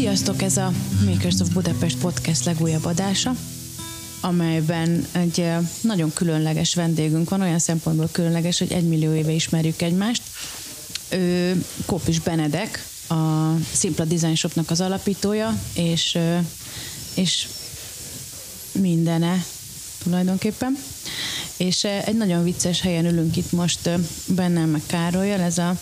Sziasztok, 0.00 0.42
ez 0.42 0.56
a 0.56 0.72
Makers 1.04 1.40
of 1.40 1.48
Budapest 1.48 1.98
podcast 1.98 2.44
legújabb 2.44 2.84
adása, 2.84 3.34
amelyben 4.20 5.06
egy 5.12 5.46
nagyon 5.80 6.12
különleges 6.14 6.74
vendégünk 6.74 7.30
van, 7.30 7.40
olyan 7.40 7.58
szempontból 7.58 8.08
különleges, 8.12 8.58
hogy 8.58 8.72
egy 8.72 8.88
millió 8.88 9.14
éve 9.14 9.30
ismerjük 9.30 9.82
egymást. 9.82 10.22
Ő 11.08 11.64
Kopis 11.86 12.20
Benedek, 12.20 12.84
a 13.08 13.14
Simpla 13.72 14.04
Design 14.04 14.34
Shopnak 14.34 14.70
az 14.70 14.80
alapítója, 14.80 15.60
és, 15.74 16.18
és 17.14 17.48
mindene 18.72 19.44
tulajdonképpen. 20.02 20.78
És 21.56 21.84
egy 21.84 22.16
nagyon 22.16 22.44
vicces 22.44 22.80
helyen 22.80 23.06
ülünk 23.06 23.36
itt 23.36 23.52
most 23.52 23.90
bennem 24.26 24.68
meg 24.68 24.82
Károlyjal, 24.86 25.40
ez 25.40 25.58
a 25.58 25.78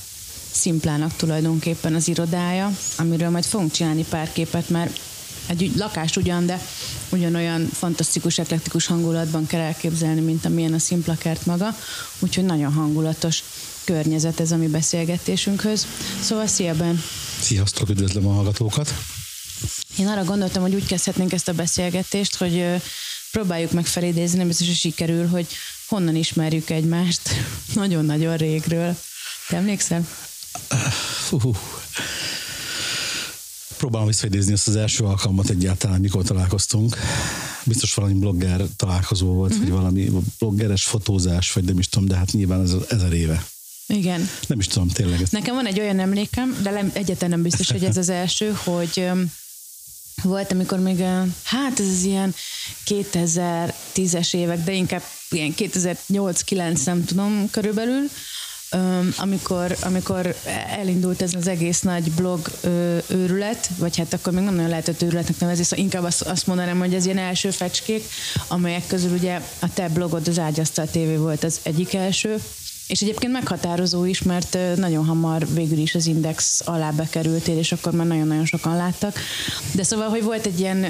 Szimplának 0.51 1.16
tulajdonképpen 1.16 1.95
az 1.95 2.09
irodája, 2.09 2.77
amiről 2.97 3.30
majd 3.30 3.45
fogunk 3.45 3.73
csinálni 3.73 4.05
pár 4.05 4.33
képet, 4.33 4.69
mert 4.69 5.01
egy 5.47 5.73
lakás 5.77 6.16
ugyan, 6.16 6.47
de 6.47 6.61
ugyanolyan 7.09 7.69
fantasztikus, 7.73 8.39
eklektikus 8.39 8.87
hangulatban 8.87 9.47
kell 9.47 9.61
elképzelni, 9.61 10.20
mint 10.20 10.45
amilyen 10.45 10.73
a 10.73 10.79
Szimplakert 10.79 11.47
maga, 11.47 11.77
úgyhogy 12.19 12.45
nagyon 12.45 12.73
hangulatos 12.73 13.42
környezet 13.84 14.41
ez 14.41 14.51
a 14.51 14.56
mi 14.56 14.66
beszélgetésünkhöz. 14.66 15.87
Szóval 16.22 16.47
szia 16.47 16.75
Ben! 16.75 17.03
Sziasztok, 17.41 17.89
üdvözlöm 17.89 18.27
a 18.27 18.33
hallgatókat! 18.33 18.94
Én 19.98 20.06
arra 20.06 20.25
gondoltam, 20.25 20.62
hogy 20.62 20.75
úgy 20.75 20.87
kezdhetnénk 20.87 21.33
ezt 21.33 21.48
a 21.48 21.53
beszélgetést, 21.53 22.37
hogy 22.37 22.65
próbáljuk 23.31 23.72
meg 23.72 23.87
felidézni, 23.87 24.39
nem 24.39 24.47
biztos, 24.47 24.67
hogy 24.67 24.77
sikerül, 24.77 25.28
hogy 25.28 25.47
honnan 25.89 26.17
ismerjük 26.17 26.70
egymást 26.70 27.31
nagyon-nagyon 27.75 28.37
régről. 28.37 28.97
Te 29.48 29.56
emlékszel? 29.56 30.06
Uh, 31.31 31.56
próbálom 33.77 34.06
visszaidézni 34.06 34.53
ezt 34.53 34.69
az 34.69 34.77
első 34.77 35.05
alkalmat 35.05 35.50
egyáltalán, 35.50 36.00
mikor 36.00 36.23
találkoztunk. 36.23 36.97
Biztos 37.65 37.95
valami 37.95 38.15
blogger 38.15 38.65
találkozó 38.77 39.27
volt, 39.27 39.50
uh-huh. 39.50 39.69
vagy 39.69 39.77
valami 39.77 40.11
bloggeres 40.39 40.84
fotózás, 40.84 41.53
vagy 41.53 41.65
nem 41.65 41.78
is 41.78 41.89
tudom, 41.89 42.09
de 42.09 42.17
hát 42.17 42.33
nyilván 42.33 42.62
ez 42.62 42.73
ezer 42.89 43.12
éve. 43.12 43.47
Igen. 43.87 44.28
Nem 44.47 44.59
is 44.59 44.67
tudom, 44.67 44.89
tényleg. 44.89 45.27
Nekem 45.31 45.55
van 45.55 45.67
egy 45.67 45.81
olyan 45.81 45.98
emlékem, 45.98 46.59
de 46.62 46.91
egyetlen 46.93 47.31
nem 47.31 47.43
biztos, 47.43 47.70
hogy 47.70 47.84
ez 47.84 47.97
az 47.97 48.09
első, 48.09 48.56
hogy 48.65 49.11
volt, 50.22 50.53
amikor 50.53 50.78
még, 50.78 51.05
hát 51.43 51.81
ez 51.81 51.87
az 51.87 52.03
ilyen 52.03 52.34
2010-es 52.87 54.34
évek, 54.34 54.65
de 54.65 54.72
inkább 54.72 55.03
ilyen 55.31 55.55
2008-9, 55.56 56.84
nem 56.84 57.05
tudom 57.05 57.50
körülbelül, 57.50 58.11
amikor, 59.16 59.77
amikor 59.80 60.34
elindult 60.78 61.22
ez 61.22 61.34
az 61.34 61.47
egész 61.47 61.80
nagy 61.80 62.11
blog 62.11 62.50
őrület, 63.06 63.70
vagy 63.78 63.97
hát 63.97 64.12
akkor 64.12 64.33
még 64.33 64.44
nem 64.44 64.55
nagyon 64.55 64.70
lehetett 64.70 65.02
őrületnek 65.02 65.38
nevezni, 65.38 65.64
szóval 65.64 65.84
inkább 65.84 66.05
azt, 66.05 66.22
azt 66.22 66.47
mondanám, 66.47 66.78
hogy 66.78 66.94
ez 66.94 67.05
ilyen 67.05 67.19
első 67.19 67.50
fecskék, 67.50 68.05
amelyek 68.48 68.86
közül 68.86 69.12
ugye 69.12 69.41
a 69.58 69.72
te 69.75 69.88
blogod, 69.88 70.28
az 70.28 70.38
Ágyasztal 70.38 70.86
TV 70.86 71.19
volt 71.19 71.44
az 71.44 71.60
egyik 71.62 71.94
első, 71.94 72.42
és 72.86 73.00
egyébként 73.00 73.33
meghatározó 73.33 74.05
is, 74.05 74.22
mert 74.22 74.58
nagyon 74.77 75.05
hamar 75.05 75.47
végül 75.55 75.78
is 75.78 75.94
az 75.94 76.06
Index 76.06 76.62
alá 76.64 76.91
bekerültél, 76.91 77.58
és 77.58 77.72
akkor 77.72 77.92
már 77.92 78.06
nagyon-nagyon 78.06 78.44
sokan 78.44 78.77
láttak. 78.77 79.19
De 79.72 79.82
szóval, 79.82 80.09
hogy 80.09 80.22
volt 80.22 80.47
egy 80.47 80.60
ilyen, 80.60 80.87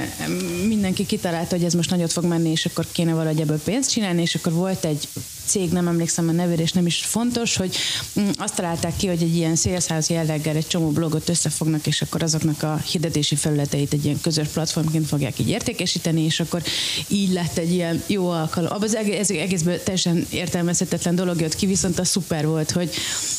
mindenki 0.66 1.06
kitalálta, 1.06 1.56
hogy 1.56 1.64
ez 1.64 1.74
most 1.74 1.90
nagyot 1.90 2.12
fog 2.12 2.24
menni, 2.24 2.50
és 2.50 2.66
akkor 2.66 2.86
kéne 2.92 3.12
valahogy 3.12 3.40
ebből 3.40 3.60
pénzt 3.60 3.90
csinálni, 3.90 4.22
és 4.22 4.34
akkor 4.34 4.52
volt 4.52 4.84
egy 4.84 5.08
cég, 5.48 5.70
nem 5.70 5.88
emlékszem 5.88 6.28
a 6.28 6.32
nevére, 6.32 6.62
és 6.62 6.72
nem 6.72 6.86
is 6.86 6.96
fontos, 6.96 7.56
hogy 7.56 7.76
mm, 8.20 8.28
azt 8.36 8.54
találták 8.54 8.96
ki, 8.96 9.06
hogy 9.06 9.22
egy 9.22 9.34
ilyen 9.34 9.56
szélszáz 9.56 10.08
jelleggel 10.08 10.56
egy 10.56 10.66
csomó 10.66 10.90
blogot 10.90 11.28
összefognak, 11.28 11.86
és 11.86 12.02
akkor 12.02 12.22
azoknak 12.22 12.62
a 12.62 12.76
hirdetési 12.76 13.34
felületeit 13.34 13.92
egy 13.92 14.04
ilyen 14.04 14.20
közös 14.20 14.48
platformként 14.48 15.06
fogják 15.06 15.38
így 15.38 15.48
értékesíteni, 15.48 16.22
és 16.24 16.40
akkor 16.40 16.62
így 17.08 17.32
lett 17.32 17.58
egy 17.58 17.72
ilyen 17.72 18.02
jó 18.06 18.30
alkalom. 18.30 18.70
Abban 18.70 18.82
az 18.82 18.94
egész, 18.94 19.30
egészből 19.30 19.82
teljesen 19.82 20.26
értelmezhetetlen 20.30 21.14
dolog 21.14 21.40
jött 21.40 21.54
ki, 21.54 21.66
viszont 21.66 21.98
a 21.98 22.04
szuper 22.04 22.46
volt, 22.46 22.70
hogy, 22.70 22.90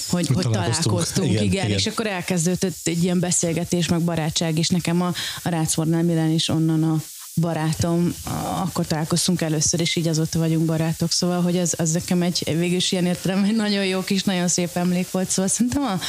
hogy, 0.10 0.28
hogy 0.28 0.44
találkoztunk, 0.44 0.84
találkoztunk. 0.84 1.30
Igen, 1.30 1.44
igen, 1.44 1.66
igen, 1.66 1.78
és 1.78 1.88
akkor 1.88 2.08
elkezdődött 2.08 2.78
egy 2.84 3.04
ilyen 3.04 3.20
beszélgetés, 3.20 3.88
meg 3.88 4.02
barátság, 4.02 4.58
és 4.58 4.70
nekem 4.70 5.02
a, 5.02 5.14
a 5.44 5.50
Rácmornál 5.50 6.04
Milán 6.04 6.32
is 6.32 6.50
onnan 6.50 6.84
a 6.84 7.02
barátom, 7.40 8.16
akkor 8.64 8.88
találkoztunk 8.88 9.42
először, 9.42 9.80
és 9.80 9.96
így 9.96 10.08
azóta 10.08 10.40
vagyunk 10.40 10.66
barátok, 10.66 11.12
szóval, 11.12 11.42
hogy 11.42 11.58
az, 11.58 11.74
az 11.78 11.92
nekem 11.92 12.22
egy 12.22 12.42
végül 12.46 12.76
is 12.76 12.92
ilyen 12.92 13.06
értelem, 13.06 13.44
egy 13.44 13.56
nagyon 13.56 13.86
jó 13.86 14.04
kis, 14.04 14.24
nagyon 14.24 14.48
szép 14.48 14.70
emlék 14.74 15.12
volt, 15.12 15.30
szóval 15.30 15.52
szerintem 15.52 15.84
a, 15.84 16.00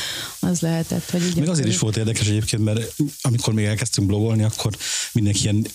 az 0.46 0.60
lehetett, 0.60 1.10
hogy 1.10 1.26
így. 1.26 1.36
Még 1.36 1.48
azért 1.48 1.68
is 1.68 1.78
volt 1.78 1.96
érdekes 1.96 2.28
egyébként, 2.28 2.64
mert 2.64 2.94
amikor 3.22 3.54
még 3.54 3.64
elkezdtünk 3.64 4.06
blogolni, 4.06 4.42
akkor 4.42 4.76
mindenki 5.12 5.42
ilyen 5.42 5.66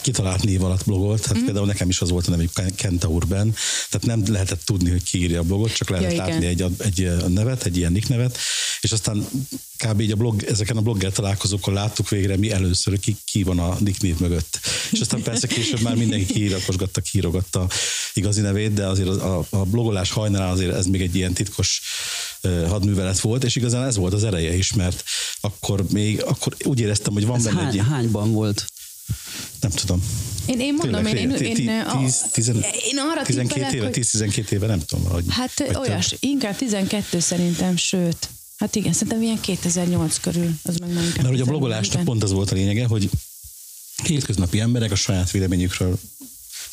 kitalált 0.00 0.42
név 0.42 0.64
alatt 0.64 0.84
blogolt, 0.84 1.22
tehát 1.22 1.42
mm. 1.42 1.44
például 1.44 1.66
nekem 1.66 1.88
is 1.88 2.00
az 2.00 2.10
volt 2.10 2.26
a 2.26 2.30
nevük 2.30 2.50
Kentaurben, 2.76 3.54
tehát 3.90 4.06
nem 4.06 4.32
lehetett 4.32 4.62
tudni, 4.64 4.90
hogy 4.90 5.02
ki 5.02 5.18
írja 5.18 5.40
a 5.40 5.42
blogot, 5.42 5.74
csak 5.74 5.88
lehetett 5.88 6.16
ja, 6.16 6.26
látni 6.26 6.46
egy, 6.46 6.64
egy 6.78 7.28
nevet, 7.28 7.64
egy 7.64 7.76
ilyen 7.76 7.92
nick 7.92 8.08
nevet, 8.08 8.38
és 8.80 8.92
aztán 8.92 9.26
kb. 9.76 10.00
így 10.00 10.10
a 10.10 10.16
blog, 10.16 10.42
ezeken 10.42 10.76
a 10.76 10.80
blogger 10.80 11.12
találkozókon 11.12 11.74
láttuk 11.74 12.08
végre 12.08 12.36
mi 12.36 12.50
először, 12.50 13.00
ki, 13.00 13.16
ki 13.24 13.42
van 13.42 13.58
a 13.58 13.76
nick 13.80 14.00
név 14.00 14.18
mögött. 14.18 14.60
És 14.90 15.00
aztán 15.00 15.22
persze 15.22 15.46
később 15.46 15.80
már 15.80 15.94
mindenki 15.94 16.32
kiírakosgatta, 16.32 17.00
kiírogatta 17.00 17.68
igazi 18.14 18.40
nevét, 18.40 18.72
de 18.72 18.86
azért 18.86 19.08
a, 19.08 19.38
a, 19.38 19.46
a 19.50 19.64
blogolás 19.64 20.10
hajnalán 20.10 20.50
azért 20.50 20.74
ez 20.74 20.86
még 20.86 21.00
egy 21.00 21.14
ilyen 21.14 21.32
titkos 21.32 21.80
hadművelet 22.68 23.20
volt, 23.20 23.44
és 23.44 23.56
igazán 23.56 23.86
ez 23.86 23.96
volt 23.96 24.12
az 24.12 24.24
ereje 24.24 24.54
is, 24.54 24.72
mert 24.72 25.04
akkor 25.40 25.84
még 25.90 26.22
akkor 26.22 26.56
úgy 26.64 26.80
éreztem, 26.80 27.12
hogy 27.12 27.26
van 27.26 27.36
ez 27.36 27.44
benne 27.44 27.60
hány, 27.60 27.78
egy... 27.78 27.86
Hányban 27.88 28.32
volt? 28.32 28.66
Nem 29.60 29.70
tudom. 29.70 30.02
Én, 30.46 30.60
én 30.60 30.74
mondom, 30.74 31.02
Tényleg, 31.04 31.40
én, 31.40 31.56
én, 31.56 31.56
én, 31.56 32.62
én 32.90 32.98
arra 32.98 33.22
12 33.22 33.76
éve, 33.76 33.90
10-12 33.92 34.50
éve, 34.50 34.66
nem 34.66 34.80
tudom. 34.84 35.04
Hogy, 35.04 35.24
hát 35.28 35.52
olyas, 35.74 36.08
több. 36.08 36.18
inkább 36.22 36.56
12 36.56 37.20
szerintem, 37.20 37.76
sőt. 37.76 38.28
Hát 38.56 38.76
igen, 38.76 38.92
szerintem 38.92 39.22
ilyen 39.22 39.40
2008 39.40 40.18
körül, 40.18 40.54
az 40.62 40.76
meg 40.76 40.92
nem 40.92 41.12
Mert 41.16 41.30
ugye 41.30 41.42
a 41.42 41.46
blogolásnak 41.46 42.04
pont 42.04 42.22
az 42.22 42.32
volt 42.32 42.50
a 42.50 42.54
lényege, 42.54 42.86
hogy 42.86 43.10
hétköznapi 44.04 44.60
emberek 44.60 44.90
a 44.90 44.94
saját 44.94 45.30
véleményükről 45.30 45.98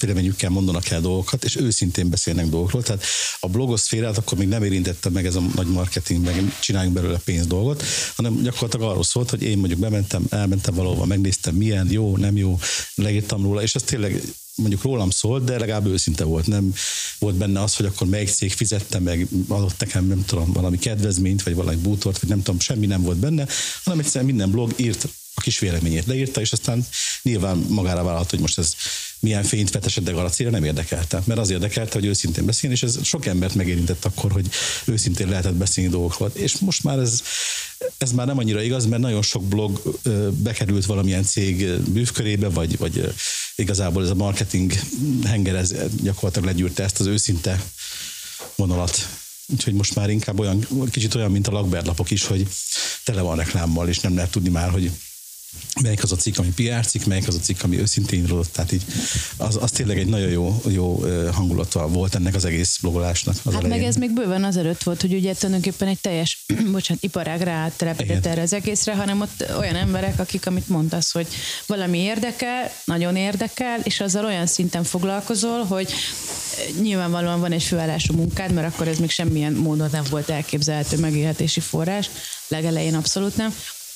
véleményükkel 0.06 0.50
mondanak 0.50 0.90
el 0.90 1.02
dolgokat, 1.02 1.44
és 1.44 1.56
őszintén 1.56 2.10
beszélnek 2.10 2.48
dolgokról. 2.50 2.84
Tehát 2.84 3.04
a 3.40 3.48
blogoszférát 3.48 4.18
akkor 4.18 4.38
még 4.38 4.48
nem 4.48 4.64
érintette 4.64 5.10
meg 5.10 5.26
ez 5.26 5.36
a 5.36 5.42
nagy 5.56 5.68
marketing, 5.68 6.24
meg 6.26 6.58
csináljunk 6.60 6.96
belőle 6.96 7.18
pénz 7.18 7.48
dolgot, 7.48 7.84
hanem 8.16 8.42
gyakorlatilag 8.42 8.90
arról 8.90 9.04
szólt, 9.04 9.30
hogy 9.30 9.44
én 9.44 9.58
mondjuk 9.58 9.80
bementem, 9.80 10.26
elmentem 10.30 10.74
valahova, 10.74 11.06
megnéztem 11.06 11.56
milyen, 11.56 11.92
jó, 11.92 12.18
nem 12.18 12.38
jó, 12.38 12.60
leírtam 12.96 13.44
róla, 13.44 13.62
és 13.62 13.76
ez 13.76 13.84
tényleg 13.84 14.22
mondjuk 14.56 14.82
rólam 14.82 15.10
szólt, 15.10 15.44
de 15.44 15.60
legalább 15.60 15.86
őszinte 15.86 16.24
volt. 16.24 16.48
Nem 16.48 16.74
volt 17.20 17.36
benne 17.36 17.62
az, 17.62 17.76
hogy 17.76 17.86
akkor 17.86 18.08
melyik 18.08 18.30
cég 18.30 18.52
fizette 18.52 19.00
meg, 19.00 19.28
adott 19.48 19.80
nekem, 19.80 20.08
nem 20.08 20.26
tudom, 20.26 20.52
valami 20.52 20.78
kedvezményt, 20.78 21.44
vagy 21.44 21.56
valami 21.56 21.78
bútort, 21.78 22.20
vagy 22.20 22.30
nem 22.30 22.42
tudom, 22.42 22.60
semmi 22.60 22.86
nem 22.86 23.02
volt 23.02 23.18
benne, 23.18 23.48
hanem 23.84 24.00
egyszerűen 24.00 24.26
minden 24.26 24.52
blog 24.52 24.74
írt 24.76 25.08
a 25.36 25.42
kis 25.42 25.60
véleményét 25.60 26.06
leírta, 26.06 26.42
és 26.42 26.52
aztán 26.52 26.86
nyilván 27.22 27.58
magára 27.58 28.04
vállalt, 28.04 28.30
hogy 28.30 28.40
most 28.40 28.58
ez 28.58 28.74
milyen 29.20 29.44
fényt 29.44 29.72
vet 29.72 29.86
esetleg 29.86 30.16
a 30.16 30.30
célra 30.30 30.52
nem 30.52 30.64
érdekelte. 30.64 31.22
Mert 31.26 31.40
az 31.40 31.50
érdekelte, 31.50 31.94
hogy 31.94 32.06
őszintén 32.06 32.46
beszélni, 32.46 32.76
és 32.76 32.84
ez 32.84 32.98
sok 33.04 33.26
embert 33.26 33.56
megérintett 33.56 34.06
akkor, 34.06 34.32
hogy 34.32 34.50
őszintén 34.86 35.30
lehetett 35.30 35.54
beszélni 35.54 35.90
dolgokról. 35.90 36.32
És 36.34 36.58
most 36.58 36.84
már 36.84 36.98
ez, 36.98 37.22
ez 37.98 38.12
már 38.12 38.26
nem 38.26 38.38
annyira 38.38 38.62
igaz, 38.62 38.86
mert 38.86 39.02
nagyon 39.02 39.22
sok 39.22 39.44
blog 39.44 40.00
bekerült 40.32 40.86
valamilyen 40.86 41.24
cég 41.24 41.80
bűvkörébe, 41.80 42.50
vagy, 42.50 42.78
vagy 42.78 43.14
igazából 43.56 44.04
ez 44.04 44.10
a 44.10 44.16
marketing 44.16 44.74
henger 45.26 45.56
ez 45.56 45.74
gyakorlatilag 46.02 46.48
legyűrte 46.48 46.84
ezt 46.84 47.00
az 47.00 47.06
őszinte 47.06 47.64
vonalat. 48.56 49.08
Úgyhogy 49.48 49.74
most 49.74 49.96
már 49.96 50.10
inkább 50.10 50.40
olyan, 50.40 50.68
kicsit 50.92 51.16
olyan, 51.16 51.32
mint 51.32 51.48
a 51.48 51.52
lakberlapok 51.52 52.12
is, 52.12 52.26
hogy 52.26 52.48
tele 53.04 53.22
van 53.22 53.38
reklámmal, 53.38 53.88
és 53.88 54.00
nem 54.00 54.16
lehet 54.16 54.32
tudni 54.32 54.50
már, 54.50 54.70
hogy 54.70 54.92
melyik 55.82 56.04
az 56.04 56.12
a 56.12 56.16
cikk, 56.16 56.38
ami 56.38 56.50
PR 56.56 56.86
cikk, 56.86 57.06
melyik 57.06 57.28
az 57.28 57.36
a 57.36 57.40
cikk, 57.40 57.64
ami 57.64 57.80
őszintén 57.80 58.24
írott. 58.24 58.52
Tehát 58.52 58.72
így 58.72 58.86
az, 59.38 59.58
az 59.62 59.72
tényleg 59.72 59.98
egy 59.98 60.08
nagyon 60.08 60.30
jó, 60.30 60.62
jó 60.68 61.04
hangulata 61.32 61.88
volt 61.88 62.16
ennek 62.16 62.36
az 62.36 62.46
egész 62.46 62.78
blogolásnak. 62.82 63.36
Az 63.36 63.54
hát 63.54 63.64
elején. 63.64 63.78
meg 63.78 63.88
ez 63.88 63.96
még 63.96 64.12
bőven 64.12 64.44
azelőtt 64.44 64.84
volt, 64.84 65.02
hogy 65.02 65.14
ugye 65.14 65.34
tulajdonképpen 65.34 65.88
egy 65.88 66.00
teljes, 66.00 66.46
bocsánat, 66.72 67.04
iparág 67.04 67.42
rátelepedett 67.42 68.26
erre 68.26 68.42
az 68.42 68.54
egészre, 68.54 68.96
hanem 68.96 69.22
ott 69.22 69.46
olyan 69.58 69.76
emberek, 69.76 70.20
akik, 70.20 70.48
amit 70.48 70.70
mondasz, 70.70 71.12
hogy 71.12 71.28
valami 71.66 71.98
érdekel, 71.98 72.72
nagyon 72.86 73.16
érdekel, 73.16 73.80
és 73.84 74.00
azzal 74.00 74.26
olyan 74.26 74.48
szinten 74.48 74.84
foglalkozol, 74.84 75.64
hogy 75.64 75.94
nyilvánvalóan 76.82 77.40
van 77.40 77.52
egy 77.52 77.64
főállású 77.64 78.14
munkád, 78.14 78.52
mert 78.52 78.74
akkor 78.74 78.88
ez 78.88 78.98
még 78.98 79.10
semmilyen 79.10 79.54
módon 79.54 79.90
nem 79.92 80.04
volt 80.10 80.30
elképzelhető 80.30 80.98
megélhetési 80.98 81.60
forrás, 81.60 82.10
legelején 82.48 82.96
abszolút 82.96 83.36
nem, 83.36 83.54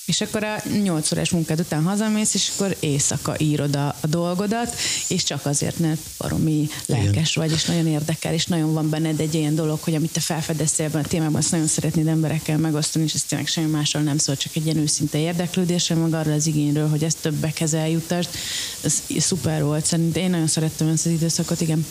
És 0.08 0.22
akkor 0.22 0.44
a 0.44 0.62
8 0.82 1.12
órás 1.12 1.30
munkád 1.30 1.60
után 1.60 1.84
hazamész, 1.84 2.34
és 2.34 2.52
akkor 2.56 2.78
éjszaka 2.80 3.36
írod 3.38 3.76
a, 3.76 3.96
a 4.02 4.08
dolgodat, 4.08 4.76
és 5.08 5.24
csak 5.24 5.46
azért, 5.46 5.80
mert 5.80 6.00
baromi 6.18 6.70
lelkes 6.86 7.36
Igen. 7.36 7.48
vagy, 7.48 7.52
és 7.52 7.66
nagyon 7.66 7.88
érdekel, 7.88 8.34
és 8.34 8.46
nagyon 8.46 8.74
van 8.74 8.90
benned 8.90 9.20
egy 9.20 9.34
ilyen 9.34 9.56
dolog, 9.56 9.80
hogy 9.82 9.96
amit 9.96 10.12
te 10.12 10.20
felfedeztél 10.20 10.86
ebben 10.86 11.04
a 11.04 11.08
témában, 11.08 11.36
azt 11.36 11.52
nagyon 11.52 11.68
szeretnéd 11.68 12.08
emberekkel 12.08 12.58
megosztani, 12.58 13.06
és 13.06 13.14
ez 13.14 13.24
tényleg 13.24 13.48
semmi 13.48 13.70
másról 13.70 14.04
nem 14.04 14.18
szól, 14.18 14.38
csak 14.38 14.56
egy 14.56 14.66
ilyen 14.66 14.78
őszinte 14.78 15.18
érdeklődésre, 15.18 15.96
meg 15.96 16.14
arra 16.14 16.34
az 16.34 16.48
igényről, 16.48 16.90
hogy 16.90 17.04
ezt 17.04 17.18
többekhez 17.22 17.74
eljutasd. 17.74 18.30
Ez 18.84 19.04
szuper 19.18 19.64
volt, 19.64 19.86
szerintem 19.86 20.24
én 20.24 20.30
nagyon 20.30 20.48
szerettem 20.48 20.88
ezt 20.88 21.06
az 21.06 21.12
időszakot, 21.12 21.62
igen. 21.62 21.86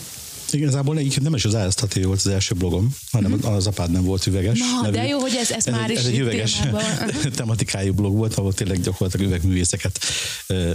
Igazából 0.51 0.97
egyébként 0.97 1.23
nem 1.23 1.35
is 1.35 1.45
az 1.45 1.53
ASZTT 1.53 2.03
volt 2.03 2.17
az 2.17 2.27
első 2.27 2.55
blogom, 2.55 2.95
hanem 3.11 3.31
mm-hmm. 3.31 3.53
az 3.53 3.67
apád 3.67 3.91
nem 3.91 4.03
volt 4.03 4.25
üveges. 4.25 4.59
Na, 4.59 4.81
nevű. 4.81 4.95
de 4.95 5.07
jó, 5.07 5.19
hogy 5.19 5.35
ez, 5.35 5.51
ez, 5.51 5.67
ez 5.67 5.73
már 5.73 5.89
egy, 5.89 5.91
is 5.91 5.97
Ez 5.97 6.05
egy 6.05 6.19
üveges 6.19 6.59
tematikájú 7.35 7.93
blog 7.93 8.15
volt, 8.15 8.35
ahol 8.35 8.53
tényleg 8.53 8.81
gyakorlatilag 8.81 9.27
üvegművészeket 9.27 9.99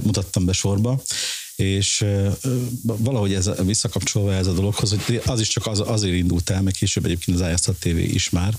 mutattam 0.02 0.44
be 0.44 0.52
sorba 0.52 1.02
és 1.56 2.04
valahogy 2.82 3.34
ez 3.34 3.50
visszakapcsolva 3.64 4.34
ez 4.34 4.46
a 4.46 4.52
dologhoz, 4.52 4.90
hogy 4.90 5.22
az 5.26 5.40
is 5.40 5.48
csak 5.48 5.66
az, 5.66 5.80
azért 5.80 6.14
indult 6.14 6.50
el, 6.50 6.62
meg 6.62 6.72
később 6.72 7.04
egyébként 7.04 7.40
az 7.40 7.52
IST 7.52 7.78
TV 7.78 7.96
is 7.96 8.30
már, 8.30 8.54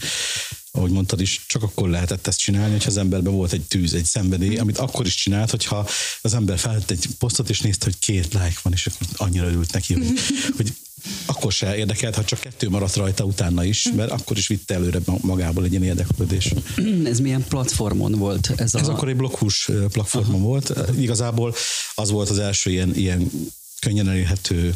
ahogy 0.71 0.91
mondtad 0.91 1.21
is, 1.21 1.45
csak 1.47 1.63
akkor 1.63 1.89
lehetett 1.89 2.27
ezt 2.27 2.39
csinálni, 2.39 2.71
hogyha 2.71 2.89
az 2.89 2.97
emberben 2.97 3.33
volt 3.33 3.53
egy 3.53 3.61
tűz, 3.61 3.93
egy 3.93 4.05
szenvedély, 4.05 4.57
amit 4.57 4.77
akkor 4.77 5.05
is 5.05 5.15
csinált, 5.15 5.49
hogyha 5.49 5.87
az 6.21 6.33
ember 6.33 6.59
feltett 6.59 6.91
egy 6.91 7.07
posztot, 7.17 7.49
és 7.49 7.61
nézte, 7.61 7.85
hogy 7.85 7.99
két 7.99 8.33
like 8.33 8.59
van, 8.61 8.73
és 8.73 8.85
akkor 8.85 9.07
annyira 9.13 9.45
örült 9.45 9.73
neki, 9.73 9.93
hogy, 9.93 10.19
hogy 10.55 10.73
akkor 11.25 11.51
se 11.51 11.75
érdekelt, 11.75 12.15
ha 12.15 12.23
csak 12.23 12.39
kettő 12.39 12.69
maradt 12.69 12.95
rajta 12.95 13.23
utána 13.23 13.63
is, 13.63 13.89
mert 13.95 14.11
akkor 14.11 14.37
is 14.37 14.47
vitte 14.47 14.73
előre 14.73 14.99
magából 15.21 15.63
egy 15.63 15.71
ilyen 15.71 15.83
érdeklődés. 15.83 16.53
Ez 17.11 17.19
milyen 17.19 17.43
platformon 17.49 18.11
volt? 18.11 18.51
Ez, 18.55 18.73
a... 18.73 18.79
ez 18.79 18.87
akkor 18.87 19.07
egy 19.07 19.15
bloghús 19.15 19.69
platformon 19.91 20.35
Aha. 20.35 20.43
volt. 20.43 20.73
Igazából 20.99 21.55
az 21.95 22.09
volt 22.09 22.29
az 22.29 22.39
első 22.39 22.69
ilyen, 22.69 22.95
ilyen 22.95 23.31
könnyen 23.79 24.09
elérhető 24.09 24.75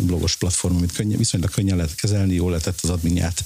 blogos 0.00 0.36
platform, 0.36 0.76
amit 0.76 0.92
könnyen, 0.92 1.18
viszonylag 1.18 1.50
könnyen 1.50 1.76
lehet 1.76 1.94
kezelni, 1.94 2.34
jól 2.34 2.50
lehetett 2.50 2.78
az 2.82 2.90
adminját 2.90 3.44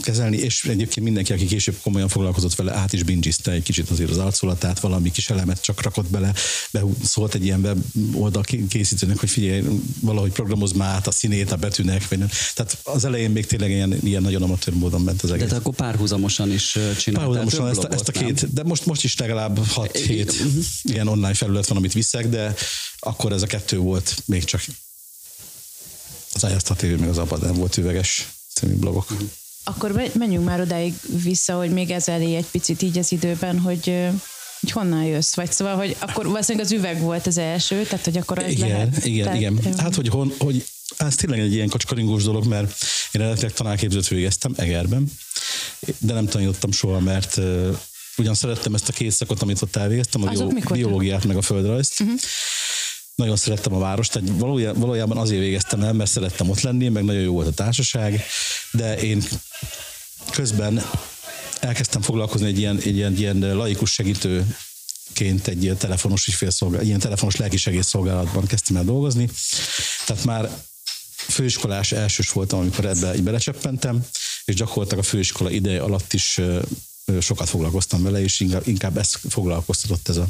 kezelni, 0.00 0.36
és 0.36 0.64
egyébként 0.64 1.06
mindenki, 1.06 1.32
aki 1.32 1.46
később 1.46 1.76
komolyan 1.82 2.08
foglalkozott 2.08 2.54
vele, 2.54 2.74
át 2.74 2.92
is 2.92 3.02
bingizte 3.02 3.50
egy 3.50 3.62
kicsit 3.62 3.90
azért 3.90 4.10
az 4.10 4.18
arculatát, 4.18 4.80
valami 4.80 5.10
kis 5.10 5.30
elemet 5.30 5.62
csak 5.62 5.82
rakott 5.82 6.10
bele, 6.10 6.32
be 6.70 6.82
szólt 7.04 7.34
egy 7.34 7.44
ilyen 7.44 7.60
web 7.60 7.78
oldal 8.14 8.44
készítőnek, 8.68 9.18
hogy 9.18 9.30
figyelj, 9.30 9.62
valahogy 10.00 10.32
programoz 10.32 10.72
már 10.72 10.94
át 10.94 11.06
a 11.06 11.10
színét 11.10 11.52
a 11.52 11.56
betűnek, 11.56 12.08
vagy 12.08 12.18
nem. 12.18 12.28
Tehát 12.54 12.78
az 12.82 13.04
elején 13.04 13.30
még 13.30 13.46
tényleg 13.46 13.70
ilyen, 13.70 13.98
ilyen 14.02 14.22
nagyon 14.22 14.42
amatőr 14.42 14.74
módon 14.74 15.00
ment 15.00 15.22
az 15.22 15.32
egész. 15.32 15.48
De 15.48 15.56
akkor 15.56 15.74
párhuzamosan 15.74 16.52
is 16.52 16.78
csináltál 16.98 17.32
Párhuzamosan 17.32 17.68
ezt, 17.68 17.84
a, 17.84 17.92
ezt 17.92 18.08
a 18.08 18.12
két, 18.12 18.42
nem? 18.42 18.50
de 18.54 18.62
most, 18.62 18.86
most 18.86 19.04
is 19.04 19.16
legalább 19.16 19.60
6-7 19.74 20.28
uh-huh. 20.28 20.64
ilyen 20.82 21.08
online 21.08 21.34
felület 21.34 21.66
van, 21.66 21.76
amit 21.76 21.92
viszek, 21.92 22.28
de 22.28 22.54
akkor 22.98 23.32
ez 23.32 23.42
a 23.42 23.46
kettő 23.46 23.78
volt 23.78 24.22
még 24.24 24.44
csak 24.44 24.64
az 26.32 26.46
IST 26.56 26.82
meg 26.82 27.08
az 27.08 27.40
nem 27.40 27.54
volt 27.54 27.76
üveges 27.76 28.28
című 28.54 28.74
blogok. 28.74 29.10
Uh-huh. 29.10 29.28
Akkor 29.68 30.02
menjünk 30.18 30.44
már 30.44 30.60
odáig 30.60 30.94
vissza, 31.22 31.56
hogy 31.56 31.70
még 31.70 31.90
ez 31.90 32.08
elé 32.08 32.34
egy 32.34 32.46
picit 32.50 32.82
így 32.82 32.98
az 32.98 33.12
időben, 33.12 33.58
hogy 33.58 34.10
hogy 34.60 34.70
honnan 34.70 35.04
jössz, 35.04 35.34
vagy 35.34 35.52
szóval, 35.52 35.76
hogy 35.76 35.96
akkor 35.98 36.26
valószínűleg 36.26 36.66
az 36.66 36.72
üveg 36.72 37.00
volt 37.00 37.26
az 37.26 37.38
első, 37.38 37.82
tehát 37.82 38.04
hogy 38.04 38.16
akkor 38.16 38.38
ez 38.38 38.50
igen, 38.50 38.68
lehet. 38.68 39.04
Igen, 39.04 39.24
tehát, 39.24 39.40
igen. 39.40 39.78
Hát, 39.78 39.94
hogy, 39.94 40.08
hon, 40.08 40.32
hogy 40.38 40.66
ez 40.96 41.14
tényleg 41.14 41.40
egy 41.40 41.52
ilyen 41.52 41.68
kacskaringós 41.68 42.22
dolog, 42.22 42.46
mert 42.46 42.84
én 43.12 43.20
eredetileg 43.20 43.52
tanárképzőt 43.52 44.08
végeztem 44.08 44.52
Egerben, 44.56 45.12
de 45.98 46.12
nem 46.12 46.26
tanítottam 46.26 46.72
soha, 46.72 47.00
mert 47.00 47.36
uh, 47.36 47.78
ugyan 48.16 48.34
szerettem 48.34 48.74
ezt 48.74 48.88
a 48.88 48.92
két 48.92 49.10
szakot, 49.10 49.42
amit 49.42 49.62
ott 49.62 49.76
elvégeztem, 49.76 50.22
a 50.22 50.72
biológiát 50.72 51.24
meg 51.24 51.36
a 51.36 51.42
földrajzt, 51.42 52.00
uh-huh 52.00 52.20
nagyon 53.16 53.36
szerettem 53.36 53.74
a 53.74 53.78
várost, 53.78 54.12
tehát 54.12 54.28
valójában 54.74 55.16
azért 55.16 55.40
végeztem 55.40 55.82
el, 55.82 55.92
mert 55.92 56.10
szerettem 56.10 56.50
ott 56.50 56.60
lenni, 56.60 56.88
meg 56.88 57.04
nagyon 57.04 57.22
jó 57.22 57.32
volt 57.32 57.46
a 57.46 57.52
társaság, 57.52 58.22
de 58.72 58.98
én 58.98 59.22
közben 60.30 60.82
elkezdtem 61.60 62.02
foglalkozni 62.02 62.46
egy 62.46 62.58
ilyen, 62.58 62.76
egy 62.76 62.96
ilyen, 62.96 63.16
ilyen 63.16 63.56
laikus 63.56 63.92
segítő 63.92 64.56
ként 65.12 65.46
egy 65.46 65.62
ilyen 65.62 65.76
telefonos 65.76 66.26
ügyfélszolgálat, 66.26 66.86
ilyen 66.86 66.98
telefonos 66.98 67.36
lelkisegészszolgálatban 67.36 68.46
kezdtem 68.46 68.76
el 68.76 68.84
dolgozni. 68.84 69.28
Tehát 70.06 70.24
már 70.24 70.50
főiskolás 71.16 71.92
elsős 71.92 72.30
voltam, 72.30 72.58
amikor 72.58 72.84
ebbe 72.84 73.14
így 73.14 73.22
belecseppentem, 73.22 74.06
és 74.44 74.54
gyakorlatilag 74.54 75.04
a 75.04 75.06
főiskola 75.08 75.50
ideje 75.50 75.82
alatt 75.82 76.12
is 76.12 76.40
sokat 77.20 77.48
foglalkoztam 77.48 78.02
vele, 78.02 78.22
és 78.22 78.40
inkább, 78.64 78.98
ezt 78.98 79.18
foglalkoztatott 79.28 80.08
ez 80.08 80.16
a 80.16 80.28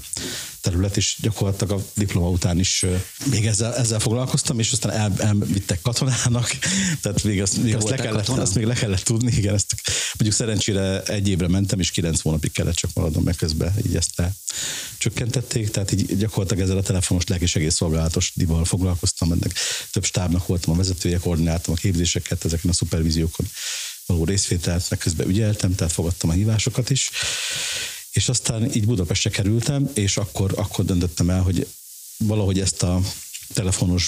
terület, 0.61 0.97
és 0.97 1.17
gyakorlatilag 1.21 1.81
a 1.81 1.85
diploma 1.95 2.29
után 2.29 2.59
is 2.59 2.85
még 3.31 3.47
ezzel, 3.47 3.75
ezzel 3.75 3.99
foglalkoztam, 3.99 4.59
és 4.59 4.73
aztán 4.73 4.93
el, 4.93 5.13
elvittek 5.19 5.83
katonának, 5.83 6.59
tehát 7.03 7.23
még 7.23 7.43
azt, 7.43 7.63
még 7.63 7.75
azt, 7.75 7.89
le 7.89 7.97
kellett, 7.97 8.29
azt 8.29 8.55
még 8.55 8.65
le 8.65 8.75
kellett 8.75 9.03
tudni, 9.03 9.33
igen, 9.37 9.55
ezt 9.55 9.75
mondjuk 10.15 10.35
szerencsére 10.35 11.03
egy 11.03 11.29
évre 11.29 11.49
mentem, 11.49 11.81
és 11.81 11.91
kilenc 11.91 12.21
hónapig 12.21 12.53
kellett 12.53 12.75
csak 12.75 12.91
maradnom, 12.95 13.23
meg 13.23 13.37
közben 13.37 13.75
így 13.87 13.97
ezt 13.97 14.23
csökkentették, 14.99 15.71
tehát 15.71 15.93
így 15.93 16.17
gyakorlatilag 16.17 16.63
ezzel 16.63 16.77
a 16.77 16.83
telefonos 16.83 17.25
szolgálatos 17.69 18.33
dival 18.35 18.65
foglalkoztam, 18.65 19.33
ennek 19.33 19.53
több 19.93 20.05
stábnak 20.05 20.47
voltam 20.47 20.75
a 20.75 20.77
vezetője, 20.77 21.19
koordináltam 21.19 21.75
a 21.75 21.77
képzéseket 21.77 22.45
ezeken 22.45 22.71
a 22.71 22.75
szupervíziókon 22.75 23.47
való 24.07 24.25
részvételt, 24.25 24.91
meg 24.91 24.99
közben 24.99 25.29
ügyeltem, 25.29 25.75
tehát 25.75 25.93
fogadtam 25.93 26.31
a 26.31 26.33
hívásokat 26.33 26.91
is. 26.91 27.11
És 28.13 28.29
aztán 28.29 28.75
így 28.75 28.87
Budapestre 28.87 29.31
kerültem, 29.31 29.91
és 29.95 30.17
akkor, 30.17 30.53
akkor 30.57 30.85
döntöttem 30.85 31.31
el, 31.31 31.43
hogy 31.43 31.67
valahogy 32.19 32.61
ezt 32.61 32.83
a 32.83 33.01
telefonos 33.53 34.05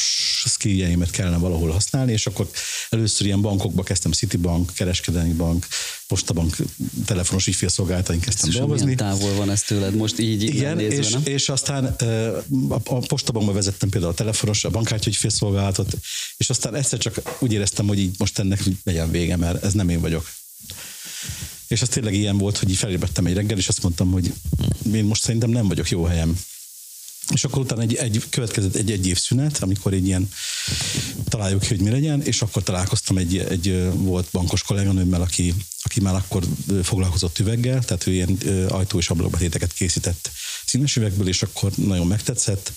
skilljeimet 0.46 1.10
kellene 1.10 1.36
valahol 1.36 1.70
használni, 1.70 2.12
és 2.12 2.26
akkor 2.26 2.50
először 2.90 3.26
ilyen 3.26 3.40
bankokba 3.40 3.82
kezdtem, 3.82 4.12
Citibank, 4.12 4.72
Kereskedelmi 4.74 5.32
Bank, 5.32 5.66
Postabank 6.06 6.56
telefonos 7.04 7.46
ügyfélszolgálataink 7.46 8.24
kezdtem 8.24 8.50
és 8.50 8.56
dolgozni. 8.56 8.94
távol 8.94 9.34
van 9.34 9.50
ez 9.50 9.62
tőled 9.62 9.94
most 9.94 10.18
így 10.18 10.42
Igen, 10.42 10.76
nézve, 10.76 10.94
és, 10.94 11.10
nem? 11.10 11.22
és 11.24 11.48
aztán 11.48 11.84
a, 11.84 12.74
a 12.74 12.98
Postabankba 12.98 13.52
vezettem 13.52 13.88
például 13.88 14.12
a 14.12 14.16
telefonos, 14.16 14.64
a 14.64 14.70
bankkártya 14.70 15.08
ügyfélszolgálatot, 15.08 15.96
és 16.36 16.50
aztán 16.50 16.74
egyszer 16.74 16.98
csak 16.98 17.36
úgy 17.38 17.52
éreztem, 17.52 17.86
hogy 17.86 17.98
így 17.98 18.14
most 18.18 18.38
ennek 18.38 18.62
legyen 18.84 19.10
vége, 19.10 19.36
mert 19.36 19.64
ez 19.64 19.72
nem 19.72 19.88
én 19.88 20.00
vagyok. 20.00 20.30
És 21.68 21.82
az 21.82 21.88
tényleg 21.88 22.14
ilyen 22.14 22.38
volt, 22.38 22.58
hogy 22.58 22.70
így 22.70 22.76
felébredtem 22.76 23.26
egy 23.26 23.34
reggel, 23.34 23.58
és 23.58 23.68
azt 23.68 23.82
mondtam, 23.82 24.10
hogy 24.10 24.32
én 24.92 25.04
most 25.04 25.22
szerintem 25.22 25.50
nem 25.50 25.68
vagyok 25.68 25.90
jó 25.90 26.04
helyem 26.04 26.38
és 27.32 27.44
akkor 27.44 27.58
utána 27.58 27.82
egy, 27.82 27.94
egy 27.94 28.24
következett 28.30 28.74
egy, 28.74 28.90
egy 28.90 29.06
év 29.06 29.18
szünet, 29.18 29.62
amikor 29.62 29.92
egy 29.92 30.06
ilyen 30.06 30.30
találjuk 31.28 31.60
ki, 31.60 31.68
hogy 31.68 31.80
mi 31.80 31.90
legyen, 31.90 32.22
és 32.22 32.42
akkor 32.42 32.62
találkoztam 32.62 33.18
egy, 33.18 33.38
egy 33.38 33.92
volt 33.94 34.28
bankos 34.32 34.62
kolléganőmmel, 34.62 35.20
aki, 35.20 35.54
aki 35.82 36.00
már 36.00 36.14
akkor 36.14 36.44
foglalkozott 36.82 37.38
üveggel, 37.38 37.84
tehát 37.84 38.06
ő 38.06 38.12
ilyen 38.12 38.38
ajtó 38.68 38.98
és 38.98 39.10
ablakbetéteket 39.10 39.72
készített 39.72 40.30
színes 40.64 40.96
üvegből, 40.96 41.28
és 41.28 41.42
akkor 41.42 41.72
nagyon 41.74 42.06
megtetszett, 42.06 42.72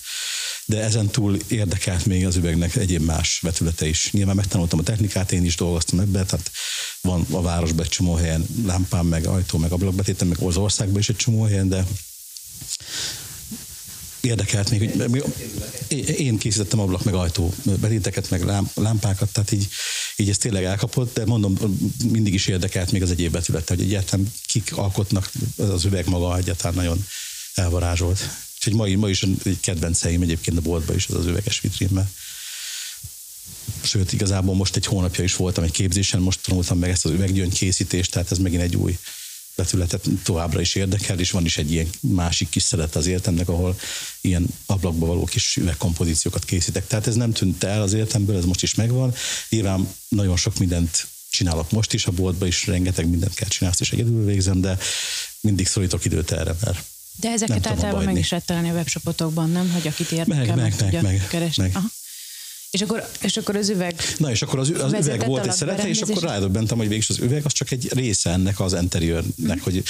de 0.64 0.80
ezen 0.80 1.06
túl 1.06 1.38
érdekelt 1.48 2.06
még 2.06 2.26
az 2.26 2.36
üvegnek 2.36 2.76
egyéb 2.76 3.02
más 3.02 3.40
vetülete 3.40 3.86
is. 3.86 4.12
Nyilván 4.12 4.36
megtanultam 4.36 4.78
a 4.78 4.82
technikát, 4.82 5.32
én 5.32 5.44
is 5.44 5.56
dolgoztam 5.56 6.00
ebbe, 6.00 6.24
tehát 6.24 6.50
van 7.00 7.26
a 7.30 7.42
városban 7.42 7.84
egy 7.84 7.90
csomó 7.90 8.14
helyen 8.14 8.46
lámpám, 8.66 9.06
meg 9.06 9.26
ajtó, 9.26 9.58
meg 9.58 9.72
ablakbetétem, 9.72 10.28
meg 10.28 10.38
az 10.38 10.56
országban 10.56 10.98
is 10.98 11.08
egy 11.08 11.16
csomó 11.16 11.42
helyen, 11.42 11.68
de 11.68 11.86
érdekelt 14.22 14.70
még, 14.70 14.90
hogy 14.90 15.24
én 16.18 16.38
készítettem 16.38 16.80
ablak 16.80 17.04
meg 17.04 17.14
ajtó 17.14 17.54
beléteket, 17.80 18.30
meg 18.30 18.44
lámpákat, 18.74 19.32
tehát 19.32 19.52
így, 19.52 19.68
így 20.16 20.28
ez 20.28 20.38
tényleg 20.38 20.64
elkapott, 20.64 21.14
de 21.14 21.24
mondom, 21.24 21.78
mindig 22.10 22.34
is 22.34 22.46
érdekelt 22.46 22.92
még 22.92 23.02
az 23.02 23.10
egyéb 23.10 23.32
betülete, 23.32 23.74
hogy 23.74 23.84
egyáltalán 23.84 24.32
kik 24.46 24.76
alkotnak, 24.76 25.30
az 25.56 25.84
üveg 25.84 26.08
maga 26.08 26.36
egyáltalán 26.36 26.74
nagyon 26.76 27.06
elvarázsolt. 27.54 28.28
Úgyhogy 28.54 28.74
ma, 28.74 28.98
ma 28.98 29.08
is 29.08 29.22
egy 29.22 29.60
kedvenceim 29.60 30.22
egyébként 30.22 30.58
a 30.58 30.60
boltban 30.60 30.96
is 30.96 31.06
az 31.08 31.14
az 31.14 31.26
üveges 31.26 31.60
vitrínben. 31.60 32.10
Sőt, 33.82 34.12
igazából 34.12 34.54
most 34.54 34.76
egy 34.76 34.86
hónapja 34.86 35.24
is 35.24 35.36
voltam 35.36 35.64
egy 35.64 35.70
képzésen, 35.70 36.20
most 36.20 36.40
tanultam 36.42 36.78
meg 36.78 36.90
ezt 36.90 37.04
az 37.04 37.10
üveggyöngy 37.10 37.54
készítést, 37.54 38.10
tehát 38.10 38.30
ez 38.30 38.38
megint 38.38 38.62
egy 38.62 38.76
új 38.76 38.98
vetületet 39.54 40.04
továbbra 40.22 40.60
is 40.60 40.74
érdekel, 40.74 41.18
és 41.18 41.30
van 41.30 41.44
is 41.44 41.58
egy 41.58 41.72
ilyen 41.72 41.88
másik 42.00 42.48
kis 42.48 42.62
szeret 42.62 42.96
az 42.96 43.06
életemnek, 43.06 43.48
ahol 43.48 43.78
ilyen 44.20 44.46
ablakba 44.66 45.06
való 45.06 45.24
kis 45.24 45.56
üvegkompozíciókat 45.56 46.44
készítek. 46.44 46.86
Tehát 46.86 47.06
ez 47.06 47.14
nem 47.14 47.32
tűnt 47.32 47.64
el 47.64 47.82
az 47.82 47.92
életemből, 47.92 48.36
ez 48.36 48.44
most 48.44 48.62
is 48.62 48.74
megvan. 48.74 49.14
Nyilván 49.48 49.88
nagyon 50.08 50.36
sok 50.36 50.58
mindent 50.58 51.06
csinálok 51.30 51.70
most 51.70 51.92
is, 51.92 52.06
a 52.06 52.10
boltban 52.10 52.48
is 52.48 52.66
rengeteg 52.66 53.08
mindent 53.08 53.34
kell 53.34 53.48
csinálni, 53.48 53.76
és 53.80 53.92
egyedül 53.92 54.24
végzem, 54.24 54.60
de 54.60 54.78
mindig 55.40 55.66
szorítok 55.66 56.04
időt 56.04 56.30
erre, 56.30 56.54
mert 56.64 56.84
de 57.16 57.28
ezeket 57.28 57.66
általában 57.66 58.04
meg 58.04 58.16
is 58.16 58.30
lehet 58.30 58.46
találni 58.46 58.70
a 58.70 58.72
webshopotokban, 58.72 59.50
nem? 59.50 59.70
Hogy 59.70 59.86
akit 59.86 60.10
érdekel, 60.10 60.56
meg, 60.56 60.80
meg, 60.80 60.92
meg, 60.92 61.02
meg, 61.02 61.26
keresni. 61.28 61.62
Meg. 61.62 61.76
Aha. 61.76 61.86
És 62.72 62.80
akkor, 62.80 63.08
és 63.22 63.36
akkor 63.36 63.56
az 63.56 63.68
üveg... 63.68 63.94
Na 64.18 64.30
és 64.30 64.42
akkor 64.42 64.58
az, 64.58 64.70
az 64.70 64.92
üveg 64.92 65.26
volt 65.26 65.46
egy 65.46 65.52
szerete, 65.52 65.88
és 65.88 66.00
akkor 66.00 66.22
rádöbbentem, 66.22 66.78
hogy 66.78 66.88
végig 66.88 67.04
az 67.08 67.18
üveg 67.18 67.44
az 67.44 67.52
csak 67.52 67.70
egy 67.70 67.88
része 67.92 68.30
ennek 68.30 68.60
az 68.60 68.72
interiőrnek, 68.72 69.62
hogy, 69.62 69.82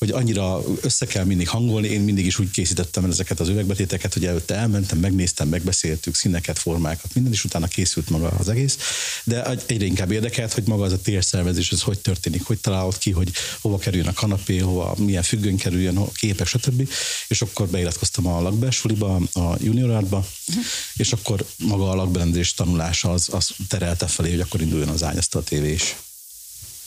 hogy 0.00 0.10
annyira 0.10 0.62
össze 0.80 1.06
kell 1.06 1.24
mindig 1.24 1.48
hangolni, 1.48 1.88
én 1.88 2.00
mindig 2.00 2.26
is 2.26 2.38
úgy 2.38 2.50
készítettem 2.50 3.04
el 3.04 3.10
ezeket 3.10 3.40
az 3.40 3.48
üvegbetéteket, 3.48 4.12
hogy 4.12 4.26
előtte 4.26 4.54
elmentem, 4.54 4.98
megnéztem, 4.98 5.48
megbeszéltük, 5.48 6.14
színeket, 6.14 6.58
formákat, 6.58 7.14
minden, 7.14 7.32
is 7.32 7.44
utána 7.44 7.66
készült 7.66 8.10
maga 8.10 8.28
az 8.38 8.48
egész, 8.48 8.78
de 9.24 9.44
egyre 9.66 9.84
inkább 9.84 10.10
érdekelt, 10.10 10.52
hogy 10.52 10.66
maga 10.66 10.84
az 10.84 10.92
a 10.92 11.00
térszervezés, 11.00 11.70
ez 11.70 11.82
hogy 11.82 11.98
történik, 11.98 12.42
hogy 12.42 12.58
találod 12.58 12.98
ki, 12.98 13.10
hogy 13.10 13.30
hova 13.60 13.78
kerüljön 13.78 14.08
a 14.08 14.12
kanapé, 14.12 14.58
hova, 14.58 14.94
milyen 14.98 15.22
függöny 15.22 15.56
kerüljön, 15.56 15.96
a 15.96 16.12
képek, 16.12 16.46
stb. 16.46 16.90
És 17.28 17.42
akkor 17.42 17.68
beiratkoztam 17.68 18.26
a 18.26 18.40
lakbesuliba, 18.40 19.14
a 19.32 19.56
juniorátba, 19.62 20.26
uh-huh. 20.48 20.64
és 20.96 21.12
akkor 21.12 21.46
maga 21.56 21.90
a 21.90 21.94
lakberendezés 21.94 22.54
tanulása 22.54 23.12
az, 23.12 23.28
az 23.32 23.50
terelte 23.68 24.06
felé, 24.06 24.30
hogy 24.30 24.40
akkor 24.40 24.60
induljon 24.60 24.88
az 24.88 25.02
ágyasztal 25.02 25.42
TV 25.42 25.64
is. 25.64 25.96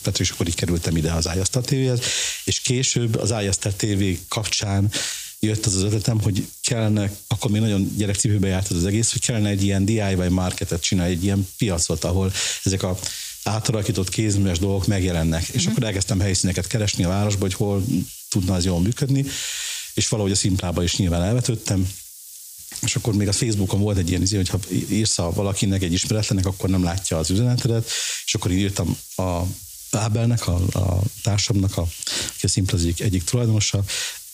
Tehát 0.04 0.20
és 0.20 0.30
akkor 0.30 0.48
így 0.48 0.56
kerültem 0.56 0.98
ide 0.98 1.12
az 1.12 1.30
iAsztal 1.36 1.62
TV-hez, 1.62 2.00
és 2.44 2.60
később 2.60 3.16
az 3.16 3.30
iAsztal 3.30 3.74
TV 3.76 4.04
kapcsán 4.28 4.92
jött 5.40 5.66
az 5.66 5.76
az 5.76 5.84
ötletem, 5.84 6.22
hogy 6.22 6.48
kellene, 6.62 7.12
akkor 7.28 7.52
még 7.52 7.62
nagyon 7.62 7.94
gyerekcipőbe 7.98 8.48
járt 8.48 8.72
az 8.72 8.86
egész, 8.86 9.12
hogy 9.12 9.22
kellene 9.22 9.50
egy 9.50 9.64
ilyen 9.64 9.86
DIY 9.86 10.28
marketet 10.30 10.82
csinálni, 10.82 11.12
egy 11.14 11.24
ilyen 11.24 11.48
piacot, 11.58 12.04
ahol 12.04 12.34
ezek 12.64 12.84
a 12.84 13.00
átalakított 13.44 14.10
kézműves 14.10 14.60
dolgok 14.60 14.88
megjelennek. 14.88 15.42
Uh-huh. 15.42 15.56
És 15.56 15.62
mhm. 15.62 15.72
akkor 15.72 15.84
elkezdtem 15.84 16.20
helyszíneket 16.20 16.68
keresni 16.68 17.04
a 17.04 17.08
városba, 17.08 17.42
hogy 17.42 17.54
hol 17.54 17.86
tudna 18.30 18.54
az 18.54 18.66
jól 18.66 18.82
működni, 18.82 19.26
és 19.94 20.08
valahogy 20.08 20.32
a 20.32 20.36
szimplába 20.36 20.84
is 20.84 20.96
nyilván 20.96 21.24
elvetődtem, 21.24 21.90
és 22.82 22.96
akkor 22.96 23.14
még 23.14 23.28
a 23.28 23.32
Facebookon 23.32 23.80
volt 23.80 23.98
egy 23.98 24.10
ilyen 24.10 24.22
izé, 24.22 24.36
hogy 24.36 24.50
ha 24.50 24.60
írsz 24.90 25.16
valakinek 25.16 25.84
egy 25.84 25.94
ismeretlenek, 25.94 26.46
akkor 26.46 26.70
nem 26.70 26.84
látja 26.84 27.18
az 27.18 27.30
üzenetedet, 27.30 27.90
és 28.26 28.34
akkor 28.34 28.52
írtam 28.52 28.98
a 29.16 29.42
Ábelnek, 29.96 30.48
a, 30.48 30.56
a 30.74 31.02
társamnak, 31.22 31.78
a, 31.78 31.82
aki 32.36 32.46
a 32.46 32.48
Szimplazik 32.48 33.00
egyik 33.00 33.24
tulajdonosa, 33.24 33.84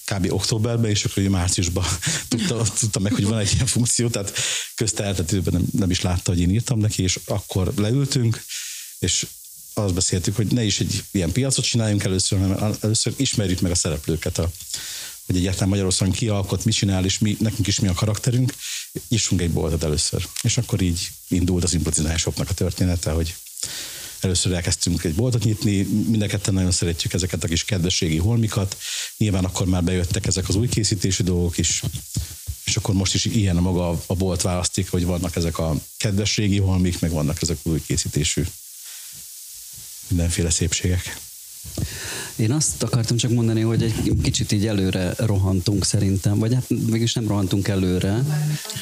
kb. 0.06 0.32
októberben, 0.32 0.90
és 0.90 1.04
akkor 1.06 1.24
márciusban 1.24 1.86
tudta, 2.30 2.64
tudta 2.80 3.00
meg, 3.00 3.14
hogy 3.14 3.26
van 3.26 3.40
egy 3.40 3.52
ilyen 3.54 3.66
funkció, 3.66 4.08
tehát 4.08 4.34
közte 4.76 5.16
nem, 5.44 5.66
nem 5.72 5.90
is 5.90 6.02
látta, 6.02 6.32
hogy 6.32 6.40
én 6.40 6.50
írtam 6.50 6.80
neki, 6.80 7.04
és 7.04 7.20
akkor 7.26 7.74
leültünk, 7.76 8.44
és 9.00 9.26
azt 9.74 9.94
beszéltük, 9.94 10.36
hogy 10.36 10.52
ne 10.52 10.64
is 10.64 10.80
egy 10.80 11.04
ilyen 11.12 11.32
piacot 11.32 11.66
csináljunk 11.66 12.04
először, 12.04 12.40
hanem 12.40 12.78
először 12.82 13.14
ismerjük 13.16 13.62
meg 13.62 13.72
a 13.72 13.76
szereplőket, 13.76 14.38
a, 14.38 14.52
hogy 15.26 15.38
egyáltalán 15.38 15.70
Magyarországon 15.70 16.14
ki 16.14 16.28
alkot, 16.28 16.66
mit 16.66 16.76
csinál, 16.76 17.06
és 17.06 17.20
mi, 17.20 17.38
nekünk 17.40 17.68
is 17.68 17.80
mi 17.80 17.88
a 17.88 17.94
karakterünk, 17.94 18.54
issunk 19.08 19.42
egy 19.42 19.52
boltot 19.52 19.84
először. 19.84 20.28
És 20.42 20.58
akkor 20.58 20.82
így 20.82 21.10
indult 21.28 21.64
az 21.64 21.74
improvizálásoknak 21.74 22.50
a 22.50 22.54
története, 22.54 23.12
hogy 23.12 23.36
Először 24.20 24.54
elkezdtünk 24.54 25.04
egy 25.04 25.16
boltot 25.16 25.44
nyitni, 25.44 25.82
mindenketten 26.08 26.54
nagyon 26.54 26.72
szeretjük 26.72 27.14
ezeket 27.14 27.44
a 27.44 27.48
kis 27.48 27.64
kedvességi 27.64 28.18
holmikat. 28.18 28.78
Nyilván 29.18 29.46
akkor 29.46 29.68
már 29.68 29.84
bejöttek 29.84 30.26
ezek 30.26 30.50
az 30.50 30.56
új 30.56 30.68
készítési 30.68 31.24
dolgok 31.24 31.58
is, 31.58 31.84
és 32.66 32.76
akkor 32.76 32.96
most 32.96 33.14
is 33.14 33.26
ilyen 33.26 33.58
a 33.58 33.62
maga 33.62 34.02
a 34.06 34.16
bolt 34.16 34.42
választik, 34.42 34.90
hogy 34.90 35.06
vannak 35.06 35.36
ezek 35.36 35.58
a 35.58 35.76
kedvességi 35.98 36.60
holmik, 36.60 37.00
meg 37.00 37.12
vannak 37.12 37.42
ezek 37.42 37.58
új 37.64 37.82
készítésű 37.86 38.44
mindenféle 40.08 40.50
szépségek. 40.50 41.18
Én 42.36 42.52
azt 42.52 42.84
akartam 42.84 43.18
csak 43.18 43.32
mondani, 43.32 43.62
hogy 43.62 43.84
egy 43.84 44.14
kicsit 44.22 44.52
így 44.52 44.68
előre 44.68 45.14
rohantunk 45.18 45.86
szerintem, 45.86 46.40
vagy 46.40 46.54
hát 46.54 46.70
mégis 46.90 47.14
nem 47.14 47.28
rohantunk 47.28 47.68
előre, 47.68 48.24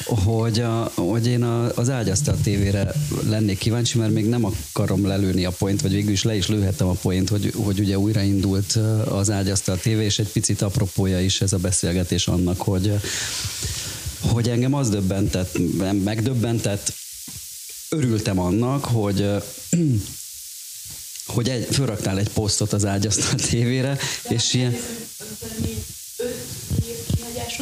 hogy, 0.04 0.60
a, 0.60 0.92
hogy 0.94 1.26
én 1.26 1.42
a, 1.42 1.76
az 1.76 1.90
ágyasztal 1.90 2.36
tévére 2.42 2.92
lennék 3.28 3.58
kíváncsi, 3.58 3.98
mert 3.98 4.12
még 4.12 4.28
nem 4.28 4.44
akarom 4.44 5.06
lelőni 5.06 5.44
a 5.44 5.50
point, 5.50 5.80
vagy 5.80 5.92
végül 5.92 6.12
is 6.12 6.22
le 6.22 6.36
is 6.36 6.48
lőhettem 6.48 6.86
a 6.86 6.92
point, 6.92 7.28
hogy, 7.28 7.52
hogy 7.56 7.80
ugye 7.80 7.98
újraindult 7.98 8.78
az 9.08 9.30
ágyasztal 9.30 9.78
tévé, 9.78 10.04
és 10.04 10.18
egy 10.18 10.32
picit 10.32 10.62
apropója 10.62 11.20
is 11.20 11.40
ez 11.40 11.52
a 11.52 11.58
beszélgetés 11.58 12.28
annak, 12.28 12.60
hogy, 12.60 12.92
hogy 14.20 14.48
engem 14.48 14.74
az 14.74 14.88
döbbentett, 14.88 15.58
megdöbbentett, 16.04 16.92
örültem 17.88 18.38
annak, 18.38 18.84
hogy 18.84 19.30
hogy 21.28 21.48
egy, 21.48 21.66
fölraktál 21.70 22.18
egy 22.18 22.28
posztot 22.28 22.72
az 22.72 22.84
ágyasztal 22.84 23.34
tévére, 23.50 23.98
és 24.28 24.54
ilyen 24.54 24.76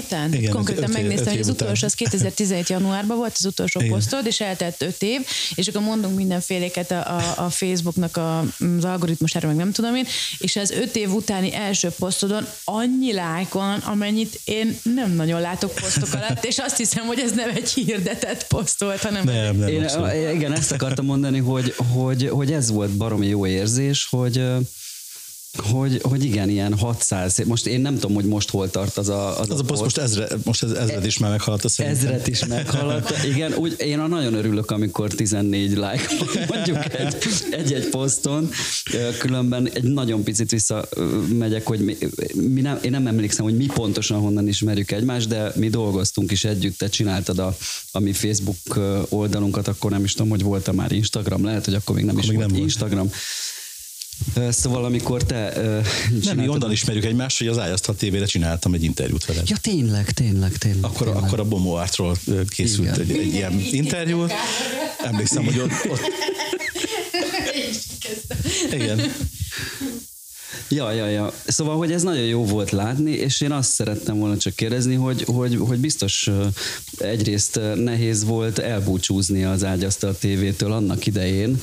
után? 0.07 0.33
Igen, 0.33 0.53
Konkrétan 0.53 0.83
öt, 0.83 0.93
megnéztem, 0.93 1.27
öt 1.27 1.31
hogy 1.31 1.41
az 1.41 1.49
utolsó, 1.49 1.87
az 1.87 1.95
2017 1.95 2.69
januárban 2.69 3.17
volt 3.17 3.35
az 3.39 3.45
utolsó 3.45 3.81
Igen. 3.81 3.93
posztod, 3.93 4.27
és 4.27 4.41
eltelt 4.41 4.83
öt 4.83 5.03
év, 5.03 5.21
és 5.55 5.67
akkor 5.67 5.83
mondunk 5.83 6.17
mindenféléket 6.17 6.91
a, 6.91 7.17
a, 7.17 7.45
a 7.45 7.51
Facebooknak 7.51 8.17
a, 8.17 8.39
az 8.41 8.85
algoritmusára, 8.85 9.47
meg 9.47 9.57
nem 9.57 9.73
tudom 9.73 9.95
én, 9.95 10.07
és 10.39 10.57
az 10.57 10.71
öt 10.71 10.97
év 10.97 11.13
utáni 11.13 11.55
első 11.55 11.89
posztodon 11.99 12.47
annyi 12.65 13.13
lájk 13.13 13.53
van, 13.53 13.79
amennyit 13.79 14.41
én 14.45 14.79
nem 14.83 15.13
nagyon 15.13 15.41
látok 15.41 15.75
posztok 15.75 16.15
alatt, 16.15 16.45
és 16.45 16.59
azt 16.59 16.77
hiszem, 16.77 17.07
hogy 17.07 17.19
ez 17.19 17.33
nem 17.33 17.51
egy 17.51 17.71
hirdetett 17.71 18.47
poszt 18.47 18.81
volt, 18.81 19.01
hanem... 19.01 19.25
Nem, 19.25 19.57
nem, 19.57 19.69
én, 19.69 20.35
igen, 20.35 20.53
ezt 20.53 20.73
akartam 20.73 21.05
mondani, 21.05 21.39
hogy, 21.39 21.75
hogy, 21.93 22.29
hogy 22.29 22.53
ez 22.53 22.71
volt 22.71 22.91
baromi 22.91 23.27
jó 23.27 23.47
érzés, 23.47 24.07
hogy 24.11 24.45
hogy, 25.61 26.01
hogy 26.03 26.25
igen, 26.25 26.49
ilyen 26.49 26.79
600, 26.79 27.43
most 27.45 27.67
én 27.67 27.81
nem 27.81 27.95
tudom, 27.95 28.15
hogy 28.15 28.25
most 28.25 28.51
hol 28.51 28.71
tart 28.71 28.97
az 28.97 29.09
a... 29.09 29.41
Az, 29.41 29.51
az 29.51 29.59
a, 29.59 29.63
a 29.63 29.65
poszt 29.65 29.83
most, 29.83 29.99
ezre, 29.99 30.29
most 30.45 30.63
ez, 30.63 30.71
ezred 30.71 31.05
is 31.05 31.19
már 31.19 31.31
meghaladta 31.31 31.69
szerintem. 31.69 32.07
Ezret 32.07 32.27
is 32.27 32.47
meghaladta, 32.47 33.25
igen. 33.25 33.53
Úgy, 33.55 33.75
én 33.79 33.99
nagyon 33.99 34.35
örülök, 34.35 34.71
amikor 34.71 35.13
14 35.13 35.71
like 35.71 36.09
mondjuk 36.49 36.95
egy, 36.95 37.17
egy-egy 37.51 37.89
poszton, 37.89 38.51
különben 39.19 39.71
egy 39.73 39.83
nagyon 39.83 40.23
picit 40.23 40.51
visszamegyek, 40.51 41.67
hogy 41.67 41.81
mi, 41.81 41.97
mi 42.35 42.61
nem, 42.61 42.79
én 42.83 42.91
nem 42.91 43.07
emlékszem, 43.07 43.45
hogy 43.45 43.57
mi 43.57 43.67
pontosan 43.67 44.21
honnan 44.21 44.49
ismerjük 44.49 44.91
egymást, 44.91 45.29
de 45.29 45.53
mi 45.55 45.69
dolgoztunk 45.69 46.31
is 46.31 46.45
együtt, 46.45 46.79
te 46.79 46.89
csináltad 46.89 47.39
a, 47.39 47.57
a 47.93 47.99
mi 47.99 48.13
Facebook 48.13 48.79
oldalunkat, 49.09 49.69
akkor 49.69 49.91
nem 49.91 50.05
is 50.05 50.13
tudom, 50.13 50.29
hogy 50.29 50.43
volt 50.43 50.73
már 50.73 50.93
Instagram, 50.93 51.45
lehet, 51.45 51.65
hogy 51.65 51.75
akkor 51.75 51.95
még 51.95 52.05
nem 52.05 52.15
akkor 52.15 52.25
is 52.25 52.31
még 52.31 52.39
volt 52.39 52.51
nem 52.51 52.61
Instagram. 52.61 53.07
Volt 53.07 53.15
Szóval 54.51 54.85
amikor 54.85 55.23
te 55.23 55.53
Nem, 56.23 56.37
mi 56.37 56.49
onnan 56.49 56.73
ismerjük 56.73 57.05
egymást, 57.05 57.39
hogy 57.39 57.47
az 57.47 57.59
Ájasztal 57.59 57.95
tévére 57.95 58.25
csináltam 58.25 58.75
egy 58.75 58.85
interjút 58.85 59.25
veled. 59.25 59.49
Ja, 59.49 59.57
tényleg, 59.57 60.11
tényleg, 60.11 60.57
tényleg. 60.57 60.85
Akkor, 60.85 61.07
tényleg. 61.07 61.23
akkor 61.23 61.41
a 61.41 61.45
Bomo 61.45 61.73
Artról 61.73 62.17
készült 62.49 62.97
egy, 62.97 63.11
egy 63.11 63.35
ilyen 63.35 63.61
interjú. 63.71 64.27
Emlékszem, 65.05 65.45
hogy 65.45 65.59
ott... 65.59 65.91
ott... 65.91 66.01
Igen. 68.73 69.13
Ja, 70.69 70.93
ja, 70.93 71.07
ja. 71.07 71.33
Szóval, 71.47 71.77
hogy 71.77 71.93
ez 71.93 72.03
nagyon 72.03 72.25
jó 72.25 72.45
volt 72.45 72.71
látni, 72.71 73.11
és 73.13 73.41
én 73.41 73.53
azt 73.53 73.71
szerettem 73.71 74.19
volna 74.19 74.37
csak 74.37 74.55
kérdezni, 74.55 74.95
hogy, 74.95 75.23
hogy, 75.27 75.57
hogy 75.57 75.79
biztos 75.79 76.31
egyrészt 76.99 77.61
nehéz 77.75 78.25
volt 78.25 78.59
elbúcsúzni 78.59 79.45
az 79.45 79.65
ágyasztal 79.65 80.17
tévétől 80.19 80.73
annak 80.73 81.07
idején, 81.07 81.61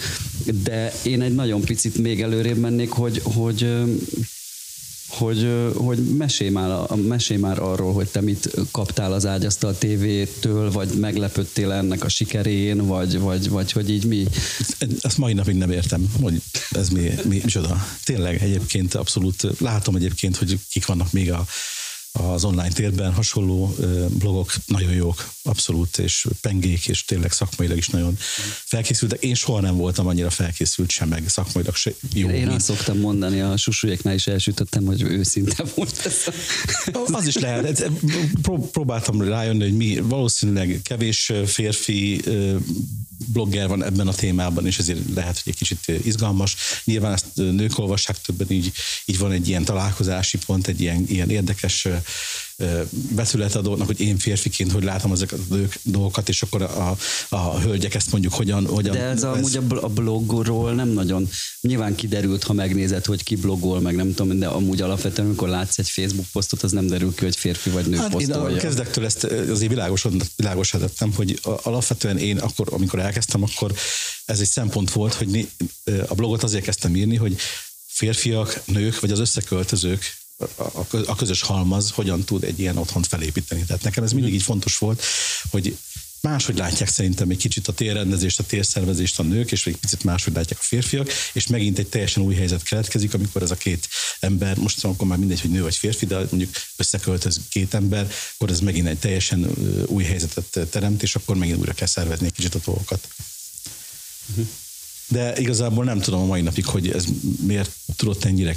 de 0.63 0.93
én 1.03 1.21
egy 1.21 1.35
nagyon 1.35 1.61
picit 1.61 1.97
még 1.97 2.21
előrébb 2.21 2.57
mennék, 2.57 2.89
hogy, 2.89 3.21
hogy 3.23 3.67
hogy, 5.17 5.71
hogy 5.75 5.97
mesélj, 6.17 6.49
már, 6.49 6.89
mesélj 7.07 7.39
már 7.39 7.59
arról, 7.59 7.93
hogy 7.93 8.07
te 8.07 8.21
mit 8.21 8.49
kaptál 8.71 9.13
az 9.13 9.25
ágyasztal 9.25 9.77
tévétől, 9.77 10.71
vagy 10.71 10.89
meglepődtél 10.89 11.71
ennek 11.71 12.03
a 12.03 12.09
sikerén, 12.09 12.87
vagy, 12.87 13.19
vagy, 13.19 13.49
vagy 13.49 13.71
hogy 13.71 13.89
így 13.89 14.05
mi? 14.05 14.27
Ezt 15.01 15.17
mai 15.17 15.33
napig 15.33 15.55
nem 15.55 15.71
értem, 15.71 16.13
hogy 16.21 16.41
ez 16.71 16.89
mi, 16.89 17.09
mi, 17.23 17.39
micsoda. 17.43 17.85
Tényleg 18.03 18.41
egyébként 18.41 18.93
abszolút 18.93 19.47
látom 19.59 19.95
egyébként, 19.95 20.37
hogy 20.37 20.59
kik 20.69 20.85
vannak 20.85 21.11
még 21.11 21.31
a 21.31 21.45
az 22.13 22.43
online 22.43 22.71
térben 22.71 23.13
hasonló 23.13 23.75
blogok 24.09 24.53
nagyon 24.65 24.91
jók, 24.91 25.29
abszolút, 25.43 25.97
és 25.97 26.27
pengék, 26.41 26.87
és 26.87 27.05
tényleg 27.05 27.31
szakmailag 27.31 27.77
is 27.77 27.87
nagyon 27.87 28.17
felkészültek. 28.65 29.23
Én 29.23 29.35
soha 29.35 29.59
nem 29.59 29.75
voltam 29.75 30.07
annyira 30.07 30.29
felkészült 30.29 30.89
sem, 30.89 31.07
meg 31.07 31.29
szakmailag 31.29 31.75
se 31.75 31.91
jó. 32.13 32.29
Én 32.29 32.41
mint. 32.41 32.51
azt 32.51 32.65
szoktam 32.65 32.97
mondani, 32.97 33.41
a 33.41 33.57
susúlyéknál 33.57 34.13
is 34.13 34.27
elsütöttem, 34.27 34.85
hogy 34.85 35.01
őszinte 35.01 35.63
volt 35.75 36.01
ez. 36.05 36.15
Az 37.13 37.27
is 37.27 37.37
lehet. 37.37 37.89
Próbáltam 38.71 39.21
rájönni, 39.21 39.63
hogy 39.63 39.75
mi 39.77 39.99
valószínűleg 39.99 40.79
kevés 40.83 41.31
férfi 41.45 42.21
blogger 43.27 43.67
van 43.67 43.83
ebben 43.83 44.07
a 44.07 44.13
témában, 44.13 44.65
és 44.65 44.77
ezért 44.77 44.99
lehet, 45.15 45.41
hogy 45.43 45.53
egy 45.53 45.57
kicsit 45.57 46.05
izgalmas. 46.05 46.55
Nyilván 46.83 47.13
ezt 47.13 47.25
nők 47.35 47.77
olvassák 47.77 48.21
többen, 48.21 48.49
így, 48.49 48.71
így 49.05 49.17
van 49.17 49.31
egy 49.31 49.47
ilyen 49.47 49.63
találkozási 49.63 50.37
pont, 50.45 50.67
egy 50.67 50.81
ilyen, 50.81 51.05
ilyen 51.07 51.29
érdekes 51.29 51.87
vetület 53.09 53.55
a 53.55 53.61
hogy 53.85 54.01
én 54.01 54.17
férfiként 54.17 54.71
hogy 54.71 54.83
látom 54.83 55.11
ezeket 55.11 55.39
a 55.49 55.55
dolgokat, 55.81 56.29
és 56.29 56.41
akkor 56.41 56.61
a, 56.61 56.97
a 57.29 57.59
hölgyek 57.59 57.95
ezt 57.95 58.11
mondjuk 58.11 58.33
hogyan... 58.33 58.65
hogyan 58.65 58.93
De 58.93 59.01
ez, 59.01 59.15
ez... 59.15 59.23
amúgy 59.23 59.59
a 59.81 59.87
blogról 59.87 60.73
nem 60.73 60.87
nagyon, 60.87 61.29
nyilván 61.61 61.95
kiderült, 61.95 62.43
ha 62.43 62.53
megnézed, 62.53 63.05
hogy 63.05 63.23
ki 63.23 63.35
blogol, 63.35 63.81
meg 63.81 63.95
nem 63.95 64.13
tudom, 64.13 64.39
de 64.39 64.47
amúgy 64.47 64.81
alapvetően, 64.81 65.27
amikor 65.27 65.49
látsz 65.49 65.77
egy 65.77 65.89
Facebook 65.89 66.27
posztot, 66.31 66.63
az 66.63 66.71
nem 66.71 66.87
derül 66.87 67.15
ki, 67.15 67.23
hogy 67.23 67.35
férfi 67.35 67.69
vagy 67.69 67.85
nő 67.85 67.97
hát 67.97 68.11
posztolja. 68.11 68.49
Én 68.49 68.55
a 68.55 68.59
kezdektől 68.59 69.05
ezt 69.05 69.23
azért 69.23 69.69
világosan, 69.69 70.21
világosan 70.35 70.79
tettem, 70.79 71.13
hogy 71.13 71.39
alapvetően 71.43 72.17
én 72.17 72.37
akkor, 72.37 72.67
amikor 72.71 72.99
elkezdtem, 72.99 73.43
akkor 73.43 73.73
ez 74.25 74.39
egy 74.39 74.47
szempont 74.47 74.91
volt, 74.91 75.13
hogy 75.13 75.47
a 76.07 76.13
blogot 76.13 76.43
azért 76.43 76.63
kezdtem 76.63 76.95
írni, 76.95 77.15
hogy 77.15 77.35
férfiak, 77.85 78.61
nők, 78.65 78.99
vagy 78.99 79.11
az 79.11 79.19
összeköltözők 79.19 80.21
a, 80.55 80.85
a 81.05 81.15
közös 81.15 81.41
halmaz 81.41 81.91
hogyan 81.91 82.23
tud 82.23 82.43
egy 82.43 82.59
ilyen 82.59 82.77
otthont 82.77 83.07
felépíteni. 83.07 83.63
Tehát 83.63 83.83
nekem 83.83 84.03
ez 84.03 84.11
mindig 84.11 84.33
így 84.33 84.43
fontos 84.43 84.77
volt, 84.77 85.03
hogy 85.51 85.77
máshogy 86.21 86.57
látják 86.57 86.89
szerintem 86.89 87.29
egy 87.29 87.37
kicsit 87.37 87.67
a 87.67 87.73
térrendezést, 87.73 88.39
a 88.39 88.43
térszervezést 88.43 89.19
a 89.19 89.23
nők, 89.23 89.51
és 89.51 89.67
egy 89.67 89.77
picit 89.77 90.03
máshogy 90.03 90.33
látják 90.33 90.59
a 90.59 90.63
férfiak, 90.63 91.11
és 91.33 91.47
megint 91.47 91.79
egy 91.79 91.87
teljesen 91.87 92.23
új 92.23 92.35
helyzet 92.35 92.63
keletkezik, 92.63 93.13
amikor 93.13 93.41
ez 93.41 93.51
a 93.51 93.55
két 93.55 93.87
ember, 94.19 94.57
most 94.57 94.85
akkor 94.85 95.07
már 95.07 95.17
mindegy, 95.17 95.41
hogy 95.41 95.49
nő 95.49 95.61
vagy 95.61 95.75
férfi, 95.75 96.05
de 96.05 96.17
mondjuk 96.17 96.49
összeköltöz 96.75 97.39
két 97.49 97.73
ember, 97.73 98.11
akkor 98.33 98.49
ez 98.49 98.59
megint 98.59 98.87
egy 98.87 98.99
teljesen 98.99 99.47
új 99.85 100.03
helyzetet 100.03 100.69
teremt, 100.69 101.03
és 101.03 101.15
akkor 101.15 101.35
megint 101.35 101.57
újra 101.57 101.73
kell 101.73 101.87
szervezni 101.87 102.25
egy 102.25 102.33
kicsit 102.33 102.55
a 102.55 102.59
dolgokat. 102.65 103.07
Uh-huh 104.29 104.47
de 105.07 105.39
igazából 105.39 105.83
nem 105.83 105.99
tudom 105.99 106.21
a 106.21 106.25
mai 106.25 106.41
napig, 106.41 106.65
hogy 106.65 106.91
ez 106.91 107.05
miért 107.45 107.71
tudott 107.95 108.23
ennyire 108.23 108.55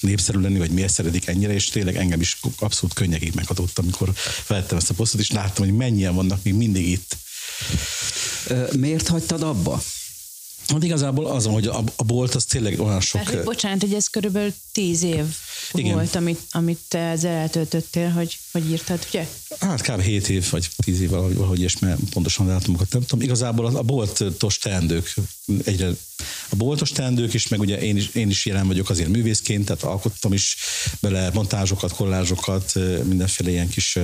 népszerű 0.00 0.38
lenni, 0.38 0.58
vagy 0.58 0.70
miért 0.70 0.92
szeretik 0.92 1.26
ennyire, 1.26 1.52
és 1.52 1.68
tényleg 1.68 1.96
engem 1.96 2.20
is 2.20 2.38
abszolút 2.58 2.94
könnyegig 2.94 3.34
meghatott, 3.34 3.78
amikor 3.78 4.12
feltettem 4.44 4.78
ezt 4.78 4.90
a 4.90 4.94
posztot, 4.94 5.20
és 5.20 5.30
láttam, 5.30 5.64
hogy 5.64 5.74
mennyien 5.74 6.14
vannak 6.14 6.42
még 6.42 6.54
mindig 6.54 6.88
itt. 6.88 7.16
Miért 8.76 9.08
hagytad 9.08 9.42
abba? 9.42 9.82
Hát 10.72 10.84
igazából 10.84 11.26
az, 11.26 11.44
hogy 11.44 11.66
a, 11.66 11.82
a 11.96 12.02
bolt 12.02 12.34
az 12.34 12.44
tényleg 12.44 12.80
olyan 12.80 13.00
sok... 13.00 13.20
Hát, 13.20 13.34
hogy 13.34 13.44
bocsánat, 13.44 13.80
hogy 13.80 13.94
ez 13.94 14.06
körülbelül 14.06 14.54
tíz 14.72 15.02
év 15.02 15.24
Igen. 15.72 15.94
volt, 15.94 16.14
amit, 16.14 16.40
amit 16.50 16.78
te 16.88 16.98
ezzel 16.98 17.32
eltöltöttél, 17.32 18.10
hogy, 18.10 18.38
hogy 18.52 18.70
írtad, 18.70 19.06
ugye? 19.08 19.28
Hát 19.60 19.82
kb. 19.82 20.00
7 20.00 20.28
év, 20.28 20.50
vagy 20.50 20.68
10 20.84 21.00
év 21.00 21.10
valahogy, 21.10 21.34
valahogy 21.34 21.62
és 21.62 21.78
mert 21.78 22.00
pontosan 22.12 22.46
dátumokat 22.46 22.92
nem 22.92 23.02
tudom. 23.02 23.24
Igazából 23.24 23.66
a, 23.66 23.78
a 23.78 23.82
boltos 23.82 24.58
teendők 24.58 25.14
egyre 25.64 25.90
a 26.48 26.56
boltos 26.56 26.90
teendők 26.90 27.34
is, 27.34 27.48
meg 27.48 27.60
ugye 27.60 27.80
én 27.80 27.96
is, 27.96 28.08
én 28.14 28.28
is 28.28 28.46
jelen 28.46 28.66
vagyok 28.66 28.90
azért 28.90 29.08
művészként, 29.08 29.64
tehát 29.64 29.82
alkottam 29.82 30.32
is 30.32 30.56
bele 31.00 31.30
montázsokat, 31.32 31.92
kollázsokat, 31.92 32.72
mindenféle 33.04 33.50
ilyen 33.50 33.68
kis 33.68 33.98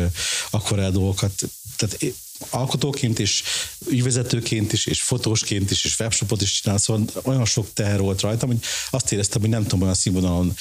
akvarel 0.50 0.90
dolgokat. 0.90 1.32
Tehát 1.76 2.14
alkotóként 2.50 3.18
is, 3.18 3.42
ügyvezetőként 3.88 4.72
is, 4.72 4.86
és 4.86 5.02
fotósként 5.02 5.70
is, 5.70 5.84
és 5.84 5.98
webshopot 5.98 6.42
is 6.42 6.60
csinál, 6.60 6.78
szóval 6.78 7.04
olyan 7.22 7.44
sok 7.44 7.72
teher 7.72 8.00
volt 8.00 8.20
rajtam, 8.20 8.48
hogy 8.48 8.60
azt 8.90 9.12
éreztem, 9.12 9.40
hogy 9.40 9.50
nem 9.50 9.62
tudom 9.62 9.82
olyan 9.82 9.94
színvonalon 9.94 10.56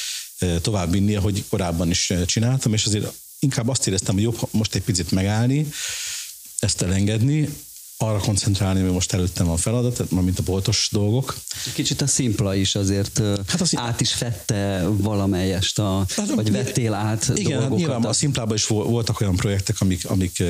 tovább 0.61 0.91
vinni, 0.91 1.15
ahogy 1.15 1.43
korábban 1.49 1.89
is 1.89 2.13
csináltam, 2.25 2.73
és 2.73 2.85
azért 2.85 3.13
inkább 3.39 3.67
azt 3.67 3.87
éreztem, 3.87 4.13
hogy 4.13 4.23
jobb 4.23 4.39
most 4.51 4.75
egy 4.75 4.83
picit 4.83 5.11
megállni, 5.11 5.67
ezt 6.59 6.81
elengedni, 6.81 7.49
arra 7.97 8.19
koncentrálni, 8.19 8.81
hogy 8.81 8.91
most 8.91 9.13
előttem 9.13 9.45
van 9.45 9.57
feladat, 9.57 10.11
mint 10.11 10.39
a 10.39 10.43
boltos 10.43 10.89
dolgok. 10.91 11.37
Kicsit 11.73 12.01
a 12.01 12.07
szimpla 12.07 12.55
is 12.55 12.75
azért 12.75 13.21
hát 13.47 13.61
az 13.61 13.77
át 13.77 14.01
is 14.01 14.13
fette 14.13 14.87
valamelyest, 14.87 15.79
a, 15.79 16.05
hát, 16.15 16.29
vagy 16.29 16.51
vettél 16.51 16.93
át 16.93 17.31
Igen, 17.35 17.51
hát 17.51 17.59
dolgokat. 17.59 17.77
Nyilván 17.77 18.03
a 18.03 18.13
szimplában 18.13 18.55
is 18.55 18.65
voltak 18.65 19.21
olyan 19.21 19.35
projektek, 19.35 19.81
amik, 19.81 20.05
amik 20.09 20.43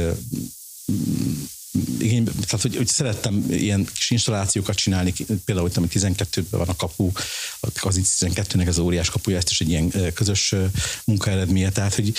igény, 2.00 2.24
tehát 2.24 2.62
hogy, 2.62 2.75
hogy 2.75 2.88
szerettem 2.88 3.46
ilyen 3.50 3.86
kis 3.94 4.10
installációkat 4.10 4.75
csinálni, 4.75 5.13
például, 5.46 5.70
hogy 5.74 5.88
12-ben 5.94 6.60
van 6.60 6.68
a 6.68 6.75
kapu, 6.75 7.12
az 7.60 8.00
12-nek 8.20 8.68
ez 8.68 8.77
óriás 8.77 9.10
kapuja, 9.10 9.38
ezt 9.38 9.50
is 9.50 9.62
egy 9.62 9.70
ilyen 9.70 10.13
közös 10.13 10.56
munkaeredménye, 11.06 11.70
tehát 11.70 11.96
hogy, 11.96 12.13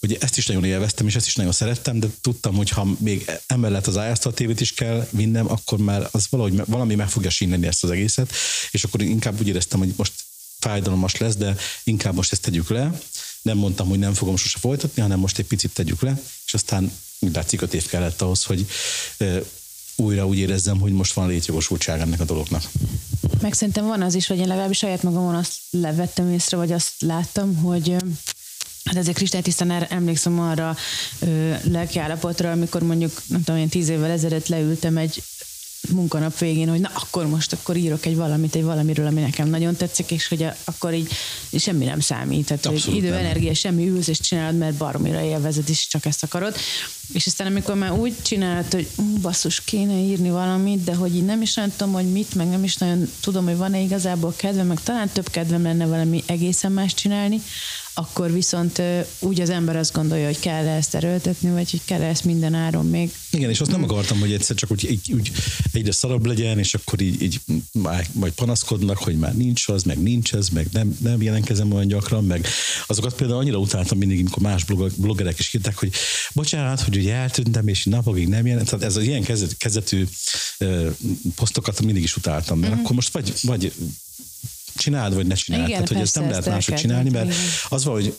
hogy 0.00 0.16
ezt 0.20 0.36
is 0.36 0.46
nagyon 0.46 0.64
élveztem, 0.64 1.06
és 1.06 1.14
ezt 1.14 1.26
is 1.26 1.34
nagyon 1.34 1.52
szerettem, 1.52 2.00
de 2.00 2.06
tudtam, 2.20 2.54
hogy 2.54 2.68
ha 2.68 2.86
még 2.98 3.30
emellett 3.46 3.86
az 3.86 3.94
iAstra 3.94 4.32
tévét 4.32 4.60
is 4.60 4.74
kell 4.74 5.08
vinnem, 5.10 5.50
akkor 5.50 5.78
már 5.78 6.08
az 6.10 6.26
valahogy 6.30 6.62
valami 6.66 6.94
meg 6.94 7.08
fogja 7.08 7.30
sínleni 7.30 7.66
ezt 7.66 7.84
az 7.84 7.90
egészet, 7.90 8.32
és 8.70 8.84
akkor 8.84 9.02
inkább 9.02 9.40
úgy 9.40 9.48
éreztem, 9.48 9.78
hogy 9.78 9.92
most 9.96 10.12
fájdalmas 10.58 11.16
lesz, 11.16 11.36
de 11.36 11.56
inkább 11.84 12.14
most 12.14 12.32
ezt 12.32 12.42
tegyük 12.42 12.68
le. 12.70 13.00
Nem 13.42 13.56
mondtam, 13.56 13.88
hogy 13.88 13.98
nem 13.98 14.14
fogom 14.14 14.36
sose 14.36 14.58
folytatni, 14.58 15.02
hanem 15.02 15.18
most 15.18 15.38
egy 15.38 15.46
picit 15.46 15.74
tegyük 15.74 16.02
le, 16.02 16.20
és 16.46 16.54
aztán 16.54 16.92
úgy 17.22 17.34
látszik 17.34 17.62
öt 17.62 17.74
év 17.74 17.86
kellett 17.86 18.22
ahhoz, 18.22 18.44
hogy 18.44 18.66
újra 19.96 20.26
úgy 20.26 20.38
érezzem, 20.38 20.80
hogy 20.80 20.92
most 20.92 21.12
van 21.12 21.28
létjogosultság 21.28 22.00
ennek 22.00 22.20
a 22.20 22.24
dolognak. 22.24 22.62
Meg 23.40 23.52
szerintem 23.52 23.86
van 23.86 24.02
az 24.02 24.14
is, 24.14 24.26
hogy 24.26 24.38
én 24.38 24.46
legalábbis 24.46 24.78
saját 24.78 25.02
magamon 25.02 25.34
azt 25.34 25.54
levettem 25.70 26.32
észre, 26.32 26.56
vagy 26.56 26.72
azt 26.72 26.92
láttam, 26.98 27.56
hogy 27.56 27.96
Hát 28.84 28.96
ezek 28.96 29.14
kristálytisztán 29.14 29.70
emlékszem 29.70 30.40
arra 30.40 30.76
ö, 31.18 31.54
lelkiállapotra, 31.62 32.50
amikor 32.50 32.82
mondjuk, 32.82 33.22
nem 33.26 33.42
tudom, 33.42 33.60
én 33.60 33.68
tíz 33.68 33.88
évvel 33.88 34.10
ezelőtt 34.10 34.46
leültem 34.46 34.96
egy 34.96 35.22
munkanap 35.90 36.38
végén, 36.38 36.68
hogy 36.68 36.80
na 36.80 36.90
akkor 36.94 37.26
most 37.26 37.52
akkor 37.52 37.76
írok 37.76 38.06
egy 38.06 38.16
valamit, 38.16 38.54
egy 38.54 38.64
valamiről, 38.64 39.06
ami 39.06 39.20
nekem 39.20 39.48
nagyon 39.48 39.76
tetszik, 39.76 40.10
és 40.10 40.28
hogy 40.28 40.42
a, 40.42 40.56
akkor 40.64 40.94
így 40.94 41.12
semmi 41.58 41.84
nem 41.84 42.00
számít. 42.00 42.46
Tehát 42.46 42.66
Abszolút 42.66 42.98
idő, 42.98 43.08
nem. 43.08 43.18
energia, 43.18 43.54
semmi 43.54 43.88
ülsz 43.88 44.08
és 44.08 44.20
csinálod, 44.20 44.58
mert 44.58 44.74
baromira 44.74 45.20
élvezed, 45.20 45.68
és 45.68 45.86
csak 45.86 46.06
ezt 46.06 46.22
akarod. 46.22 46.54
És 47.12 47.26
aztán 47.26 47.46
amikor 47.46 47.74
már 47.74 47.92
úgy 47.92 48.14
csinált, 48.22 48.72
hogy 48.72 48.88
basszus, 49.20 49.64
kéne 49.64 49.98
írni 49.98 50.30
valamit, 50.30 50.84
de 50.84 50.94
hogy 50.94 51.14
így 51.14 51.24
nem 51.24 51.42
is 51.42 51.54
nagyon 51.54 51.72
tudom, 51.76 51.92
hogy 51.92 52.12
mit, 52.12 52.34
meg 52.34 52.48
nem 52.48 52.64
is 52.64 52.76
nagyon 52.76 53.10
tudom, 53.20 53.44
hogy 53.44 53.56
van-e 53.56 53.80
igazából 53.80 54.34
kedvem, 54.36 54.66
meg 54.66 54.82
talán 54.82 55.08
több 55.08 55.30
kedvem 55.30 55.62
lenne 55.62 55.86
valami 55.86 56.22
egészen 56.26 56.72
más 56.72 56.94
csinálni, 56.94 57.42
akkor 57.94 58.32
viszont 58.32 58.82
úgy 59.18 59.40
az 59.40 59.50
ember 59.50 59.76
azt 59.76 59.92
gondolja, 59.92 60.26
hogy 60.26 60.38
kell 60.38 60.66
ezt 60.66 60.94
erőltetni, 60.94 61.50
vagy 61.50 61.70
hogy 61.70 61.80
kell 61.84 62.02
ezt 62.02 62.24
minden 62.24 62.54
áron 62.54 62.86
még. 62.86 63.12
Igen, 63.30 63.50
és 63.50 63.60
azt 63.60 63.70
nem 63.70 63.82
akartam, 63.82 64.18
hogy 64.18 64.32
egyszer 64.32 64.56
csak 64.56 64.70
úgy, 64.70 64.86
úgy, 64.90 65.12
úgy 65.12 65.32
egyre 65.72 65.92
szarabb 65.92 66.26
legyen, 66.26 66.58
és 66.58 66.74
akkor 66.74 67.00
így, 67.00 67.22
így 67.22 67.40
majd 68.12 68.32
panaszkodnak, 68.34 68.98
hogy 68.98 69.18
már 69.18 69.36
nincs 69.36 69.68
az, 69.68 69.82
meg 69.82 70.02
nincs 70.02 70.34
ez, 70.34 70.48
meg 70.48 70.66
nem, 70.72 70.96
nem 71.00 71.22
jelenkezem 71.22 71.72
olyan 71.72 71.86
gyakran, 71.86 72.24
meg 72.24 72.46
azokat 72.86 73.14
például 73.14 73.38
annyira 73.38 73.58
utáltam 73.58 73.98
mindig, 73.98 74.18
amikor 74.18 74.42
más 74.42 74.64
bloggerek 74.96 75.38
is 75.38 75.54
írták, 75.54 75.78
hogy 75.78 75.92
bocsánat, 76.32 76.80
hogy 76.80 76.96
ugye 76.96 77.14
eltűntem, 77.14 77.68
és 77.68 77.84
napokig 77.84 78.28
nem 78.28 78.46
jelent. 78.46 78.68
Tehát 78.68 78.84
ez 78.84 78.96
az 78.96 79.02
ilyen 79.02 79.24
kezetű 79.58 80.06
posztokat 81.34 81.82
mindig 81.82 82.02
is 82.02 82.16
utáltam, 82.16 82.58
mert 82.58 82.72
mm-hmm. 82.72 82.82
akkor 82.82 82.94
most 82.94 83.12
vagy, 83.12 83.32
vagy 83.42 83.72
csináld, 84.76 85.14
vagy 85.14 85.26
ne 85.26 85.34
csináld. 85.34 85.68
Igen, 85.68 85.72
Tehát, 85.72 85.88
hogy 85.92 86.00
ezt 86.00 86.14
nem 86.14 86.28
lehet 86.28 86.46
máshogy 86.46 86.74
csinálni, 86.74 87.10
mert 87.10 87.26
igen. 87.26 87.38
az 87.68 87.84
van, 87.84 87.94
hogy 87.94 88.14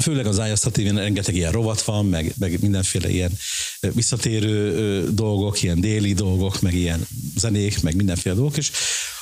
főleg 0.00 0.26
az 0.26 0.38
iOS 0.38 0.60
tv 0.60 0.96
rengeteg 0.96 1.34
ilyen 1.34 1.52
rovat 1.52 1.82
van, 1.82 2.06
meg, 2.06 2.34
meg 2.38 2.60
mindenféle 2.60 3.10
ilyen 3.10 3.32
visszatérő 3.80 5.08
dolgok, 5.12 5.62
ilyen 5.62 5.80
déli 5.80 6.12
dolgok, 6.12 6.60
meg 6.60 6.74
ilyen 6.74 7.06
zenék, 7.36 7.80
meg 7.80 7.96
mindenféle 7.96 8.34
dolgok, 8.34 8.56
és 8.56 8.70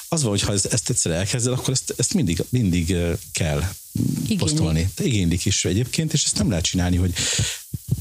az 0.09 0.23
van, 0.23 0.31
hogy 0.31 0.43
ha 0.43 0.53
ezt 0.53 0.91
egyszer 0.91 1.13
elkezded, 1.13 1.53
akkor 1.53 1.71
ezt, 1.71 1.95
ezt 1.97 2.15
mindig, 2.15 2.43
mindig 2.49 2.97
kell 3.33 3.63
Igénylik. 3.93 4.39
posztolni. 4.39 4.91
Igénylik 4.99 5.45
is 5.45 5.65
egyébként, 5.65 6.13
és 6.13 6.25
ezt 6.25 6.39
nem 6.39 6.49
lehet 6.49 6.65
csinálni, 6.65 6.97
hogy 6.97 7.15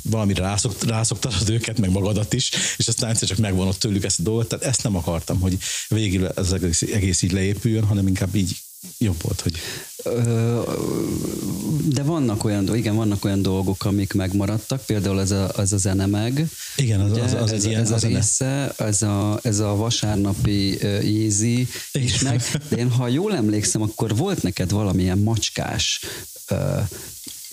valamire 0.01 0.41
rászokt, 0.41 0.83
rászoktad 0.83 1.49
őket, 1.49 1.79
meg 1.79 1.89
magadat 1.89 2.33
is, 2.33 2.49
és 2.77 2.87
aztán 2.87 3.09
egyszer 3.09 3.27
csak 3.27 3.37
megvonott 3.37 3.79
tőlük 3.79 4.03
ezt 4.03 4.19
a 4.19 4.23
dolgot. 4.23 4.47
Tehát 4.47 4.65
ezt 4.65 4.83
nem 4.83 4.95
akartam, 4.95 5.39
hogy 5.39 5.57
végül 5.87 6.27
ez 6.27 6.51
egész, 6.51 6.81
egész 6.81 7.21
így 7.21 7.31
leépüljön, 7.31 7.83
hanem 7.83 8.07
inkább 8.07 8.35
így 8.35 8.57
jobb 8.97 9.21
volt, 9.21 9.41
hogy... 9.41 9.53
De 11.87 12.03
vannak 12.03 12.43
olyan, 12.43 12.75
igen, 12.75 12.95
vannak 12.95 13.25
olyan 13.25 13.41
dolgok, 13.41 13.85
amik 13.85 14.13
megmaradtak, 14.13 14.85
például 14.85 15.19
ez 15.21 15.31
a, 15.31 15.51
ez 15.57 15.73
a 15.73 15.77
zene 15.77 16.05
meg. 16.05 16.49
Igen, 16.75 16.99
az, 16.99 17.17
az, 17.17 17.33
az 17.33 17.51
ez, 17.51 17.65
ilyen, 17.65 17.81
ez 17.81 17.91
a 17.91 18.07
része, 18.07 18.73
ez 18.77 19.01
a, 19.01 19.39
ez 19.41 19.59
a 19.59 19.75
vasárnapi 19.75 20.73
uh, 20.73 20.81
easy 20.83 21.67
is 21.91 22.19
meg. 22.21 22.41
De 22.69 22.75
én, 22.75 22.89
ha 22.89 23.07
jól 23.07 23.35
emlékszem, 23.35 23.81
akkor 23.81 24.15
volt 24.15 24.43
neked 24.43 24.71
valamilyen 24.71 25.17
macskás 25.17 25.99
uh, 26.49 26.89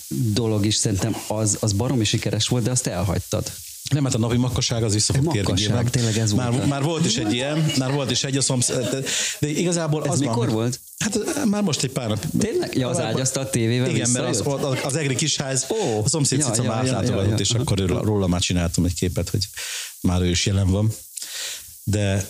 dolog 0.07 0.65
is, 0.65 0.75
szerintem 0.75 1.15
az, 1.27 1.57
az 1.59 1.73
baromi 1.73 2.03
sikeres 2.03 2.47
volt, 2.47 2.63
de 2.63 2.71
azt 2.71 2.87
elhagytad. 2.87 3.51
Nem, 3.93 4.03
hát 4.03 4.13
a 4.13 4.17
napi 4.17 4.37
makkaság 4.37 4.83
az 4.83 4.93
vissza 4.93 5.13
fog 5.13 5.31
térni. 5.31 5.89
Tényleg 5.89 6.17
ez 6.17 6.31
már, 6.31 6.51
volt. 6.51 6.67
Már 6.67 6.83
volt 6.83 7.05
is 7.05 7.17
egy 7.17 7.33
ilyen, 7.33 7.71
már 7.77 7.91
volt 7.91 8.11
is 8.11 8.23
egy 8.23 8.37
a 8.37 8.41
szomszéd, 8.41 9.05
de, 9.39 9.47
igazából 9.47 10.05
ez 10.05 10.11
az 10.11 10.19
mikor 10.19 10.45
van, 10.45 10.55
volt? 10.55 10.79
Hát 10.97 11.45
már 11.45 11.63
most 11.63 11.83
egy 11.83 11.91
pár 11.91 12.07
nap. 12.07 12.25
Tényleg? 12.39 12.75
Ja, 12.75 12.87
az 12.87 12.99
ágyasztal 12.99 13.49
tévével 13.49 13.89
Igen, 13.89 14.09
mert 14.09 14.27
az, 14.27 14.43
az, 14.45 14.77
az 14.83 14.95
egri 14.95 15.15
kisház, 15.15 15.65
oh, 15.67 16.03
a 16.03 16.09
szomszéd 16.09 16.39
ja, 16.39 16.45
cica 16.45 16.63
ja, 16.63 16.69
már 16.69 16.85
ja, 16.85 17.01
ja, 17.01 17.23
ja, 17.23 17.35
és 17.35 17.51
akkor 17.51 17.79
róla 17.79 18.27
már 18.27 18.41
csináltam 18.41 18.85
egy 18.85 18.93
képet, 18.93 19.29
hogy 19.29 19.47
már 20.01 20.21
ő 20.21 20.29
is 20.29 20.45
jelen 20.45 20.69
van. 20.69 20.93
De 21.83 22.27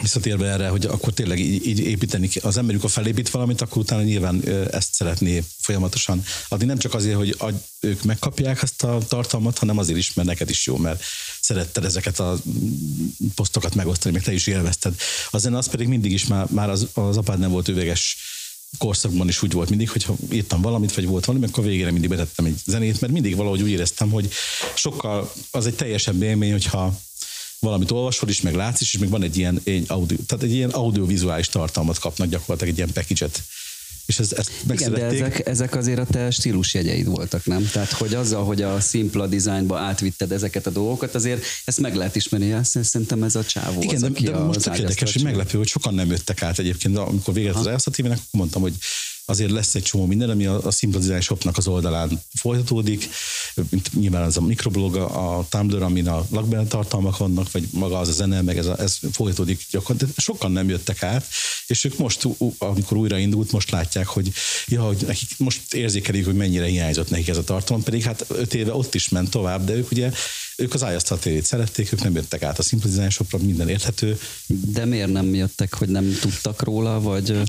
visszatérve 0.00 0.46
erre, 0.46 0.68
hogy 0.68 0.86
akkor 0.86 1.12
tényleg 1.12 1.38
így, 1.38 1.66
így 1.66 1.78
építeni, 1.78 2.30
az 2.42 2.56
ember, 2.56 2.70
amikor 2.74 2.90
felépít 2.90 3.30
valamit, 3.30 3.60
akkor 3.60 3.82
utána 3.82 4.02
nyilván 4.02 4.48
ezt 4.70 4.94
szeretné 4.94 5.44
folyamatosan 5.58 6.22
adni. 6.48 6.64
Nem 6.64 6.78
csak 6.78 6.94
azért, 6.94 7.16
hogy 7.16 7.36
ők 7.80 8.02
megkapják 8.02 8.62
ezt 8.62 8.82
a 8.82 8.98
tartalmat, 9.08 9.58
hanem 9.58 9.78
azért 9.78 9.98
is, 9.98 10.14
mert 10.14 10.28
neked 10.28 10.50
is 10.50 10.66
jó, 10.66 10.76
mert 10.76 11.02
szeretted 11.40 11.84
ezeket 11.84 12.18
a 12.18 12.38
posztokat 13.34 13.74
megosztani, 13.74 14.14
meg 14.14 14.24
te 14.24 14.32
is 14.32 14.46
élvezted. 14.46 14.94
Az 15.30 15.44
az 15.44 15.68
pedig 15.68 15.88
mindig 15.88 16.12
is 16.12 16.26
már, 16.26 16.46
már 16.50 16.70
az, 16.70 16.86
az 16.92 17.16
apád 17.16 17.38
nem 17.38 17.50
volt 17.50 17.68
üveges 17.68 18.16
korszakban 18.78 19.28
is 19.28 19.42
úgy 19.42 19.52
volt 19.52 19.68
mindig, 19.68 19.90
hogy 19.90 20.04
ha 20.04 20.16
írtam 20.32 20.62
valamit, 20.62 20.94
vagy 20.94 21.06
volt 21.06 21.24
valami, 21.24 21.44
akkor 21.44 21.64
végére 21.64 21.90
mindig 21.90 22.10
betettem 22.10 22.44
egy 22.44 22.58
zenét, 22.66 23.00
mert 23.00 23.12
mindig 23.12 23.36
valahogy 23.36 23.62
úgy 23.62 23.70
éreztem, 23.70 24.10
hogy 24.10 24.28
sokkal 24.74 25.32
az 25.50 25.66
egy 25.66 25.74
teljesebb 25.74 26.22
élmény, 26.22 26.50
hogyha 26.50 27.00
valamit 27.60 27.90
olvasol 27.90 28.28
is, 28.28 28.40
meg 28.40 28.54
látsz 28.54 28.80
is, 28.80 28.94
és 28.94 29.00
még 29.00 29.08
van 29.08 29.22
egy 29.22 29.36
ilyen 29.36 29.60
egy 29.64 29.84
audio, 29.88 30.16
tehát 30.26 30.44
egy 30.44 30.52
ilyen 30.52 30.70
audiovizuális 30.70 31.48
tartalmat 31.48 31.98
kapnak 31.98 32.28
gyakorlatilag 32.28 32.72
egy 32.72 32.78
ilyen 32.78 32.92
package 32.92 33.28
és 34.10 34.18
ez, 34.18 34.32
ezt 34.32 34.50
Igen, 34.70 34.92
de 34.92 35.04
ezek, 35.04 35.46
ezek 35.46 35.74
azért 35.74 35.98
a 35.98 36.04
te 36.04 36.30
stílusjegyeid 36.30 37.06
voltak, 37.06 37.46
nem? 37.46 37.68
Tehát, 37.72 37.92
hogy 37.92 38.14
azzal, 38.14 38.44
hogy 38.44 38.62
a 38.62 38.80
szimpla 38.80 39.26
dizájnba 39.26 39.78
átvitted 39.78 40.32
ezeket 40.32 40.66
a 40.66 40.70
dolgokat, 40.70 41.14
azért 41.14 41.44
ezt 41.64 41.80
meg 41.80 41.94
lehet 41.94 42.16
ismerni. 42.16 42.52
Azt 42.52 42.84
szerintem 42.84 43.22
ez 43.22 43.34
a 43.34 43.44
csávó 43.44 43.82
Igen, 43.82 43.94
az, 43.94 44.00
de, 44.00 44.30
de 44.30 44.38
most 44.38 44.62
tök 44.62 44.78
érdekes, 44.78 45.12
hogy 45.12 45.22
meglepő, 45.22 45.58
hogy 45.58 45.68
sokan 45.68 45.94
nem 45.94 46.10
jöttek 46.10 46.42
át 46.42 46.58
egyébként. 46.58 46.98
Amikor 46.98 47.34
véget 47.34 47.56
az 47.56 47.66
elszatívnek, 47.66 48.16
akkor 48.16 48.40
mondtam, 48.40 48.62
hogy 48.62 48.74
azért 49.30 49.50
lesz 49.50 49.74
egy 49.74 49.82
csomó 49.82 50.06
minden, 50.06 50.30
ami 50.30 50.46
a, 50.46 50.66
a 50.66 50.72
Design 50.80 51.20
Shopnak 51.20 51.56
az 51.56 51.66
oldalán 51.66 52.22
folytatódik, 52.34 53.08
mint 53.70 53.94
nyilván 53.94 54.22
az 54.22 54.36
a 54.36 54.40
mikroblog, 54.40 54.96
a 54.96 55.46
Tumblr, 55.48 55.82
amin 55.82 56.08
a 56.08 56.26
lakbelen 56.30 56.68
tartalmak 56.68 57.16
vannak, 57.16 57.52
vagy 57.52 57.68
maga 57.72 57.98
az 57.98 58.08
a 58.08 58.12
zene, 58.12 58.42
meg 58.42 58.58
ez, 58.58 58.66
a, 58.66 58.80
ez 58.80 58.98
folytatódik 59.12 59.66
gyakorlatilag. 59.70 60.14
De 60.14 60.22
sokan 60.22 60.52
nem 60.52 60.68
jöttek 60.68 61.02
át, 61.02 61.26
és 61.66 61.84
ők 61.84 61.98
most, 61.98 62.28
amikor 62.58 62.96
újra 62.96 63.18
indult, 63.18 63.52
most 63.52 63.70
látják, 63.70 64.06
hogy, 64.06 64.32
ja, 64.66 64.82
hogy 64.82 65.04
nekik 65.06 65.28
most 65.36 65.74
érzékelik, 65.74 66.24
hogy 66.24 66.36
mennyire 66.36 66.66
hiányzott 66.66 67.10
nekik 67.10 67.28
ez 67.28 67.36
a 67.36 67.44
tartalom, 67.44 67.82
pedig 67.82 68.02
hát 68.02 68.24
öt 68.28 68.54
éve 68.54 68.74
ott 68.74 68.94
is 68.94 69.08
ment 69.08 69.30
tovább, 69.30 69.64
de 69.64 69.74
ők 69.74 69.90
ugye 69.90 70.12
ők 70.60 70.74
az 70.74 71.02
tv 71.02 71.28
szerették, 71.42 71.92
ők 71.92 72.02
nem 72.02 72.14
jöttek 72.14 72.42
át 72.42 72.58
a 72.58 72.62
Shopra, 73.08 73.38
minden 73.38 73.68
érthető. 73.68 74.18
De 74.46 74.84
miért 74.84 75.12
nem 75.12 75.34
jöttek, 75.34 75.74
hogy 75.74 75.88
nem 75.88 76.18
tudtak 76.20 76.62
róla, 76.62 77.00
vagy... 77.00 77.42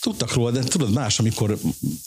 Tudtak 0.00 0.32
róla, 0.32 0.50
de 0.50 0.62
tudod 0.62 0.92
más, 0.92 1.18
amikor 1.18 1.58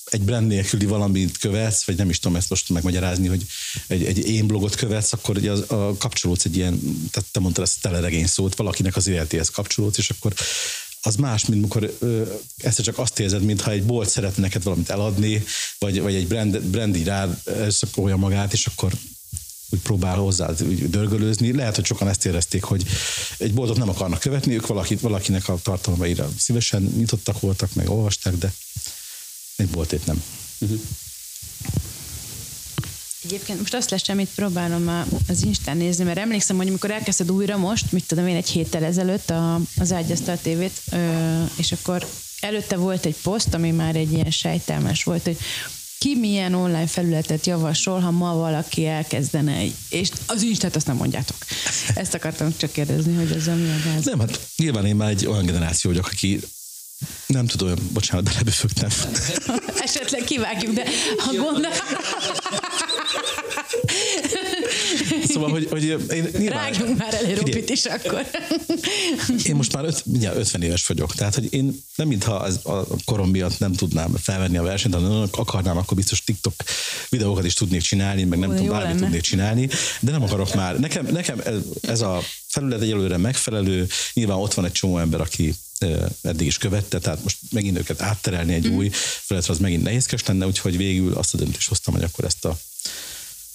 egy 0.05 0.21
brand 0.21 0.47
nélküli 0.47 0.85
valamit 0.85 1.37
követsz, 1.37 1.83
vagy 1.83 1.97
nem 1.97 2.09
is 2.09 2.19
tudom 2.19 2.37
ezt 2.37 2.49
most 2.49 2.69
megmagyarázni, 2.69 3.27
hogy 3.27 3.45
egy, 3.87 4.03
egy 4.03 4.29
én 4.29 4.47
blogot 4.47 4.75
követsz, 4.75 5.13
akkor 5.13 5.37
ugye 5.37 5.51
az, 5.51 5.71
a 5.71 5.95
kapcsolódsz 5.97 6.45
egy 6.45 6.55
ilyen, 6.55 6.79
tehát 7.11 7.29
te 7.31 7.39
mondtad 7.39 7.63
ezt 7.63 7.81
teleregény 7.81 8.27
szót, 8.27 8.55
valakinek 8.55 8.95
az 8.95 9.07
életéhez 9.07 9.49
kapcsolódsz, 9.49 9.97
és 9.97 10.09
akkor 10.09 10.33
az 11.01 11.15
más, 11.15 11.45
mint 11.45 11.61
amikor 11.61 11.97
ezt 12.57 12.81
csak 12.81 12.97
azt 12.97 13.19
érzed, 13.19 13.43
mintha 13.43 13.71
egy 13.71 13.83
bolt 13.83 14.09
szeretne 14.09 14.41
neked 14.41 14.63
valamit 14.63 14.89
eladni, 14.89 15.43
vagy, 15.79 16.01
vagy 16.01 16.15
egy 16.15 16.27
brand, 16.27 16.61
brand 16.61 16.95
így 16.95 17.05
rád 17.05 17.41
olyan 17.95 18.19
magát, 18.19 18.53
és 18.53 18.65
akkor 18.65 18.93
úgy 19.73 19.79
próbál 19.79 20.15
hozzá 20.15 20.49
úgy 20.61 20.89
dörgölőzni. 20.89 21.53
Lehet, 21.53 21.75
hogy 21.75 21.85
sokan 21.85 22.07
ezt 22.07 22.25
érezték, 22.25 22.63
hogy 22.63 22.85
egy 23.37 23.53
boltot 23.53 23.77
nem 23.77 23.89
akarnak 23.89 24.19
követni, 24.19 24.53
ők 24.53 24.67
valakit, 24.67 24.99
valakinek 24.99 25.49
a 25.49 25.59
tartalmaira 25.63 26.29
szívesen 26.37 26.81
nyitottak 26.81 27.39
voltak, 27.39 27.73
meg 27.73 27.89
olvasták, 27.89 28.33
de 28.33 28.53
egy 29.55 29.67
boltét 29.67 30.05
nem. 30.05 30.23
Uh-huh. 30.59 30.79
Egyébként 33.23 33.59
most 33.59 33.73
azt 33.73 33.89
lesz, 33.89 34.09
amit 34.09 34.29
próbálom 34.35 35.05
az 35.27 35.43
Instán 35.43 35.77
nézni, 35.77 36.03
mert 36.03 36.17
emlékszem, 36.17 36.57
hogy 36.57 36.67
amikor 36.67 36.91
elkezdted 36.91 37.31
újra 37.31 37.57
most, 37.57 37.91
mit 37.91 38.07
tudom 38.07 38.27
én, 38.27 38.35
egy 38.35 38.49
héttel 38.49 38.83
ezelőtt 38.83 39.29
a, 39.29 39.59
az 39.77 39.91
Ágyasztal 39.91 40.37
tévét, 40.41 40.81
és 41.57 41.71
akkor 41.71 42.07
előtte 42.39 42.75
volt 42.75 43.05
egy 43.05 43.15
poszt, 43.23 43.53
ami 43.53 43.71
már 43.71 43.95
egy 43.95 44.11
ilyen 44.11 44.31
sejtelmes 44.31 45.03
volt, 45.03 45.23
hogy 45.23 45.37
ki 46.03 46.15
milyen 46.15 46.53
online 46.53 46.87
felületet 46.87 47.45
javasol, 47.45 47.99
ha 47.99 48.11
ma 48.11 48.33
valaki 48.35 48.85
elkezdene 48.85 49.53
egy, 49.55 49.73
és 49.89 50.09
az 50.25 50.41
Instát 50.41 50.75
azt 50.75 50.87
nem 50.87 50.95
mondjátok. 50.95 51.35
Ezt 51.95 52.13
akartam 52.13 52.53
csak 52.57 52.71
kérdezni, 52.71 53.15
hogy 53.15 53.31
ez 53.31 53.47
a 53.47 53.55
mi 53.55 53.69
a 53.69 53.99
Nem, 54.03 54.19
hát 54.19 54.39
nyilván 54.57 54.85
én 54.85 54.95
már 54.95 55.09
egy 55.09 55.25
olyan 55.25 55.45
generáció 55.45 55.91
vagyok, 55.91 56.05
aki 56.05 56.39
nem 57.25 57.45
tudom, 57.45 57.73
bocsánat, 57.93 58.23
beleböfögtem. 58.23 58.89
Esetleg 59.79 60.23
kivágjuk, 60.23 60.73
de 60.73 60.83
ha 61.17 61.33
gondol... 61.33 61.71
Szóval, 65.33 65.49
hogy, 65.49 65.67
hogy 65.69 65.83
én 65.83 66.29
nyilván... 66.37 66.63
Rágjunk 66.63 66.97
már 66.97 67.13
elé 67.13 67.33
Robit 67.33 67.69
is 67.69 67.85
akkor. 67.85 68.25
Én 69.49 69.55
most 69.55 69.73
már 69.73 69.85
öt, 69.85 70.03
50 70.35 70.61
éves 70.61 70.87
vagyok, 70.87 71.15
tehát 71.15 71.35
hogy 71.35 71.53
én 71.53 71.83
nem 71.95 72.07
mintha 72.07 72.35
az, 72.35 72.59
a 72.63 72.85
korom 73.05 73.29
miatt 73.29 73.59
nem 73.59 73.73
tudnám 73.73 74.15
felvenni 74.21 74.57
a 74.57 74.61
versenyt, 74.61 74.93
hanem 74.93 75.27
akarnám, 75.31 75.77
akkor 75.77 75.97
biztos 75.97 76.23
TikTok 76.23 76.53
videókat 77.09 77.45
is 77.45 77.53
tudnék 77.53 77.81
csinálni, 77.81 78.23
meg 78.23 78.39
nem 78.39 78.49
Ó, 78.49 78.53
tudom, 78.53 78.69
bármit 78.69 78.87
lenne. 78.87 78.99
tudnék 78.99 79.21
csinálni, 79.21 79.69
de 79.99 80.11
nem 80.11 80.23
akarok 80.23 80.53
már. 80.53 80.79
Nekem, 80.79 81.07
nekem 81.11 81.41
ez 81.81 82.01
a 82.01 82.21
felület 82.47 82.81
egyelőre 82.81 83.17
megfelelő, 83.17 83.87
nyilván 84.13 84.37
ott 84.37 84.53
van 84.53 84.65
egy 84.65 84.71
csomó 84.71 84.97
ember, 84.97 85.21
aki 85.21 85.53
eddig 86.21 86.47
is 86.47 86.57
követte, 86.57 86.99
tehát 86.99 87.23
most 87.23 87.37
megint 87.51 87.77
őket 87.77 88.01
átterelni 88.01 88.53
egy 88.53 88.69
mm. 88.69 88.75
új 88.75 88.89
felületre, 89.21 89.53
az 89.53 89.59
megint 89.59 89.83
nehézkes 89.83 90.25
lenne, 90.25 90.45
úgyhogy 90.45 90.77
végül 90.77 91.13
azt 91.13 91.33
a 91.33 91.37
döntést 91.37 91.67
hoztam, 91.67 91.93
hogy 91.93 92.03
akkor 92.03 92.25
ezt 92.25 92.45
a 92.45 92.57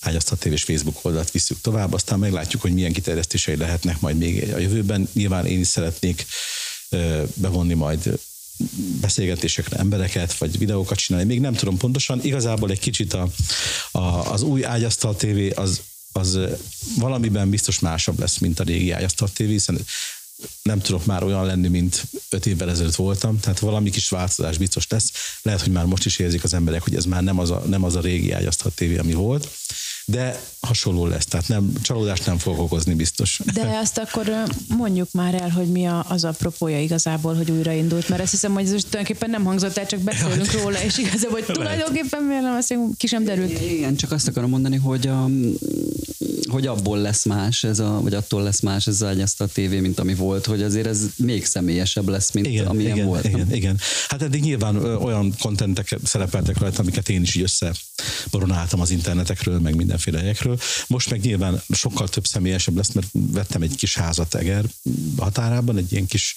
Ágyasztat 0.01 0.39
tévés 0.39 0.63
Facebook 0.63 1.05
oldalt 1.05 1.31
visszük 1.31 1.61
tovább, 1.61 1.93
aztán 1.93 2.19
meglátjuk, 2.19 2.63
hogy 2.63 2.73
milyen 2.73 2.93
kiterjesztései 2.93 3.57
lehetnek 3.57 4.01
majd 4.01 4.19
még 4.19 4.53
a 4.53 4.59
jövőben. 4.59 5.09
Nyilván 5.13 5.47
én 5.47 5.61
is 5.61 5.67
szeretnék 5.67 6.27
bevonni 7.35 7.75
majd 7.75 8.19
beszélgetésekre 9.01 9.77
embereket, 9.77 10.39
vagy 10.39 10.59
videókat 10.59 10.99
csinálni. 10.99 11.27
Még 11.27 11.41
nem 11.41 11.55
tudom 11.55 11.77
pontosan. 11.77 12.25
Igazából 12.25 12.71
egy 12.71 12.79
kicsit 12.79 13.13
a, 13.13 13.29
a, 13.91 14.33
az 14.33 14.43
új 14.43 14.65
ágyasztal 14.65 15.17
tévé 15.17 15.51
az, 15.51 15.81
az 16.13 16.39
valamiben 16.97 17.51
biztos 17.51 17.79
másabb 17.79 18.19
lesz, 18.19 18.39
mint 18.39 18.61
a 18.61 18.65
régi 18.65 18.91
ágyasztal 18.91 19.29
tévé, 19.33 19.53
hiszen 19.53 19.79
nem 20.63 20.79
tudok 20.81 21.07
már 21.07 21.23
olyan 21.23 21.47
lenni, 21.47 21.69
mint 21.69 22.03
öt 22.31 22.47
évvel 22.47 22.71
ezelőtt 22.71 22.95
voltam, 22.95 23.41
tehát 23.41 23.59
valami 23.59 23.91
kis 23.91 24.09
változás 24.09 24.59
biztos 24.59 24.87
lesz. 24.89 25.13
Lehet, 25.43 25.61
hogy 25.61 25.73
már 25.73 25.85
most 25.85 26.05
is 26.05 26.19
érzik 26.19 26.45
az 26.45 26.55
emberek, 26.55 26.83
hogy 26.83 26.95
ez 26.95 27.05
már 27.05 27.23
nem 27.23 27.39
az 27.39 27.51
a, 27.51 27.59
nem 27.59 27.85
az 27.85 27.97
a 27.97 28.01
régi 28.01 28.33
ágyasztat 28.33 28.75
tévé, 28.75 28.97
ami 28.99 29.13
volt 29.13 29.49
de 30.11 30.41
hasonló 30.61 31.07
lesz, 31.07 31.27
tehát 31.27 31.49
nem, 31.49 31.73
csalódást 31.83 32.27
nem 32.27 32.39
fog 32.39 32.59
okozni 32.59 32.95
biztos. 32.95 33.41
De 33.55 33.79
azt 33.83 33.99
akkor 33.99 34.43
mondjuk 34.77 35.13
már 35.13 35.35
el, 35.35 35.49
hogy 35.49 35.67
mi 35.67 35.87
a, 35.87 36.05
az 36.09 36.25
apropója 36.25 36.81
igazából, 36.81 37.35
hogy 37.35 37.51
újraindult, 37.51 38.09
mert 38.09 38.23
azt 38.23 38.31
hiszem, 38.31 38.53
hogy 38.53 38.63
ez 38.63 38.71
tulajdonképpen 38.71 39.31
nem 39.31 39.45
hangzott 39.45 39.77
el, 39.77 39.87
csak 39.87 40.01
beszélünk 40.01 40.53
ja, 40.53 40.61
róla, 40.63 40.83
és 40.83 40.99
igazából, 40.99 41.43
hogy 41.45 41.55
tulajdonképpen 41.55 42.23
miért 42.23 42.43
nem, 42.43 42.55
azt 42.55 42.75
ki 42.97 43.07
sem 43.07 43.25
derült. 43.25 43.61
Igen, 43.61 43.97
csak 43.97 44.13
azt 44.13 44.29
akarom 44.29 44.51
mondani, 44.51 44.77
hogy, 44.77 45.07
a, 45.07 45.29
hogy 46.51 46.67
abból 46.67 46.99
lesz 46.99 47.25
más, 47.25 47.65
ez 47.65 47.79
a, 47.79 48.01
vagy 48.03 48.15
attól 48.15 48.43
lesz 48.43 48.61
más 48.61 48.87
ez 48.87 49.01
a 49.39 49.47
tévé, 49.53 49.81
mint 49.81 49.99
ami 49.99 50.15
volt, 50.15 50.47
hogy 50.47 50.63
azért 50.63 50.87
ez 50.87 51.01
még 51.17 51.45
személyesebb 51.45 52.09
lesz, 52.09 52.31
mint 52.31 52.47
igen, 52.47 52.67
amilyen 52.67 52.97
igen, 52.97 53.07
volt. 53.07 53.25
Igen, 53.25 53.55
igen. 53.55 53.79
Hát 54.09 54.23
eddig 54.23 54.43
nyilván 54.43 54.77
olyan 54.77 55.35
kontentek 55.41 55.97
szerepeltek 56.05 56.59
rajta, 56.59 56.81
amiket 56.81 57.09
én 57.09 57.23
is 57.23 57.35
így 57.35 57.53
összeboronáltam 58.03 58.81
az 58.81 58.91
internetekről, 58.91 59.59
meg 59.59 59.75
minden 59.75 59.99
mindenféle 59.99 60.19
helyekről. 60.19 60.59
Most 60.87 61.11
meg 61.11 61.21
nyilván 61.21 61.63
sokkal 61.71 62.09
több 62.09 62.27
személyesebb 62.27 62.77
lesz, 62.77 62.93
mert 62.93 63.09
vettem 63.13 63.63
egy 63.63 63.77
kis 63.77 63.95
házat 63.95 64.35
Eger 64.35 64.65
határában, 65.17 65.77
egy 65.77 65.93
ilyen 65.93 66.07
kis, 66.07 66.35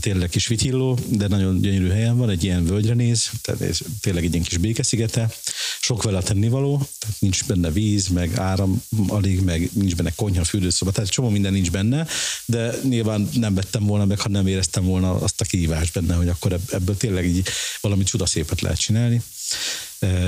tényleg 0.00 0.28
kis 0.28 0.46
vitilló, 0.46 0.98
de 1.08 1.28
nagyon 1.28 1.60
gyönyörű 1.60 1.88
helyen 1.88 2.16
van, 2.16 2.30
egy 2.30 2.44
ilyen 2.44 2.64
völgyre 2.64 2.94
néz, 2.94 3.30
tehát 3.42 3.82
tényleg 4.00 4.24
egy 4.24 4.32
ilyen 4.32 4.44
kis 4.44 4.56
békeszigete, 4.56 5.34
sok 5.80 6.02
vele 6.02 6.22
tennivaló, 6.22 6.88
tehát 6.98 7.16
nincs 7.18 7.44
benne 7.44 7.70
víz, 7.70 8.08
meg 8.08 8.38
áram 8.38 8.82
alig, 9.08 9.40
meg 9.40 9.70
nincs 9.72 9.96
benne 9.96 10.12
konyha, 10.16 10.44
fürdőszoba, 10.44 10.90
tehát 10.90 11.10
csomó 11.10 11.28
minden 11.28 11.52
nincs 11.52 11.70
benne, 11.70 12.06
de 12.44 12.74
nyilván 12.82 13.28
nem 13.34 13.54
vettem 13.54 13.84
volna 13.84 14.04
meg, 14.04 14.20
ha 14.20 14.28
nem 14.28 14.46
éreztem 14.46 14.84
volna 14.84 15.14
azt 15.14 15.40
a 15.40 15.44
kihívást 15.44 15.92
benne, 15.92 16.14
hogy 16.14 16.28
akkor 16.28 16.58
ebből 16.70 16.96
tényleg 16.96 17.26
így 17.26 17.48
valami 17.80 18.02
csodaszépet 18.02 18.60
lehet 18.60 18.78
csinálni. 18.78 19.22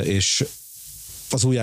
És 0.05 0.43
az 1.31 1.45
új 1.45 1.59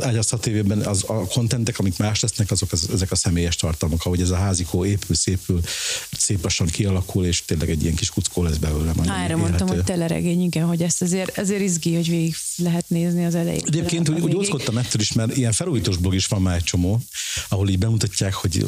ágyasztat 0.00 0.40
tévében 0.40 0.80
az, 0.80 1.04
a 1.06 1.26
kontentek, 1.26 1.78
amik 1.78 1.98
más 1.98 2.20
lesznek, 2.20 2.50
azok 2.50 2.72
az, 2.72 2.88
ezek 2.92 3.10
a 3.10 3.16
személyes 3.16 3.56
tartalmak, 3.56 4.04
ahogy 4.04 4.20
ez 4.20 4.30
a 4.30 4.36
házikó 4.36 4.84
épül, 4.84 5.16
szépül, 5.16 5.60
szép 6.18 6.42
lassan 6.42 6.66
kialakul, 6.66 7.24
és 7.24 7.44
tényleg 7.44 7.70
egy 7.70 7.82
ilyen 7.82 7.94
kis 7.94 8.10
kuckó 8.10 8.42
lesz 8.42 8.56
belőle. 8.56 8.92
Erre 9.24 9.36
mondtam, 9.36 9.68
hogy 9.68 9.84
teleregény, 9.84 10.42
igen, 10.42 10.66
hogy 10.66 10.82
ezt 10.82 11.02
azért, 11.02 11.38
azért 11.38 11.60
izgi, 11.60 11.94
hogy 11.94 12.08
végig 12.08 12.34
lehet 12.56 12.88
nézni 12.88 13.24
az 13.24 13.34
elején. 13.34 13.62
Egyébként 13.66 14.08
úgy, 14.08 14.20
úgy 14.20 14.34
oszkodtam 14.34 14.78
ettől 14.78 15.00
is, 15.00 15.12
mert 15.12 15.36
ilyen 15.36 15.52
felújítós 15.52 15.96
blog 15.96 16.14
is 16.14 16.26
van 16.26 16.42
már 16.42 16.56
egy 16.56 16.64
csomó, 16.64 17.00
ahol 17.48 17.68
így 17.68 17.78
bemutatják, 17.78 18.34
hogy 18.34 18.66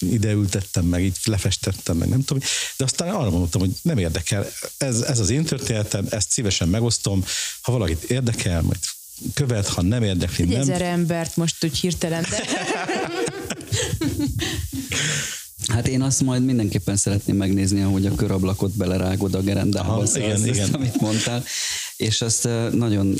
ide 0.00 0.32
ültettem, 0.32 0.84
meg 0.84 1.04
így 1.04 1.16
lefestettem, 1.24 1.96
meg 1.96 2.08
nem 2.08 2.24
tudom, 2.24 2.42
de 2.76 2.84
aztán 2.84 3.08
arra 3.08 3.30
mondtam, 3.30 3.60
hogy 3.60 3.70
nem 3.82 3.98
érdekel, 3.98 4.46
ez, 4.78 5.00
ez 5.00 5.18
az 5.18 5.30
én 5.30 5.44
történetem, 5.44 6.06
ezt 6.10 6.30
szívesen 6.30 6.68
megosztom, 6.68 7.24
ha 7.60 7.72
valakit 7.72 8.02
érdekel, 8.02 8.62
majd 8.62 8.78
követ, 9.34 9.66
ha 9.66 9.82
nem 9.82 10.02
érdekli, 10.02 10.44
Egy 10.44 10.50
nem. 10.50 10.60
ezer 10.60 10.82
embert 10.82 11.36
most 11.36 11.64
úgy 11.64 11.78
hirtelen, 11.78 12.26
de... 12.30 12.42
Hát 15.68 15.88
én 15.88 16.02
azt 16.02 16.22
majd 16.22 16.44
mindenképpen 16.44 16.96
szeretném 16.96 17.36
megnézni, 17.36 17.82
ahogy 17.82 18.06
a 18.06 18.14
körablakot 18.14 18.76
belerágod 18.76 19.34
a 19.34 19.40
gerendába, 19.40 19.92
Aha, 19.92 20.04
igen, 20.14 20.30
azt, 20.30 20.46
igen. 20.46 20.68
amit 20.72 21.00
mondtál. 21.00 21.44
És 21.96 22.20
azt 22.20 22.48
nagyon, 22.72 23.14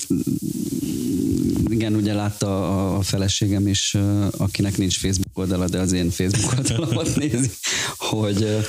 igen, 1.69 1.95
ugye 1.95 2.15
látta 2.15 2.97
a 2.97 3.03
feleségem 3.03 3.67
is, 3.67 3.97
akinek 4.37 4.77
nincs 4.77 4.99
Facebook 4.99 5.39
oldala, 5.39 5.69
de 5.69 5.79
az 5.79 5.93
én 5.93 6.11
Facebook 6.11 6.53
oldalamat 6.59 7.17
nézi, 7.21 7.51
hogy 7.97 8.67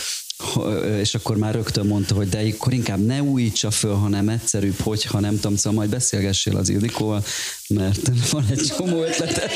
és 1.00 1.16
akkor 1.16 1.38
már 1.38 1.54
rögtön 1.54 1.86
mondta, 1.86 2.16
hogy 2.16 2.30
de 2.30 2.44
akkor 2.54 2.74
inkább 2.74 3.06
ne 3.06 3.22
újítsa 3.22 3.72
föl, 3.72 3.94
hanem 3.94 4.30
egyszerűbb, 4.30 4.80
hogyha 4.80 5.20
nem 5.20 5.36
tudom, 5.36 5.56
szóval 5.56 5.78
majd 5.78 5.90
beszélgessél 5.90 6.58
az 6.58 6.70
Ildikóval, 6.70 7.24
mert 7.68 8.12
van 8.32 8.46
egy 8.50 8.72
csomó 8.78 9.04
ötlete. 9.04 9.50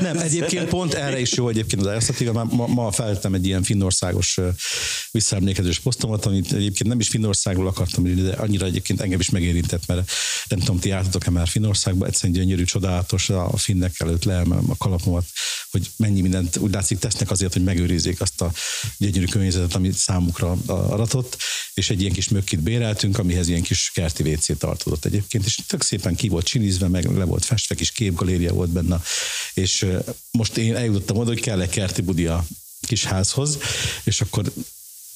Nem, 0.00 0.18
egyébként 0.18 0.68
pont 0.68 0.94
erre 0.94 1.20
is 1.20 1.32
jó 1.32 1.48
egyébként 1.48 1.80
az 1.80 1.86
Aerostativa. 1.86 2.44
Ma, 2.44 2.66
ma 2.66 2.90
feltettem 2.90 3.34
egy 3.34 3.46
ilyen 3.46 3.62
finnországos 3.62 4.38
visszaemlékezős 5.10 5.78
posztomat, 5.78 6.26
amit 6.26 6.52
egyébként 6.52 6.88
nem 6.88 7.00
is 7.00 7.08
Finnországról 7.08 7.66
akartam 7.66 8.00
de 8.02 8.32
annyira 8.32 8.66
egyébként 8.66 9.00
engem 9.00 9.20
is 9.20 9.30
megérintett, 9.30 9.86
mert 9.86 10.10
nem 10.48 10.58
tudom, 10.58 10.78
ti 10.78 10.88
jártatok-e 10.88 11.30
már 11.30 11.48
Finnországba, 11.48 12.06
egyszerűen 12.06 12.38
gyönyörű, 12.38 12.64
csodálatos 12.64 13.30
a 13.30 13.56
finnek 13.56 13.94
előtt 13.98 14.24
leemelem 14.24 14.64
a 14.68 14.76
kalapomat, 14.76 15.24
hogy 15.72 15.90
mennyi 15.96 16.20
mindent 16.20 16.56
úgy 16.56 16.72
látszik 16.72 16.98
tesznek 16.98 17.30
azért, 17.30 17.52
hogy 17.52 17.64
megőrizzék 17.64 18.20
azt 18.20 18.40
a 18.40 18.52
gyönyörű 18.98 19.24
környezetet, 19.24 19.74
amit 19.74 19.94
számukra 19.94 20.56
aratott, 20.66 21.36
és 21.74 21.90
egy 21.90 22.00
ilyen 22.00 22.12
kis 22.12 22.28
mökkit 22.28 22.60
béreltünk, 22.60 23.18
amihez 23.18 23.48
ilyen 23.48 23.62
kis 23.62 23.90
kerti 23.94 24.32
WC 24.32 24.58
tartozott 24.58 25.04
egyébként, 25.04 25.44
és 25.44 25.58
tök 25.66 25.82
szépen 25.82 26.14
ki 26.14 26.28
volt 26.28 26.46
csinizve, 26.46 26.88
meg 26.88 27.16
le 27.16 27.24
volt 27.24 27.44
festve, 27.44 27.74
kis 27.74 27.90
képgaléria 27.90 28.52
volt 28.52 28.70
benne, 28.70 29.00
és 29.54 29.86
most 30.30 30.56
én 30.56 30.76
eljutottam 30.76 31.16
oda, 31.16 31.28
hogy 31.28 31.40
kell 31.40 31.60
egy 31.60 31.68
kerti 31.68 32.02
budi 32.02 32.26
a 32.26 32.44
kis 32.80 33.04
házhoz, 33.04 33.58
és 34.04 34.20
akkor 34.20 34.52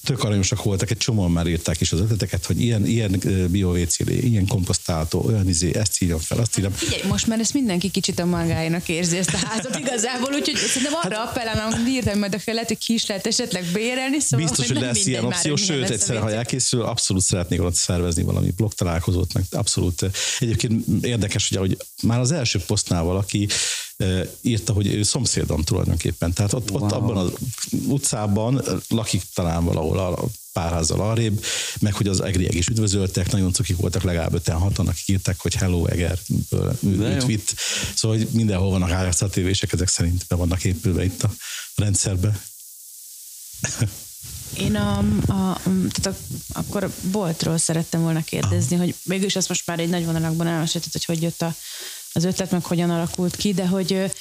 tök 0.07 0.25
aranyosak 0.25 0.63
voltak, 0.63 0.91
egy 0.91 0.97
csomóan 0.97 1.31
már 1.31 1.47
írták 1.47 1.81
is 1.81 1.93
az 1.93 2.01
ötleteket, 2.01 2.47
hogy 2.47 2.61
ilyen, 2.61 2.87
ilyen 2.87 3.23
biovécélé, 3.51 4.19
ilyen 4.19 4.47
komposztáltó, 4.47 5.25
olyan 5.25 5.49
izé, 5.49 5.77
ezt 5.77 6.03
írjam 6.03 6.19
fel, 6.19 6.39
azt 6.39 6.59
írjam. 6.59 6.73
Figyelj, 6.73 7.03
most 7.09 7.27
már 7.27 7.41
ezt 7.41 7.55
mindenki 7.55 7.91
kicsit 7.91 8.19
a 8.19 8.25
magáénak 8.25 8.89
érzi 8.89 9.17
ezt 9.17 9.35
a 9.35 9.47
házat 9.47 9.79
igazából, 9.79 10.33
úgyhogy 10.33 10.57
szerintem 10.57 10.99
arra 11.03 11.17
hát, 11.17 11.29
appellálom, 11.29 11.73
hogy 11.73 11.89
írtam 11.89 12.19
majd 12.19 12.35
a 12.35 12.39
felet, 12.39 12.67
hogy 12.67 12.79
ki 12.79 12.93
is 12.93 13.07
lehet 13.07 13.27
esetleg 13.27 13.65
bérelni, 13.73 14.21
szóval 14.21 14.47
Biztos, 14.47 14.67
hogy, 14.67 14.77
hogy 14.77 14.87
lesz 14.87 15.07
ilyen 15.07 15.25
opció, 15.25 15.57
sőt, 15.57 15.91
egyszer, 15.91 16.19
ha 16.19 16.31
elkészül, 16.31 16.83
abszolút 16.83 17.23
szeretnék 17.23 17.63
ott 17.63 17.75
szervezni 17.75 18.23
valami 18.23 18.51
blog 18.51 18.73
találkozót, 18.75 19.33
meg 19.33 19.45
abszolút. 19.51 20.11
Egyébként 20.39 20.85
érdekes, 21.05 21.51
hogy 21.57 21.77
már 22.03 22.21
az 22.21 22.33
első 22.33 22.59
posztnál 22.67 23.03
valaki 23.03 23.49
írta, 24.41 24.73
hogy 24.73 24.87
ő 24.87 25.03
szomszédom 25.03 25.63
tulajdonképpen. 25.63 26.33
Tehát 26.33 26.53
ott, 26.53 26.71
wow. 26.71 26.85
ott 26.85 26.93
abban 26.93 27.17
az 27.17 27.31
utcában 27.87 28.63
lakik 28.89 29.23
talán 29.35 29.65
valahol 29.65 29.99
a 29.99 30.25
párházzal 30.53 31.01
arrébb, 31.01 31.45
meg 31.81 31.95
hogy 31.95 32.09
az 32.09 32.21
egriek 32.21 32.55
is 32.55 32.67
üdvözöltek, 32.67 33.33
nagyon 33.33 33.53
cukik 33.53 33.77
voltak 33.77 34.03
legalább 34.03 34.35
öten 34.35 34.57
hatan, 34.57 34.89
akik 34.89 35.09
írták, 35.09 35.41
hogy 35.41 35.55
hello 35.55 35.87
eger, 35.87 36.19
üdvít. 36.83 37.55
Szóval 37.95 38.17
hogy 38.17 38.29
mindenhol 38.33 38.71
vannak 38.71 38.91
ájátszatérések, 38.91 39.73
ezek 39.73 39.89
szerint 39.89 40.25
be 40.29 40.37
vannak 40.37 40.65
épülve 40.65 41.05
itt 41.05 41.23
a 41.23 41.31
rendszerbe. 41.75 42.41
Én 44.59 44.77
a, 44.77 44.99
a, 45.27 45.61
tehát 45.91 46.07
a, 46.07 46.15
akkor 46.53 46.85
a 46.85 46.93
boltról 47.11 47.59
szerettem 47.59 48.01
volna 48.01 48.25
kérdezni, 48.25 48.77
hogy 48.77 48.95
mégis 49.03 49.37
ezt 49.37 49.49
most 49.49 49.67
már 49.67 49.79
egy 49.81 49.89
nagy 49.89 50.05
vonalakban 50.05 50.47
elmesélted, 50.47 50.93
hogy 50.93 51.05
hogy 51.05 51.23
jött 51.23 51.43
a, 51.43 51.55
az 52.17 52.25
ötlet, 52.25 52.51
meg 52.51 52.65
hogyan 52.65 52.91
alakult 52.91 53.37
ki, 53.37 53.53
de 53.53 53.67
hogy, 53.67 54.13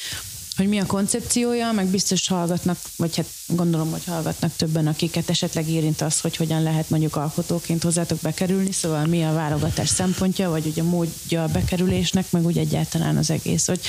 hogy 0.57 0.67
mi 0.67 0.79
a 0.79 0.85
koncepciója, 0.85 1.71
meg 1.71 1.87
biztos 1.87 2.27
hallgatnak, 2.27 2.77
vagy 2.97 3.15
hát 3.15 3.25
gondolom, 3.47 3.91
hogy 3.91 4.03
hallgatnak 4.05 4.55
többen, 4.55 4.87
akiket 4.87 5.29
esetleg 5.29 5.69
érint 5.69 6.01
az, 6.01 6.21
hogy 6.21 6.35
hogyan 6.35 6.63
lehet 6.63 6.89
mondjuk 6.89 7.15
alkotóként 7.15 7.83
hozzátok 7.83 8.19
bekerülni, 8.21 8.71
szóval 8.71 9.05
mi 9.05 9.23
a 9.23 9.33
válogatás 9.33 9.89
szempontja, 9.89 10.49
vagy 10.49 10.65
ugye 10.65 10.81
a 10.81 10.85
módja 10.85 11.43
a 11.43 11.47
bekerülésnek, 11.47 12.31
meg 12.31 12.45
úgy 12.45 12.57
egyáltalán 12.57 13.17
az 13.17 13.29
egész. 13.29 13.67
Hogy, 13.67 13.79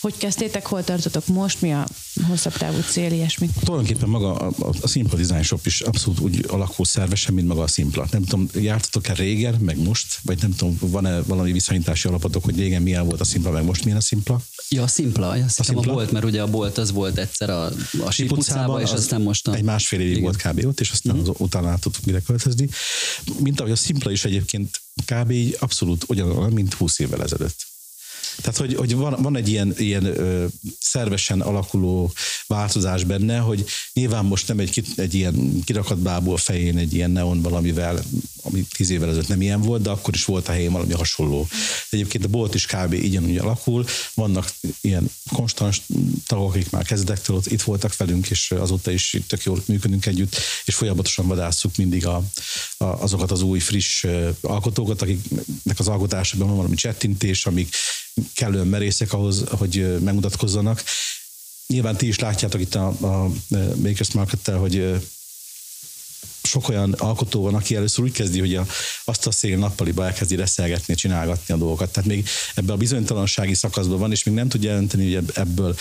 hogy 0.00 0.16
kezdtétek, 0.16 0.66
hol 0.66 0.84
tartotok 0.84 1.26
most, 1.26 1.60
mi 1.60 1.72
a 1.72 1.86
hosszabb 2.28 2.52
távú 2.52 2.80
cél, 2.80 3.12
ilyesmi? 3.12 3.48
Tulajdonképpen 3.64 4.08
maga 4.08 4.34
a, 4.34 4.52
a, 4.58 4.72
a 4.82 4.88
Simpla 4.88 5.18
Design 5.18 5.42
Shop 5.42 5.66
is 5.66 5.80
abszolút 5.80 6.20
úgy 6.20 6.44
alakul 6.48 6.84
szervesen, 6.84 7.34
mint 7.34 7.48
maga 7.48 7.62
a 7.62 7.66
Simpla. 7.66 8.06
Nem 8.10 8.22
tudom, 8.24 8.48
jártatok-e 8.54 9.14
régen, 9.14 9.54
meg 9.54 9.78
most, 9.78 10.18
vagy 10.22 10.38
nem 10.42 10.54
tudom, 10.54 10.78
van-e 10.80 11.22
valami 11.22 11.52
viszonyítási 11.52 12.08
alapotok, 12.08 12.44
hogy 12.44 12.58
régen 12.58 12.82
milyen 12.82 13.06
volt 13.06 13.20
a 13.20 13.24
Simpla, 13.24 13.50
meg 13.50 13.64
most 13.64 13.84
milyen 13.84 13.98
a 13.98 14.02
Simpla? 14.02 14.40
Ja, 14.68 14.82
a 14.82 14.86
Simpla, 14.86 15.28
a, 15.28 15.36
Simpla. 15.48 15.92
a 15.92 15.94
volt, 15.94 16.12
mert 16.14 16.26
ugye 16.26 16.42
a 16.42 16.46
bolt 16.46 16.78
az 16.78 16.92
volt 16.92 17.18
egyszer 17.18 17.50
a, 17.50 17.70
a 18.04 18.10
Sípucában, 18.10 18.80
és 18.80 18.90
aztán 18.90 19.20
most 19.20 19.48
a... 19.48 19.54
Egy 19.54 19.62
másfél 19.62 20.00
évig 20.00 20.22
volt 20.22 20.36
kb. 20.36 20.64
ott, 20.66 20.80
és 20.80 20.90
aztán 20.90 21.16
mm. 21.16 21.24
utána 21.38 21.68
át 21.68 21.80
tudtuk 21.80 22.06
ide 22.06 22.20
költözni. 22.20 22.68
Mint 23.38 23.60
ahogy 23.60 23.72
a 23.72 23.76
Simpla 23.76 24.10
is 24.10 24.24
egyébként 24.24 24.80
kb. 25.06 25.34
abszolút 25.58 26.04
ugyanolyan, 26.08 26.52
mint 26.52 26.74
20 26.74 26.98
évvel 26.98 27.22
ezelőtt. 27.22 27.73
Tehát, 28.36 28.56
hogy, 28.56 28.74
hogy 28.74 28.94
van, 28.94 29.22
van 29.22 29.36
egy 29.36 29.48
ilyen, 29.48 29.74
ilyen 29.78 30.04
ö, 30.04 30.46
szervesen 30.80 31.40
alakuló 31.40 32.12
változás 32.46 33.04
benne, 33.04 33.38
hogy 33.38 33.64
nyilván 33.92 34.24
most 34.24 34.48
nem 34.48 34.58
egy, 34.58 34.84
egy 34.96 35.14
ilyen 35.14 35.62
kirakat 35.64 35.98
bábú 35.98 36.32
a 36.32 36.36
fején 36.36 36.78
egy 36.78 36.94
ilyen 36.94 37.10
neon 37.10 37.42
valamivel, 37.42 38.04
ami 38.42 38.66
tíz 38.76 38.90
évvel 38.90 39.08
ezelőtt 39.08 39.28
nem 39.28 39.40
ilyen 39.40 39.60
volt, 39.60 39.82
de 39.82 39.90
akkor 39.90 40.14
is 40.14 40.24
volt 40.24 40.48
a 40.48 40.52
helyén 40.52 40.72
valami 40.72 40.92
hasonló. 40.92 41.48
Egyébként 41.90 42.24
a 42.24 42.28
bolt 42.28 42.54
is 42.54 42.66
kb. 42.66 42.92
így 42.92 43.38
alakul, 43.38 43.84
vannak 44.14 44.52
ilyen 44.80 45.10
konstans 45.32 45.82
tagok, 46.26 46.54
akik 46.54 46.70
már 46.70 46.84
kezdetektől 46.84 47.36
ott 47.36 47.46
itt 47.46 47.62
voltak 47.62 47.96
velünk, 47.96 48.30
és 48.30 48.50
azóta 48.50 48.90
is 48.90 49.16
tök 49.26 49.42
jól 49.42 49.62
működünk 49.66 50.06
együtt, 50.06 50.36
és 50.64 50.74
folyamatosan 50.74 51.26
vadásszuk 51.26 51.76
mindig 51.76 52.06
a, 52.06 52.22
a, 52.76 52.84
azokat 52.84 53.30
az 53.30 53.42
új, 53.42 53.58
friss 53.58 54.06
alkotókat, 54.40 55.02
akiknek 55.02 55.78
az 55.78 55.88
alkotásában 55.88 56.46
van 56.46 56.56
valami 56.56 56.74
csettintés, 56.74 57.46
amik 57.46 57.76
kellően 58.34 58.66
merészek 58.66 59.12
ahhoz, 59.12 59.44
hogy 59.48 59.96
megmutatkozzanak. 60.00 60.82
Nyilván 61.66 61.96
ti 61.96 62.06
is 62.06 62.18
látjátok 62.18 62.60
itt 62.60 62.74
a, 62.74 62.86
a 62.86 63.30
Makers 63.76 64.12
market 64.12 64.46
hogy 64.48 65.00
sok 66.46 66.68
olyan 66.68 66.92
alkotó 66.92 67.42
van, 67.42 67.54
aki 67.54 67.74
először 67.74 68.04
úgy 68.04 68.12
kezdi, 68.12 68.38
hogy 68.38 68.54
a, 68.54 68.66
azt 69.04 69.26
a 69.26 69.30
szél 69.30 69.58
nappaliba 69.58 70.04
elkezdi 70.04 70.36
reszelgetni, 70.36 70.94
csinálgatni 70.94 71.54
a 71.54 71.56
dolgokat. 71.56 71.92
Tehát 71.92 72.08
még 72.08 72.28
ebben 72.54 72.74
a 72.74 72.78
bizonytalansági 72.78 73.54
szakaszban 73.54 73.98
van, 73.98 74.10
és 74.10 74.22
még 74.22 74.34
nem 74.34 74.48
tudja 74.48 74.70
jelenteni, 74.70 75.14
hogy 75.14 75.24
ebből 75.34 75.76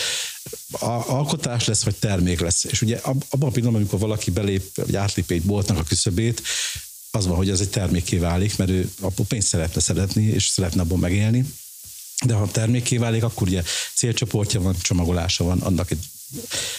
alkotás 1.07 1.65
lesz, 1.65 1.83
vagy 1.83 1.95
termék 1.95 2.39
lesz. 2.39 2.63
És 2.63 2.81
ugye 2.81 2.99
abban 3.03 3.21
a 3.29 3.51
pillanatban, 3.51 3.75
amikor 3.75 3.99
valaki 3.99 4.31
belép, 4.31 4.75
vagy 4.75 4.95
átlép 4.95 5.31
egy 5.31 5.43
boltnak 5.43 5.77
a 5.77 5.83
küszöbét, 5.83 6.41
az 7.11 7.27
van, 7.27 7.37
hogy 7.37 7.49
ez 7.49 7.59
egy 7.59 7.69
termékké 7.69 8.17
válik, 8.17 8.57
mert 8.57 8.69
ő 8.69 8.91
a 9.01 9.23
pénzt 9.27 9.47
szeretne 9.47 9.81
szeretni, 9.81 10.23
és 10.23 10.47
szeretne 10.47 10.81
abból 10.81 10.97
megélni 10.97 11.45
de 12.25 12.33
ha 12.33 12.47
termékké 12.51 12.97
válik, 12.97 13.23
akkor 13.23 13.47
ugye 13.47 13.63
célcsoportja 13.95 14.61
van, 14.61 14.75
csomagolása 14.81 15.43
van, 15.43 15.59
annak 15.59 15.91
egy 15.91 16.05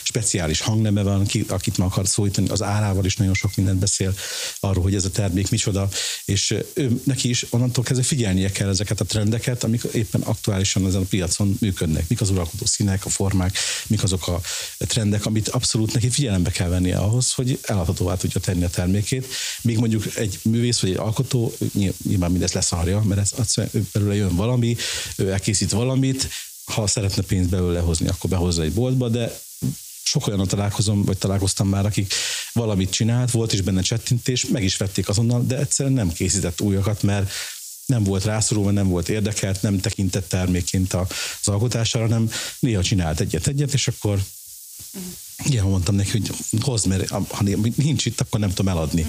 speciális 0.02 0.60
hangneme 0.60 1.02
van, 1.02 1.26
ki, 1.26 1.44
akit 1.48 1.78
meg 1.78 1.86
akar 1.86 2.08
szólítani, 2.08 2.48
az 2.48 2.62
árával 2.62 3.04
is 3.04 3.16
nagyon 3.16 3.34
sok 3.34 3.56
mindent 3.56 3.78
beszél 3.78 4.14
arról, 4.60 4.82
hogy 4.82 4.94
ez 4.94 5.04
a 5.04 5.10
termék 5.10 5.50
micsoda, 5.50 5.88
és 6.24 6.54
ő, 6.74 7.00
neki 7.04 7.28
is 7.28 7.46
onnantól 7.50 7.84
kezdve 7.84 8.06
figyelnie 8.06 8.50
kell 8.50 8.68
ezeket 8.68 9.00
a 9.00 9.04
trendeket, 9.04 9.64
amik 9.64 9.82
éppen 9.92 10.20
aktuálisan 10.20 10.86
ezen 10.86 11.02
a 11.02 11.04
piacon 11.04 11.56
működnek. 11.60 12.08
Mik 12.08 12.20
az 12.20 12.30
uralkodó 12.30 12.64
színek, 12.64 13.04
a 13.04 13.08
formák, 13.08 13.56
mik 13.86 14.02
azok 14.02 14.28
a 14.28 14.40
trendek, 14.78 15.26
amit 15.26 15.48
abszolút 15.48 15.92
neki 15.92 16.10
figyelembe 16.10 16.50
kell 16.50 16.68
vennie 16.68 16.96
ahhoz, 16.98 17.32
hogy 17.32 17.58
eladhatóvá 17.62 18.16
tudja 18.16 18.40
tenni 18.40 18.64
a 18.64 18.70
termékét. 18.70 19.26
Míg 19.62 19.78
mondjuk 19.78 20.16
egy 20.16 20.38
művész 20.42 20.80
vagy 20.80 20.90
egy 20.90 20.96
alkotó 20.96 21.54
nyilván 22.02 22.30
mindezt 22.30 22.54
leszarja, 22.54 23.00
mert 23.00 23.20
ez, 23.38 23.54
belőle 23.92 24.14
jön 24.14 24.36
valami, 24.36 24.76
ő 25.16 25.30
elkészít 25.30 25.70
valamit, 25.70 26.28
ha 26.64 26.86
szeretne 26.86 27.22
pénzt 27.22 27.48
belőle 27.48 27.80
hozni, 27.80 28.08
akkor 28.08 28.30
behozza 28.30 28.62
egy 28.62 28.72
boltba, 28.72 29.08
de 29.08 29.38
sok 30.04 30.26
olyan 30.26 30.46
találkozom, 30.46 31.04
vagy 31.04 31.18
találkoztam 31.18 31.68
már, 31.68 31.86
akik 31.86 32.14
valamit 32.52 32.90
csinált, 32.90 33.30
volt 33.30 33.52
is 33.52 33.60
benne 33.60 33.82
csettintés, 33.82 34.46
meg 34.46 34.62
is 34.62 34.76
vették 34.76 35.08
azonnal, 35.08 35.44
de 35.46 35.58
egyszerűen 35.58 35.94
nem 35.94 36.12
készített 36.12 36.60
újakat, 36.60 37.02
mert 37.02 37.30
nem 37.86 38.04
volt 38.04 38.24
rászorulva, 38.24 38.70
nem 38.70 38.88
volt 38.88 39.08
érdekelt, 39.08 39.62
nem 39.62 39.80
tekintett 39.80 40.28
termékként 40.28 40.92
az 40.92 41.08
alkotására, 41.44 42.06
hanem 42.06 42.30
néha 42.58 42.82
csinált 42.82 43.20
egyet-egyet, 43.20 43.72
és 43.72 43.88
akkor 43.88 44.24
ilyen 45.44 45.64
mondtam 45.64 45.94
neki, 45.94 46.10
hogy 46.10 46.30
hozd, 46.60 46.86
mert 46.86 47.08
ha 47.08 47.42
nincs 47.76 48.06
itt, 48.06 48.20
akkor 48.20 48.40
nem 48.40 48.48
tudom 48.48 48.68
eladni. 48.68 49.06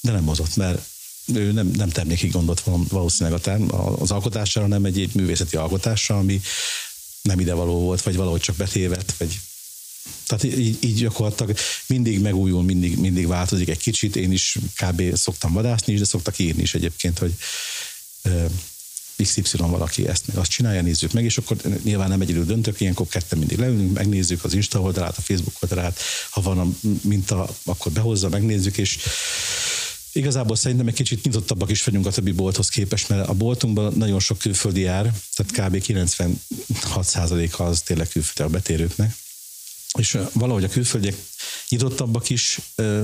De 0.00 0.12
nem 0.12 0.26
hozott, 0.26 0.56
mert 0.56 0.88
ő 1.34 1.52
nem, 1.52 1.70
nem 1.76 1.88
termékig 1.88 2.32
gondolt 2.32 2.62
valószínűleg 2.88 3.38
a 3.38 3.42
term, 3.42 3.74
az 4.00 4.10
alkotásra, 4.10 4.60
hanem 4.60 4.84
egy, 4.84 5.00
egy 5.00 5.14
művészeti 5.14 5.56
alkotásra, 5.56 6.18
ami 6.18 6.40
nem 7.22 7.40
idevaló 7.40 7.80
volt, 7.80 8.02
vagy 8.02 8.16
valahogy 8.16 8.40
csak 8.40 8.56
betévet, 8.56 9.14
vagy 9.18 9.40
tehát 10.26 10.44
így, 10.44 10.76
így 10.80 10.94
gyakorlatilag 10.94 11.56
mindig 11.86 12.20
megújul, 12.20 12.62
mindig, 12.62 12.98
mindig 12.98 13.26
változik 13.26 13.68
egy 13.68 13.78
kicsit. 13.78 14.16
Én 14.16 14.32
is 14.32 14.58
kb. 14.76 15.14
szoktam 15.14 15.52
vadászni 15.52 15.92
is, 15.92 15.98
de 15.98 16.04
szoktak 16.04 16.38
írni 16.38 16.62
is 16.62 16.74
egyébként, 16.74 17.18
hogy 17.18 17.34
XY 19.22 19.56
valaki 19.56 20.08
ezt 20.08 20.26
meg 20.26 20.36
azt 20.36 20.50
csinálja, 20.50 20.82
nézzük 20.82 21.12
meg, 21.12 21.24
és 21.24 21.38
akkor 21.38 21.56
nyilván 21.82 22.08
nem 22.08 22.20
egyedül 22.20 22.44
döntök, 22.44 22.80
ilyenkor 22.80 23.06
ketten 23.06 23.38
mindig 23.38 23.58
leülünk, 23.58 23.92
megnézzük 23.92 24.44
az 24.44 24.54
Insta 24.54 24.80
oldalát, 24.80 25.18
a 25.18 25.20
Facebook 25.20 25.56
oldalát, 25.60 26.00
ha 26.30 26.40
van 26.40 26.58
a 26.58 26.66
minta, 27.00 27.48
akkor 27.64 27.92
behozza, 27.92 28.28
megnézzük, 28.28 28.78
és 28.78 28.98
Igazából 30.16 30.56
szerintem 30.56 30.86
egy 30.86 30.94
kicsit 30.94 31.24
nyitottabbak 31.24 31.70
is 31.70 31.84
vagyunk 31.84 32.06
a 32.06 32.10
többi 32.10 32.32
bolthoz 32.32 32.68
képest, 32.68 33.08
mert 33.08 33.28
a 33.28 33.32
boltunkban 33.32 33.92
nagyon 33.96 34.20
sok 34.20 34.38
külföldi 34.38 34.80
jár, 34.80 35.12
tehát 35.34 35.70
kb. 35.70 35.84
96%-a 35.86 37.62
az 37.62 37.80
tényleg 37.80 38.08
külföldi 38.08 38.42
a 38.42 38.56
betérőknek 38.56 39.16
és 39.98 40.18
valahogy 40.32 40.64
a 40.64 40.68
külföldiek 40.68 41.14
nyitottabbak 41.68 42.30
is 42.30 42.58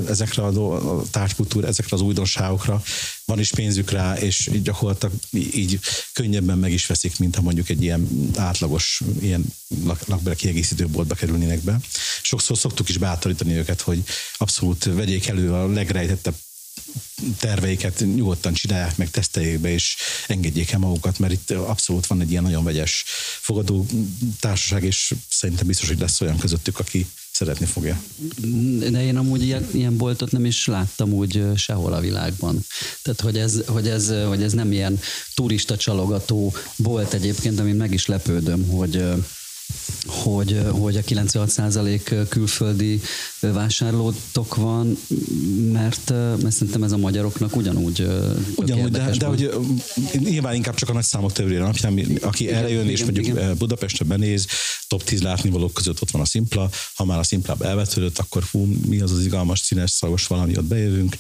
ezekre 0.09 0.43
a 0.43 1.03
tárgykultúra, 1.11 1.67
ezekre 1.67 1.97
az 1.97 2.03
újdonságokra, 2.03 2.83
van 3.25 3.39
is 3.39 3.51
pénzük 3.51 3.91
rá, 3.91 4.19
és 4.19 4.51
gyakorlatilag 4.63 5.15
így 5.33 5.79
könnyebben 6.13 6.59
meg 6.59 6.73
is 6.73 6.87
veszik, 6.87 7.19
mint 7.19 7.35
ha 7.35 7.43
mondjuk 7.43 7.69
egy 7.69 7.83
ilyen 7.83 8.31
átlagos, 8.37 9.01
ilyen 9.21 9.45
lakbele 10.07 10.35
kiegészítő 10.35 10.87
boltba 10.87 11.15
kerülnének 11.15 11.61
be. 11.61 11.81
Sokszor 12.23 12.59
szoktuk 12.59 12.89
is 12.89 12.99
bátorítani 12.99 13.55
őket, 13.55 13.81
hogy 13.81 14.03
abszolút 14.37 14.85
vegyék 14.85 15.27
elő 15.27 15.53
a 15.53 15.67
legrejtettebb 15.67 16.35
terveiket 17.39 18.05
nyugodtan 18.15 18.53
csinálják 18.53 18.97
meg, 18.97 19.11
teszteljék 19.11 19.59
be, 19.59 19.73
és 19.73 19.97
engedjék 20.27 20.71
el 20.71 20.79
magukat, 20.79 21.19
mert 21.19 21.33
itt 21.33 21.51
abszolút 21.51 22.07
van 22.07 22.21
egy 22.21 22.31
ilyen 22.31 22.43
nagyon 22.43 22.65
vegyes 22.65 23.05
fogadó 23.41 23.87
társaság, 24.41 24.85
és 24.85 25.15
szerintem 25.29 25.67
biztos, 25.67 25.89
hogy 25.89 25.99
lesz 25.99 26.21
olyan 26.21 26.39
közöttük, 26.39 26.79
aki 26.79 27.07
szeretni 27.33 27.67
fogja. 27.67 28.03
De 28.91 29.05
én 29.05 29.17
amúgy 29.17 29.43
ilyen, 29.45 29.69
ilyen 29.73 29.97
boltot 29.97 30.31
nem 30.31 30.45
is 30.45 30.67
láttam 30.67 31.13
úgy 31.13 31.43
sehol 31.57 31.93
a 31.93 32.01
világban. 32.01 32.67
Tehát, 33.03 33.21
hogy 33.21 33.39
ez, 33.39 33.61
hogy 33.67 33.89
ez, 33.89 34.13
hogy 34.27 34.43
ez 34.43 34.53
nem 34.53 34.73
ilyen 34.73 35.01
turista 35.35 35.77
csalogató 35.77 36.55
bolt 36.77 37.13
egyébként, 37.13 37.61
amin 37.61 37.75
meg 37.75 37.93
is 37.93 38.07
lepődöm, 38.07 38.69
hogy 38.69 39.05
hogy, 40.07 40.61
hogy 40.71 40.97
a 40.97 41.01
96% 41.01 42.27
külföldi 42.29 43.01
vásárlótok 43.41 44.55
van, 44.55 44.99
mert, 45.73 46.11
mert 46.43 46.51
szerintem 46.51 46.83
ez 46.83 46.93
a 46.93 46.97
magyaroknak 46.97 47.57
ugyanúgy 47.57 48.07
Ugyanúgy, 48.57 48.91
de, 48.91 49.11
de 49.19 49.27
hogy 49.27 49.51
nyilván 50.19 50.55
inkább 50.55 50.75
csak 50.75 50.89
a 50.89 50.93
nagy 50.93 51.05
számok 51.05 51.33
többére 51.33 51.65
napján, 51.65 52.19
aki 52.21 52.45
igen, 52.45 52.57
erre 52.57 52.69
jön, 52.69 52.81
igen, 52.81 52.91
és 52.91 53.03
mondjuk 53.03 53.27
igen. 53.27 53.57
Budapestre 53.59 54.05
benéz, 54.05 54.47
top 54.87 55.05
10 55.05 55.23
látnivalók 55.23 55.73
között 55.73 56.03
ott 56.03 56.11
van 56.11 56.23
a 56.23 56.25
Szimpla, 56.25 56.71
ha 56.95 57.05
már 57.05 57.19
a 57.19 57.23
Szimplába 57.23 57.65
elvetődött, 57.65 58.19
akkor 58.19 58.43
fú, 58.43 58.69
mi 58.87 59.01
az 59.01 59.13
az 59.13 59.25
igalmas, 59.25 59.59
színes, 59.59 59.91
szagos 59.91 60.27
valami, 60.27 60.57
ott 60.57 60.65
bejövünk, 60.65 61.17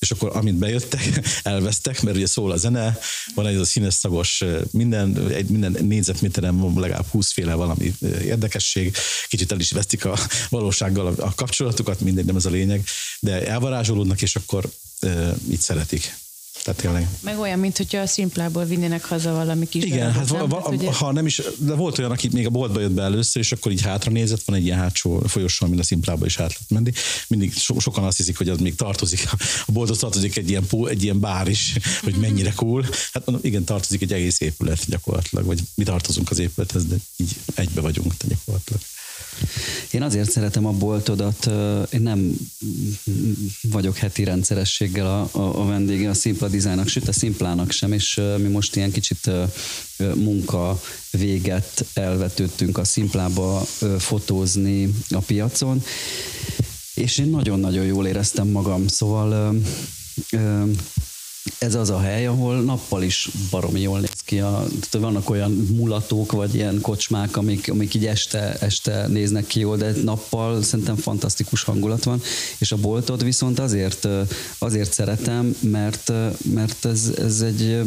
és 0.00 0.10
akkor 0.10 0.36
amint 0.36 0.58
bejöttek, 0.58 1.20
elvesztek, 1.42 2.02
mert 2.02 2.16
ugye 2.16 2.26
szól 2.26 2.50
a 2.50 2.56
zene, 2.56 2.98
van 3.34 3.46
egy 3.46 3.56
a 3.56 3.64
színes 3.64 3.94
szagos 3.94 4.44
minden, 4.70 5.28
egy, 5.28 5.48
minden 5.48 5.76
négyzetméteren 5.80 6.72
legalább 6.76 7.06
20 7.06 7.32
féle 7.32 7.54
valami 7.54 7.94
érdekesség, 8.22 8.96
kicsit 9.28 9.52
el 9.52 9.60
is 9.60 9.70
vesztik 9.70 10.04
a 10.04 10.18
valósággal 10.48 11.06
a, 11.06 11.26
a 11.26 11.34
kapcsolatukat, 11.34 12.00
mindegy, 12.00 12.24
nem 12.24 12.36
ez 12.36 12.46
a 12.46 12.50
lényeg, 12.50 12.84
de 13.20 13.46
elvarázsolódnak, 13.46 14.22
és 14.22 14.36
akkor 14.36 14.70
e, 15.00 15.34
így 15.50 15.60
szeretik. 15.60 16.16
Tehát 16.62 16.80
tényleg. 16.80 17.08
Meg 17.20 17.38
olyan, 17.38 17.58
mint 17.58 17.76
hogyha 17.76 18.00
a 18.00 18.06
szimplából 18.06 18.64
vinnének 18.64 19.04
haza 19.04 19.32
valami 19.32 19.68
kis 19.68 19.84
Igen, 19.84 20.12
hát 20.12 20.28
va, 20.28 20.46
va, 20.46 20.66
ugye... 20.70 20.92
ha 20.92 21.12
nem 21.12 21.26
is, 21.26 21.42
de 21.58 21.74
volt 21.74 21.98
olyan, 21.98 22.10
aki 22.10 22.28
még 22.32 22.46
a 22.46 22.50
boltba 22.50 22.80
jött 22.80 22.90
be 22.90 23.02
először, 23.02 23.42
és 23.42 23.52
akkor 23.52 23.72
így 23.72 23.82
hátra 23.82 24.10
nézett, 24.10 24.42
van 24.42 24.56
egy 24.56 24.64
ilyen 24.64 24.78
hátsó 24.78 25.18
folyosó, 25.26 25.66
amin 25.66 25.78
a 25.78 25.82
szimplába 25.82 26.26
is 26.26 26.38
át 26.38 26.48
lehet 26.52 26.68
menni. 26.68 26.92
Mindig 27.28 27.54
so, 27.54 27.78
sokan 27.78 28.04
azt 28.04 28.16
hiszik, 28.16 28.38
hogy 28.38 28.48
az 28.48 28.58
még 28.58 28.74
tartozik, 28.74 29.28
a 29.66 29.72
bolthoz 29.72 29.98
tartozik 29.98 30.36
egy 30.36 30.48
ilyen, 30.48 30.66
egy 30.84 31.02
ilyen 31.02 31.20
bár 31.20 31.48
is, 31.48 31.76
hogy 32.02 32.14
mennyire 32.14 32.52
cool. 32.52 32.86
Hát 33.12 33.26
mondom, 33.26 33.44
igen, 33.44 33.64
tartozik 33.64 34.02
egy 34.02 34.12
egész 34.12 34.40
épület 34.40 34.86
gyakorlatilag, 34.86 35.44
vagy 35.44 35.60
mi 35.74 35.84
tartozunk 35.84 36.30
az 36.30 36.38
épülethez, 36.38 36.86
de 36.86 36.96
így 37.16 37.36
egybe 37.54 37.80
vagyunk 37.80 38.14
gyakorlatilag. 38.28 38.80
Én 39.90 40.02
azért 40.02 40.30
szeretem 40.30 40.66
a 40.66 40.70
boltodat, 40.70 41.50
én 41.90 42.00
nem 42.00 42.32
vagyok 43.62 43.96
heti 43.96 44.24
rendszerességgel 44.24 45.06
a, 45.06 45.38
a, 45.38 45.60
a 45.60 45.66
vendége 45.66 46.08
a 46.08 46.14
Szimpla 46.14 46.48
Dizájnnak, 46.48 46.88
sőt 46.88 47.08
a 47.08 47.12
Szimplának 47.12 47.70
sem, 47.70 47.92
és 47.92 48.20
mi 48.36 48.48
most 48.48 48.76
ilyen 48.76 48.92
kicsit 48.92 49.30
munka 50.14 50.80
véget 51.10 51.86
elvetődtünk 51.92 52.78
a 52.78 52.84
Szimplába 52.84 53.60
fotózni 53.98 54.94
a 55.08 55.18
piacon, 55.18 55.82
és 56.94 57.18
én 57.18 57.28
nagyon-nagyon 57.28 57.84
jól 57.84 58.06
éreztem 58.06 58.48
magam, 58.48 58.86
szóval 58.86 59.54
ez 61.60 61.74
az 61.74 61.90
a 61.90 62.00
hely, 62.00 62.26
ahol 62.26 62.60
nappal 62.60 63.02
is 63.02 63.28
baromi 63.50 63.80
jól 63.80 64.00
néz 64.00 64.20
ki. 64.24 64.38
A, 64.38 64.66
vannak 64.90 65.30
olyan 65.30 65.50
mulatók, 65.50 66.32
vagy 66.32 66.54
ilyen 66.54 66.80
kocsmák, 66.80 67.36
amik, 67.36 67.70
amik 67.70 67.94
így 67.94 68.06
este, 68.06 68.56
este 68.60 69.06
néznek 69.06 69.46
ki 69.46 69.60
jól, 69.60 69.76
de 69.76 69.92
nappal 70.04 70.62
szerintem 70.62 70.96
fantasztikus 70.96 71.62
hangulat 71.62 72.04
van, 72.04 72.22
és 72.58 72.72
a 72.72 72.76
boltod 72.76 73.24
viszont 73.24 73.58
azért, 73.58 74.08
azért 74.58 74.92
szeretem, 74.92 75.56
mert, 75.60 76.12
mert 76.54 76.84
ez, 76.84 77.12
ez 77.16 77.40
egy 77.40 77.80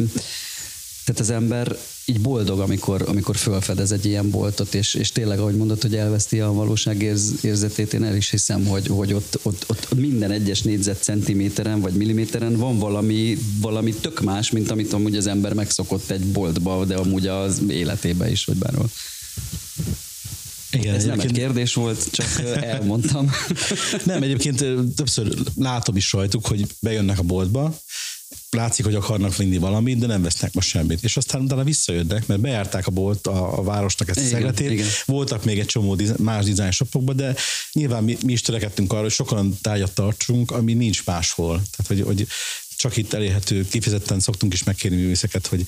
tehát 1.04 1.20
az 1.20 1.30
ember 1.30 1.76
így 2.06 2.20
boldog, 2.20 2.60
amikor, 2.60 3.04
amikor 3.06 3.36
fölfedez 3.36 3.92
egy 3.92 4.04
ilyen 4.04 4.30
boltot, 4.30 4.74
és, 4.74 4.94
és 4.94 5.12
tényleg, 5.12 5.38
ahogy 5.38 5.56
mondod, 5.56 5.82
hogy 5.82 5.96
elveszti 5.96 6.40
a 6.40 6.52
valóság 6.52 7.02
érz, 7.02 7.32
érzetét, 7.42 7.92
én 7.92 8.04
el 8.04 8.16
is 8.16 8.30
hiszem, 8.30 8.64
hogy, 8.64 8.86
hogy 8.86 9.12
ott, 9.12 9.38
ott, 9.42 9.64
ott 9.68 9.94
minden 9.94 10.30
egyes 10.30 10.62
négyzet 10.62 11.02
centiméteren 11.02 11.80
vagy 11.80 11.92
milliméteren 11.92 12.56
van 12.56 12.78
valami, 12.78 13.38
valami 13.60 13.94
tök 13.94 14.20
más, 14.20 14.50
mint 14.50 14.70
amit 14.70 14.92
amúgy 14.92 15.16
az 15.16 15.26
ember 15.26 15.52
megszokott 15.52 16.10
egy 16.10 16.24
boltba, 16.24 16.84
de 16.84 16.94
amúgy 16.94 17.26
az 17.26 17.62
életébe 17.68 18.30
is, 18.30 18.44
vagy 18.44 18.56
bárhol. 18.56 18.90
Igen, 20.70 20.94
Ez 20.94 21.04
nem 21.04 21.20
egy 21.20 21.32
kérdés 21.32 21.74
volt, 21.74 22.10
csak 22.10 22.26
elmondtam. 22.60 23.30
nem, 24.04 24.22
egyébként 24.22 24.64
többször 24.94 25.34
látom 25.56 25.96
is 25.96 26.12
rajtuk, 26.12 26.46
hogy 26.46 26.66
bejönnek 26.80 27.18
a 27.18 27.22
boltba, 27.22 27.78
látszik, 28.50 28.84
hogy 28.84 28.94
akarnak 28.94 29.36
vinni 29.36 29.58
valamit, 29.58 29.98
de 29.98 30.06
nem 30.06 30.22
vesznek 30.22 30.52
most 30.52 30.68
semmit. 30.68 31.02
És 31.02 31.16
aztán 31.16 31.42
utána 31.42 31.64
visszajöttek, 31.64 32.26
mert 32.26 32.40
bejárták 32.40 32.86
a 32.86 32.90
bolt, 32.90 33.26
a, 33.26 33.58
a 33.58 33.62
városnak 33.62 34.08
ezt 34.08 34.18
a 34.18 34.22
szegletét. 34.22 34.84
Voltak 35.04 35.44
még 35.44 35.58
egy 35.58 35.66
csomó 35.66 35.96
más 36.16 36.44
dizájn 36.44 36.70
shopokban, 36.70 37.16
de 37.16 37.34
nyilván 37.72 38.04
mi, 38.04 38.16
mi 38.24 38.32
is 38.32 38.40
törekedtünk 38.40 38.92
arra, 38.92 39.02
hogy 39.02 39.10
sokan 39.10 39.58
tárgyat 39.62 39.94
tartsunk, 39.94 40.50
ami 40.50 40.72
nincs 40.72 41.04
máshol. 41.04 41.62
Tehát, 41.76 41.86
hogy, 41.86 42.00
hogy 42.00 42.26
csak 42.76 42.96
itt 42.96 43.12
elérhető, 43.12 43.68
kifejezetten 43.68 44.20
szoktunk 44.20 44.52
is 44.52 44.64
megkérni 44.64 44.96
művészeket, 44.96 45.46
hogy 45.46 45.64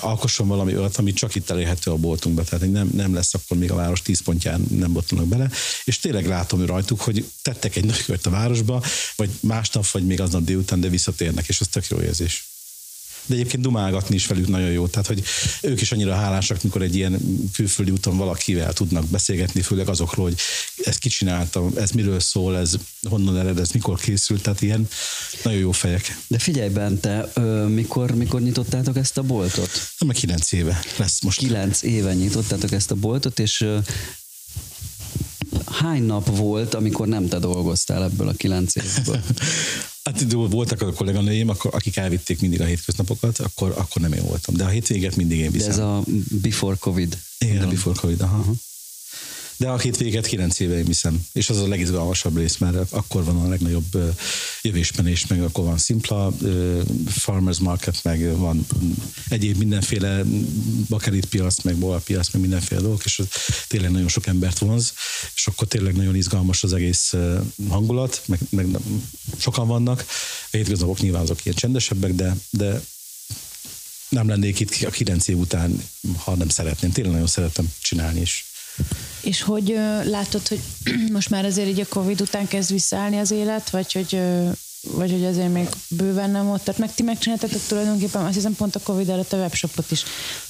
alkosson 0.00 0.48
valami 0.48 0.76
olyat, 0.76 0.96
ami 0.96 1.12
csak 1.12 1.34
itt 1.34 1.50
elérhető 1.50 1.90
a 1.90 1.96
boltunkba. 1.96 2.44
Tehát 2.44 2.70
nem, 2.70 2.90
nem 2.94 3.14
lesz 3.14 3.34
akkor 3.34 3.56
még 3.56 3.70
a 3.70 3.74
város 3.74 4.02
tíz 4.02 4.20
pontján 4.20 4.66
nem 4.70 4.92
botlnak 4.92 5.26
bele. 5.26 5.50
És 5.84 5.98
tényleg 5.98 6.26
látom 6.26 6.66
rajtuk, 6.66 7.00
hogy 7.00 7.30
tettek 7.42 7.76
egy 7.76 7.84
nagy 7.84 8.04
kört 8.04 8.26
a 8.26 8.30
városba, 8.30 8.82
vagy 9.16 9.30
másnap, 9.40 9.86
vagy 9.86 10.06
még 10.06 10.20
aznap 10.20 10.42
délután, 10.42 10.80
de 10.80 10.88
visszatérnek, 10.88 11.48
és 11.48 11.60
az 11.60 11.68
tök 11.68 11.88
jó 11.88 12.00
érzés 12.00 12.55
de 13.26 13.34
egyébként 13.34 13.62
dumálgatni 13.62 14.14
is 14.14 14.26
velük 14.26 14.48
nagyon 14.48 14.70
jó. 14.70 14.86
Tehát, 14.86 15.06
hogy 15.06 15.22
ők 15.62 15.80
is 15.80 15.92
annyira 15.92 16.14
hálásak, 16.14 16.62
mikor 16.62 16.82
egy 16.82 16.96
ilyen 16.96 17.20
külföldi 17.54 17.90
úton 17.90 18.16
valakivel 18.16 18.72
tudnak 18.72 19.06
beszélgetni, 19.06 19.60
főleg 19.60 19.88
azokról, 19.88 20.26
hogy 20.26 20.38
ezt 20.84 20.98
kicsináltam, 20.98 21.72
ez 21.76 21.90
miről 21.90 22.20
szól, 22.20 22.58
ez 22.58 22.74
honnan 23.08 23.38
ered, 23.38 23.58
ez 23.58 23.70
mikor 23.70 24.00
készült, 24.00 24.42
tehát 24.42 24.62
ilyen 24.62 24.88
nagyon 25.42 25.58
jó 25.58 25.72
fejek. 25.72 26.18
De 26.26 26.38
figyelj, 26.38 26.68
Bente, 26.68 27.32
mikor, 27.68 28.10
mikor 28.10 28.40
nyitottátok 28.40 28.96
ezt 28.96 29.18
a 29.18 29.22
boltot? 29.22 29.70
Nem, 29.98 30.08
kilenc 30.08 30.52
éve 30.52 30.80
lesz 30.96 31.20
most. 31.20 31.38
Kilenc 31.38 31.82
éve 31.82 32.14
nyitottátok 32.14 32.72
ezt 32.72 32.90
a 32.90 32.94
boltot, 32.94 33.38
és 33.38 33.66
hány 35.66 36.02
nap 36.02 36.36
volt, 36.36 36.74
amikor 36.74 37.06
nem 37.06 37.28
te 37.28 37.38
dolgoztál 37.38 38.04
ebből 38.04 38.28
a 38.28 38.32
kilenc 38.32 38.74
évből? 38.76 39.20
Hát 40.06 40.32
voltak 40.32 40.82
a 40.82 40.92
kolléganőim, 40.92 41.48
akik 41.48 41.96
elvitték 41.96 42.40
mindig 42.40 42.60
a 42.60 42.64
hétköznapokat, 42.64 43.38
akkor, 43.38 43.74
akkor 43.76 44.02
nem 44.02 44.12
én 44.12 44.22
voltam. 44.22 44.54
De 44.54 44.64
a 44.64 44.68
hétvéget 44.68 45.16
mindig 45.16 45.38
én 45.38 45.50
viszem. 45.50 45.68
De 45.68 45.74
ez 45.74 45.78
a 45.78 46.02
before 46.42 46.76
Covid. 46.80 47.18
Igen, 47.38 47.62
a 47.62 47.68
before 47.68 47.98
Covid, 48.00 48.20
aha. 48.20 48.38
Uh-huh. 48.38 48.56
De 49.56 49.68
a 49.68 49.76
két 49.76 49.96
véget 49.96 50.26
kilenc 50.26 50.60
éve 50.60 50.76
én 50.76 50.84
viszem, 50.84 51.26
és 51.32 51.50
az 51.50 51.58
a 51.58 51.68
legizgalmasabb 51.68 52.36
rész, 52.36 52.56
mert 52.56 52.92
akkor 52.92 53.24
van 53.24 53.36
a 53.36 53.48
legnagyobb 53.48 54.14
jövésmenés, 54.62 55.26
meg 55.26 55.42
akkor 55.42 55.64
van 55.64 55.78
szimpla 55.78 56.32
farmers 57.06 57.58
market, 57.58 58.00
meg 58.02 58.36
van 58.36 58.66
egyéb 59.28 59.56
mindenféle 59.56 60.22
bakerit 60.88 61.26
piac, 61.26 61.62
meg 61.62 61.76
piac, 62.04 62.30
meg 62.32 62.42
mindenféle 62.42 62.80
dolgok, 62.80 63.04
és 63.04 63.22
tényleg 63.68 63.90
nagyon 63.90 64.08
sok 64.08 64.26
embert 64.26 64.58
vonz, 64.58 64.92
és 65.34 65.46
akkor 65.46 65.68
tényleg 65.68 65.96
nagyon 65.96 66.16
izgalmas 66.16 66.62
az 66.62 66.72
egész 66.72 67.14
hangulat, 67.68 68.22
meg, 68.26 68.38
meg 68.50 68.66
sokan 69.36 69.66
vannak. 69.66 70.04
A 70.52 70.56
hétköznapok 70.56 71.00
nyilván 71.00 71.22
azok 71.22 71.44
ilyen 71.44 71.56
csendesebbek, 71.56 72.12
de, 72.12 72.36
de 72.50 72.80
nem 74.08 74.28
lennék 74.28 74.60
itt 74.60 74.82
a 74.86 74.90
kilenc 74.90 75.28
év 75.28 75.38
után, 75.38 75.82
ha 76.16 76.36
nem 76.36 76.48
szeretném. 76.48 76.92
Tényleg 76.92 77.12
nagyon 77.12 77.28
szeretem 77.28 77.72
csinálni 77.82 78.20
is. 78.20 78.46
És 79.26 79.42
hogy 79.42 79.78
látod, 80.04 80.48
hogy 80.48 80.60
most 81.12 81.30
már 81.30 81.44
azért 81.44 81.68
így 81.68 81.80
a 81.80 81.86
Covid 81.88 82.20
után 82.20 82.48
kezd 82.48 82.72
visszaállni 82.72 83.18
az 83.18 83.30
élet, 83.30 83.70
vagy 83.70 83.92
hogy 83.92 84.20
vagy 84.90 85.10
hogy 85.10 85.24
azért 85.24 85.52
még 85.52 85.68
bőven 85.88 86.30
nem 86.30 86.50
ott. 86.50 86.64
Tehát 86.64 86.80
meg 86.80 86.94
ti 86.94 87.02
megcsináltatok 87.02 87.60
tulajdonképpen, 87.68 88.24
azt 88.24 88.34
hiszem 88.34 88.54
pont 88.54 88.76
a 88.76 88.80
Covid 88.80 89.08
előtt 89.08 89.32
a 89.32 89.36
webshopot 89.36 89.90
is. 89.90 90.04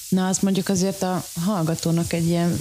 Na, 0.08 0.28
azt 0.28 0.42
mondjuk 0.42 0.68
azért 0.68 1.02
a 1.02 1.24
hallgatónak 1.44 2.12
egy 2.12 2.26
ilyen 2.26 2.60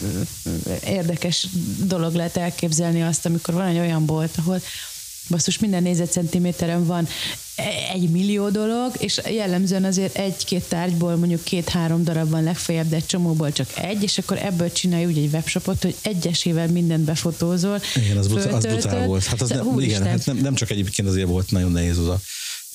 érdekes 0.86 1.48
dolog 1.84 2.14
lehet 2.14 2.38
elképzelni 2.38 3.04
azt, 3.04 3.26
amikor 3.26 3.54
van 3.54 3.66
egy 3.66 3.78
olyan 3.78 4.06
bolt, 4.06 4.38
ahol 4.38 4.62
basszus, 5.30 5.60
minden 5.60 5.84
négyzetcentiméteren 5.84 6.86
van 6.86 7.08
egy 7.94 8.10
millió 8.10 8.50
dolog, 8.50 8.92
és 8.98 9.22
jellemzően 9.30 9.84
azért 9.84 10.18
egy-két 10.18 10.64
tárgyból 10.64 11.16
mondjuk 11.16 11.44
két-három 11.44 12.04
darab 12.04 12.30
van 12.30 12.44
legfeljebb, 12.44 12.90
de 12.90 12.96
egy 12.96 13.06
csomóból 13.06 13.52
csak 13.52 13.68
egy, 13.76 14.04
és 14.04 14.18
akkor 14.18 14.38
ebből 14.38 14.72
csinálj 14.72 15.06
úgy 15.06 15.18
egy 15.18 15.34
webshopot, 15.34 15.82
hogy 15.82 15.96
egyesével 16.02 16.68
mindent 16.68 17.04
befotózol. 17.04 17.82
Igen, 17.96 18.18
az, 18.18 18.28
brutál, 18.28 18.54
az 18.54 18.66
brutál 18.66 19.08
volt. 19.08 19.24
Hát 19.24 19.42
az 19.42 19.50
Szóval, 19.50 19.66
nem, 19.66 19.80
igen, 19.80 20.04
hát 20.04 20.26
nem, 20.26 20.38
nem, 20.38 20.56
csak 20.56 20.70
egyébként 20.70 21.08
azért 21.08 21.28
volt 21.28 21.52
nagyon 21.52 21.72
nehéz 21.72 21.98
az 21.98 22.08
a 22.08 22.20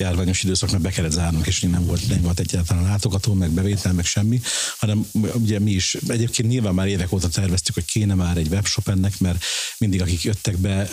járványos 0.01 0.43
időszak, 0.43 0.71
mert 0.71 0.83
be 0.83 0.89
kellett 0.89 1.11
zárnunk, 1.11 1.47
és 1.47 1.59
nem 1.59 1.85
volt, 1.85 2.07
nem 2.07 2.21
volt 2.21 2.39
egyáltalán 2.39 2.83
látogató, 2.83 3.33
meg 3.33 3.49
bevétel, 3.49 3.93
meg 3.93 4.05
semmi, 4.05 4.41
hanem 4.77 5.05
ugye 5.33 5.59
mi 5.59 5.71
is, 5.71 5.97
egyébként 6.07 6.49
nyilván 6.49 6.73
már 6.73 6.87
évek 6.87 7.11
óta 7.11 7.27
terveztük, 7.27 7.73
hogy 7.73 7.85
kéne 7.85 8.13
már 8.13 8.37
egy 8.37 8.47
webshop 8.47 8.87
ennek, 8.87 9.19
mert 9.19 9.43
mindig 9.77 10.01
akik 10.01 10.21
jöttek 10.21 10.57
be, 10.57 10.89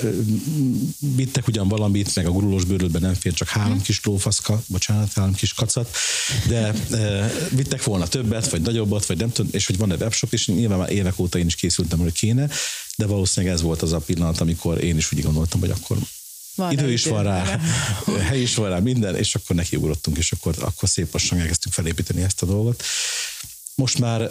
vittek 0.98 1.46
ugyan 1.46 1.68
valamit, 1.68 2.14
meg 2.14 2.26
a 2.26 2.30
gurulós 2.30 2.64
bőrödben 2.64 3.02
nem 3.02 3.14
fér 3.14 3.32
csak 3.32 3.48
három 3.48 3.82
kis 3.82 4.00
lófaszka, 4.04 4.62
bocsánat, 4.66 5.12
három 5.12 5.34
kis 5.34 5.52
kacat, 5.52 5.96
de 6.48 6.74
vittek 7.50 7.84
volna 7.84 8.06
többet, 8.06 8.50
vagy 8.50 8.60
nagyobbat, 8.60 9.06
vagy 9.06 9.18
nem 9.18 9.32
tudom, 9.32 9.50
és 9.54 9.66
hogy 9.66 9.76
van 9.76 9.92
egy 9.92 10.00
webshop, 10.00 10.32
és 10.32 10.46
nyilván 10.46 10.78
már 10.78 10.90
évek 10.90 11.18
óta 11.18 11.38
én 11.38 11.46
is 11.46 11.54
készültem, 11.54 11.98
hogy 11.98 12.12
kéne, 12.12 12.48
de 12.96 13.06
valószínűleg 13.06 13.54
ez 13.54 13.62
volt 13.62 13.82
az 13.82 13.92
a 13.92 13.98
pillanat, 13.98 14.40
amikor 14.40 14.84
én 14.84 14.96
is 14.96 15.12
úgy 15.12 15.22
gondoltam, 15.22 15.60
hogy 15.60 15.70
akkor 15.70 15.98
Van 16.58 16.72
idő 16.72 16.92
is 16.92 17.04
van 17.04 17.22
rá, 17.22 17.60
hely 18.28 18.40
is 18.40 18.54
van 18.54 18.70
rá, 18.70 18.78
minden, 18.78 19.16
és 19.16 19.34
akkor 19.34 19.56
nekiugrottunk, 19.56 20.16
és 20.16 20.32
akkor, 20.32 20.54
akkor 20.60 20.88
szép 20.88 21.12
lassan 21.12 21.38
elkezdtük 21.38 21.72
felépíteni 21.72 22.22
ezt 22.22 22.42
a 22.42 22.46
dolgot. 22.46 22.82
Most 23.78 23.98
már 23.98 24.30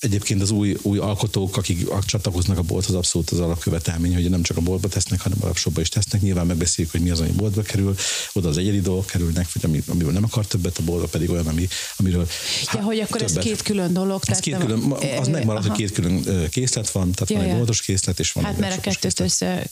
egyébként 0.00 0.42
az 0.42 0.50
új, 0.50 0.76
új 0.82 0.98
alkotók, 0.98 1.56
akik 1.56 1.88
csatlakoznak 2.06 2.58
a 2.58 2.62
bolthoz, 2.62 2.94
abszolút 2.94 3.30
az 3.30 3.40
alapkövetelmény, 3.40 4.14
hogy 4.14 4.30
nem 4.30 4.42
csak 4.42 4.56
a 4.56 4.60
boltba 4.60 4.88
tesznek, 4.88 5.20
hanem 5.20 5.38
a 5.40 5.44
webshopba 5.44 5.80
is 5.80 5.88
tesznek. 5.88 6.20
Nyilván 6.20 6.46
megbeszéljük, 6.46 6.92
hogy 6.92 7.02
mi 7.02 7.10
az, 7.10 7.20
ami 7.20 7.30
boltba 7.30 7.62
kerül, 7.62 7.94
oda 8.32 8.48
az 8.48 8.56
egyedi 8.56 8.80
dolgok 8.80 9.06
kerülnek, 9.06 9.52
vagy 9.52 9.64
ami, 9.64 9.82
amiből 9.86 10.12
nem 10.12 10.24
akar 10.24 10.46
többet, 10.46 10.78
a 10.78 10.82
boltba 10.82 11.06
pedig 11.06 11.30
olyan, 11.30 11.46
ami, 11.46 11.68
amiről 11.96 12.28
Ja, 12.72 12.82
hogy 12.82 12.98
akkor 13.00 13.22
ez 13.22 13.32
többet. 13.32 13.44
két 13.44 13.62
külön 13.62 13.92
dolog. 13.92 14.22
Ez 14.26 14.38
két 14.38 14.56
külön, 14.56 14.92
az 15.18 15.28
megmarad, 15.28 15.66
hogy 15.66 15.76
két 15.76 15.92
külön 15.92 16.48
készlet 16.50 16.90
van, 16.90 17.12
tehát 17.12 17.30
Ja, 17.30 17.36
van 17.36 17.46
egy 17.46 17.56
boltos 17.56 17.82
készlet, 17.82 18.20
és 18.20 18.32
van 18.32 18.44
Hát 18.44 18.54
egy 18.54 18.60
mert 18.60 18.76
a 18.76 18.80
kettőt 18.80 19.20
össze, 19.20 19.70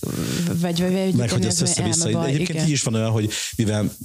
vagy, 0.60 0.80
vagy 0.80 0.92
meg 0.92 0.96
együtteni, 0.96 1.30
hogy 1.30 1.46
az 1.46 1.60
össze-vissza. 1.60 2.26
Egyébként 2.26 2.64
így 2.64 2.70
is 2.70 2.82
van 2.82 2.94
olyan, 2.94 3.10
hogy 3.10 3.30
mivel 3.56 3.96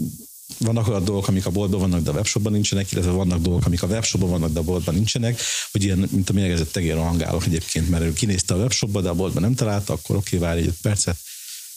vannak 0.60 0.88
olyan 0.88 1.04
dolgok, 1.04 1.28
amik 1.28 1.46
a 1.46 1.50
boltban 1.50 1.80
vannak, 1.80 2.02
de 2.02 2.10
a 2.10 2.14
webshopban 2.14 2.52
nincsenek, 2.52 2.92
illetve 2.92 3.12
vannak 3.12 3.42
dolgok, 3.42 3.66
amik 3.66 3.84
a 3.84 3.88
webshopban 3.88 4.30
vannak, 4.30 4.52
de 4.52 4.60
a 4.60 4.64
boltban 4.64 4.96
nincsenek, 4.96 5.42
hogy 5.72 5.84
ilyen, 5.84 6.08
mint 6.12 6.30
a 6.30 6.34
méregezett 6.34 6.72
tegér 6.72 6.96
rohangálok 6.96 7.46
egyébként, 7.46 7.90
mert 7.90 8.04
ő 8.04 8.14
kinézte 8.14 8.54
a 8.54 8.58
webshopba, 8.58 9.02
de 9.02 9.10
a 9.10 9.14
boltban 9.14 9.42
nem 9.42 9.56
találta, 9.56 9.94
akkor 9.94 10.16
oké, 10.16 10.38
várj 10.38 10.60
egy 10.60 10.74
percet. 10.82 11.18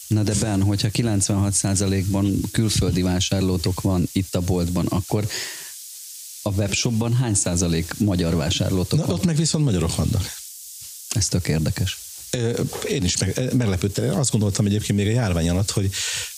Na 0.07 0.23
de 0.23 0.35
Ben, 0.41 0.63
hogyha 0.63 0.89
96%-ban 0.93 2.41
külföldi 2.53 3.03
vásárlótok 3.03 3.81
van 3.81 4.09
itt 4.13 4.35
a 4.35 4.41
boltban, 4.41 4.87
akkor 4.87 5.29
a 6.43 6.51
webshopban 6.51 7.15
hány 7.15 7.35
százalék 7.35 7.99
magyar 7.99 8.35
vásárlótok 8.35 8.99
Na, 8.99 9.07
van? 9.07 9.15
ott 9.15 9.25
meg 9.25 9.37
viszont 9.37 9.65
magyarok 9.65 9.97
vannak. 9.97 10.25
Ez 11.09 11.29
tök 11.29 11.49
érdekes. 11.49 11.99
Én 12.89 13.05
is 13.05 13.17
meg, 13.17 13.55
meglepődtem. 13.55 14.19
Azt 14.19 14.31
gondoltam 14.31 14.67
egyébként 14.67 14.99
még 14.99 15.09
a 15.09 15.11
járvány 15.11 15.49
alatt, 15.49 15.71
hogy 15.71 15.91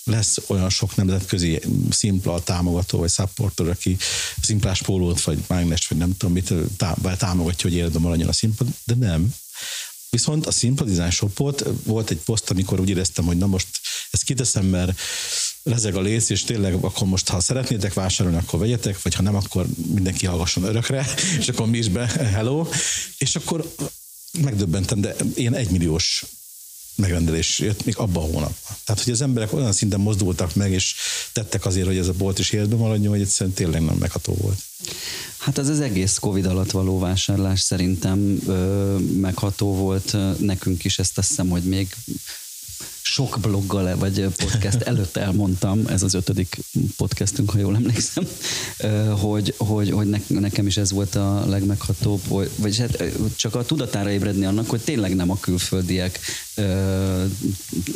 lesz 0.05 0.39
olyan 0.47 0.71
sok 0.71 0.97
nemzetközi 0.97 1.61
szimpla 1.91 2.43
támogató, 2.43 2.99
vagy 2.99 3.11
supporter, 3.11 3.69
aki 3.69 3.97
szimplás 4.43 4.83
pólót, 4.83 5.23
vagy 5.23 5.39
mágnes, 5.47 5.89
vagy 5.89 5.99
nem 5.99 6.17
tudom 6.17 6.35
mit, 6.35 6.53
tá- 6.77 7.19
támogatja, 7.19 7.69
hogy 7.71 7.79
életben 7.79 8.03
maradjon 8.03 8.29
a 8.29 8.33
szimpla, 8.33 8.67
de 8.85 8.95
nem. 8.95 9.35
Viszont 10.11 10.47
a 10.47 10.51
Simple 10.51 10.87
Design 10.87 11.11
Shopot 11.11 11.65
volt 11.85 12.11
egy 12.11 12.19
poszt, 12.25 12.51
amikor 12.51 12.81
úgy 12.81 12.89
éreztem, 12.89 13.25
hogy 13.25 13.37
na 13.37 13.47
most 13.47 13.67
ezt 14.11 14.23
kiteszem, 14.23 14.67
mert 14.67 15.01
rezeg 15.63 15.95
a 15.95 16.01
léc, 16.01 16.29
és 16.29 16.45
tényleg 16.45 16.75
akkor 16.75 17.07
most, 17.07 17.29
ha 17.29 17.41
szeretnétek 17.41 17.95
vásárolni, 17.95 18.39
akkor 18.39 18.59
vegyetek, 18.59 19.03
vagy 19.03 19.15
ha 19.15 19.23
nem, 19.23 19.37
akkor 19.37 19.67
mindenki 19.95 20.27
hallgasson 20.27 20.65
örökre, 20.65 21.07
és 21.39 21.49
akkor 21.49 21.67
mi 21.67 21.79
is 21.79 21.89
be, 21.89 22.07
hello. 22.07 22.67
És 23.19 23.37
akkor 23.37 23.75
megdöbbentem, 24.41 25.01
de 25.01 25.17
ilyen 25.35 25.55
egymilliós 25.55 26.25
megrendelés 27.03 27.59
jött 27.59 27.85
még 27.85 27.97
abban 27.97 28.23
a 28.23 28.27
hónapban. 28.27 28.77
Tehát, 28.85 29.03
hogy 29.03 29.13
az 29.13 29.21
emberek 29.21 29.53
olyan 29.53 29.73
szinten 29.73 30.01
mozdultak 30.01 30.55
meg, 30.55 30.73
és 30.73 30.95
tettek 31.33 31.67
azért, 31.67 31.87
hogy 31.87 31.97
ez 31.97 32.09
a 32.09 32.13
bolt 32.13 32.39
is 32.39 32.51
életben 32.51 32.79
maradjon, 32.79 33.13
hogy 33.13 33.21
egyszerűen 33.21 33.55
tényleg 33.55 33.83
nem 33.83 33.97
megható 33.97 34.35
volt. 34.41 34.59
Hát 35.39 35.59
az 35.59 35.69
az 35.69 35.81
egész 35.81 36.19
Covid 36.19 36.47
alatt 36.47 36.71
való 36.71 36.99
vásárlás 36.99 37.61
szerintem 37.61 38.39
ö, 38.47 38.97
megható 38.99 39.75
volt 39.75 40.17
nekünk 40.39 40.85
is, 40.85 40.99
ezt 40.99 41.19
azt 41.19 41.29
hiszem, 41.29 41.49
hogy 41.49 41.63
még 41.63 41.97
sok 43.03 43.39
bloggal 43.41 43.97
vagy 43.97 44.27
podcast 44.37 44.81
előtt 44.91 45.17
elmondtam, 45.17 45.87
ez 45.87 46.03
az 46.03 46.15
ötödik 46.15 46.59
podcastünk, 46.97 47.51
ha 47.51 47.59
jól 47.59 47.75
emlékszem, 47.75 48.25
hogy, 49.21 49.55
hogy, 49.57 49.91
hogy 49.91 50.07
ne, 50.07 50.19
nekem 50.27 50.67
is 50.67 50.77
ez 50.77 50.93
volt 50.93 51.15
a 51.15 51.47
legmeghatóbb, 51.47 52.21
vagyis 52.57 52.77
hát 52.77 53.03
csak 53.37 53.55
a 53.55 53.65
tudatára 53.65 54.11
ébredni 54.11 54.45
annak, 54.45 54.71
hogy 54.71 54.81
tényleg 54.81 55.15
nem 55.15 55.31
a 55.31 55.41
külföldiek 55.41 56.21
ö, 56.55 57.25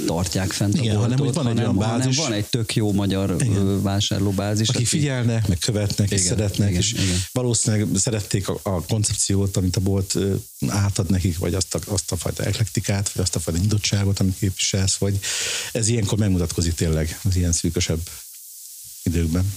tartják 0.06 0.50
fent 0.52 0.76
Igen, 0.76 0.96
a 0.96 1.00
hanem, 1.00 1.16
boltot, 1.16 1.34
hogy 1.34 1.44
van 1.44 1.52
egy 1.52 1.58
hanem, 1.58 1.78
olyan 1.78 1.90
bázis- 1.98 2.16
hanem 2.16 2.30
van 2.30 2.38
egy 2.38 2.46
tök 2.46 2.74
jó 2.74 2.92
magyar 2.92 3.30
ö, 3.30 3.80
vásárlóbázis. 3.82 4.68
Akik 4.68 4.80
aki- 4.80 4.98
figyelnek, 4.98 5.48
meg 5.48 5.58
követnek, 5.58 6.10
és 6.10 6.20
Igen, 6.20 6.32
szeretnek, 6.36 6.68
igen, 6.68 6.80
és 6.80 6.92
igen. 6.92 7.18
valószínűleg 7.32 7.88
szerették 7.96 8.48
a, 8.48 8.58
a 8.62 8.82
koncepciót, 8.84 9.56
amit 9.56 9.76
a 9.76 9.80
bolt 9.80 10.16
átad 10.68 11.10
nekik, 11.10 11.38
vagy 11.38 11.54
azt 11.54 11.74
a, 11.74 11.78
azt 11.86 12.12
a 12.12 12.16
fajta 12.16 12.42
eklektikát, 12.44 13.12
vagy 13.12 13.22
azt 13.22 13.36
a 13.36 13.40
fajta 13.40 13.60
nyitottságot, 13.60 14.20
amit 14.20 14.38
képviselsz, 14.38 14.94
vagy 14.96 15.18
ez 15.72 15.88
ilyenkor 15.88 16.18
megmutatkozik 16.18 16.74
tényleg 16.74 17.20
az 17.24 17.36
ilyen 17.36 17.52
szűkösebb 17.52 18.00
időkben. 19.02 19.52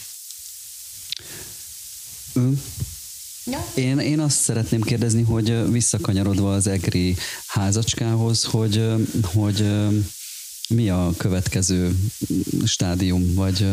Én, 3.76 4.00
én 4.00 4.20
azt 4.20 4.40
szeretném 4.40 4.82
kérdezni, 4.82 5.22
hogy 5.22 5.72
visszakanyarodva 5.72 6.54
az 6.54 6.68
egri 6.68 7.16
házacskához, 7.48 8.44
hogy, 8.44 8.84
hogy 9.24 9.66
mi 10.70 10.90
a 10.90 11.14
következő 11.18 11.96
stádium, 12.66 13.34
vagy 13.34 13.66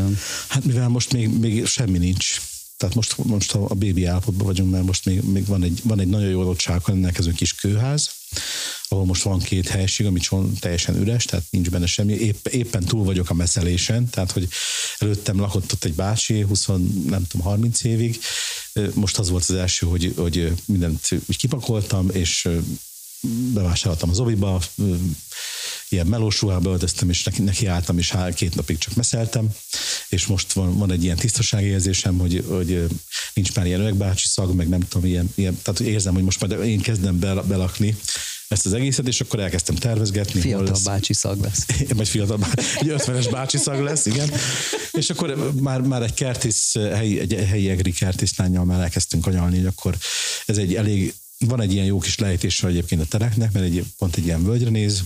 Hát 0.49 0.65
mivel 0.65 0.89
most 0.89 1.13
még, 1.13 1.39
még 1.39 1.67
semmi 1.67 1.99
nincs, 1.99 2.41
tehát 2.77 2.95
most, 2.95 3.17
most 3.17 3.55
a, 3.55 3.65
a 3.69 3.75
bébi 3.75 4.05
állapotban 4.05 4.47
vagyunk, 4.47 4.71
mert 4.71 4.85
most 4.85 5.05
még, 5.05 5.23
még 5.23 5.47
van, 5.47 5.63
egy, 5.63 5.81
van 5.85 6.01
egy 6.01 6.09
nagyon 6.09 6.29
jó 6.29 6.41
adottsággal 6.41 6.83
rendelkező 6.87 7.33
kis 7.33 7.55
kőház, 7.55 8.11
ahol 8.89 9.05
most 9.05 9.23
van 9.23 9.39
két 9.39 9.69
helység, 9.69 10.07
ami 10.07 10.21
csont 10.21 10.61
teljesen 10.61 10.97
üres, 10.97 11.25
tehát 11.25 11.45
nincs 11.51 11.71
benne 11.71 11.87
semmi. 11.87 12.13
Épp, 12.13 12.47
éppen 12.47 12.85
túl 12.85 13.05
vagyok 13.05 13.31
a 13.31 13.35
messzelésen, 13.35 14.11
tehát 14.11 14.31
hogy 14.33 14.49
előttem 14.99 15.41
lakott 15.41 15.73
ott 15.73 15.85
egy 15.85 15.95
bácsi, 15.95 16.41
20, 16.41 16.67
nem 17.07 17.27
tudom, 17.27 17.47
30 17.47 17.85
évig. 17.85 18.19
Most 18.95 19.19
az 19.19 19.31
volt 19.31 19.45
az 19.49 19.55
első, 19.55 19.87
hogy, 19.87 20.13
hogy 20.17 20.53
mindent 20.65 21.09
kipakoltam, 21.39 22.11
és 22.11 22.49
bevásároltam 23.53 24.11
az 24.11 24.19
obiba, 24.19 24.63
ilyen 25.89 26.07
melós 26.07 26.41
ruhába 26.41 26.71
öltöztem, 26.71 27.11
és 27.11 27.23
neki, 27.23 27.43
neki 27.43 27.67
álltam, 27.67 27.99
és 27.99 28.11
há- 28.11 28.35
két 28.35 28.55
napig 28.55 28.79
csak 28.79 28.95
meszeltem, 28.95 29.49
és 30.09 30.27
most 30.27 30.53
van, 30.53 30.79
van 30.79 30.91
egy 30.91 31.05
ilyen 31.05 31.17
tisztasági 31.17 31.67
érzésem, 31.67 32.19
hogy, 32.19 32.45
hogy 32.49 32.87
nincs 33.35 33.55
már 33.55 33.67
ilyen 33.67 33.81
öregbácsi 33.81 34.27
szag, 34.27 34.55
meg 34.55 34.69
nem 34.69 34.89
tudom, 34.89 35.09
ilyen, 35.09 35.33
ilyen 35.35 35.59
tehát 35.63 35.81
érzem, 35.81 36.15
hogy 36.15 36.23
most 36.23 36.41
majd 36.41 36.65
én 36.65 36.81
kezdem 36.81 37.19
bel- 37.19 37.47
belakni 37.47 37.97
ezt 38.49 38.67
az 38.67 38.73
egészet, 38.73 39.07
és 39.07 39.21
akkor 39.21 39.41
elkezdtem 39.41 39.75
tervezgetni. 39.75 40.41
fiatal 40.41 40.65
lesz- 40.65 40.85
bácsi 40.85 41.13
szag 41.13 41.41
lesz. 41.41 41.67
vagy 41.97 42.09
fiatal, 42.09 42.39
egy 42.55 42.95
50-es 42.97 43.29
bácsi 43.31 43.59
szag 43.59 43.81
lesz, 43.81 44.07
igen. 44.07 44.31
És 44.93 45.11
akkor 45.11 45.53
már, 45.61 45.81
már 45.81 46.03
egy 46.03 46.15
kertész, 46.15 46.75
helyi, 46.75 47.21
egy 47.21 47.33
helyi 47.49 47.69
egri 47.69 47.93
kertészlányjal 47.93 48.65
már 48.65 48.81
elkezdtünk 48.81 49.27
anyalni, 49.27 49.57
hogy 49.57 49.67
akkor 49.67 49.97
ez 50.47 50.59
egy 50.59 50.75
elég, 50.75 51.15
van 51.39 51.61
egy 51.61 51.73
ilyen 51.73 51.87
jó 51.87 51.99
kis 51.99 52.19
lejtése 52.19 52.67
egyébként 52.67 53.01
a 53.01 53.07
tereknek, 53.07 53.53
mert 53.53 53.65
egy, 53.65 53.85
pont 53.99 54.17
egy 54.17 54.25
ilyen 54.25 54.45
völgyre 54.45 54.71
néz, 54.71 55.03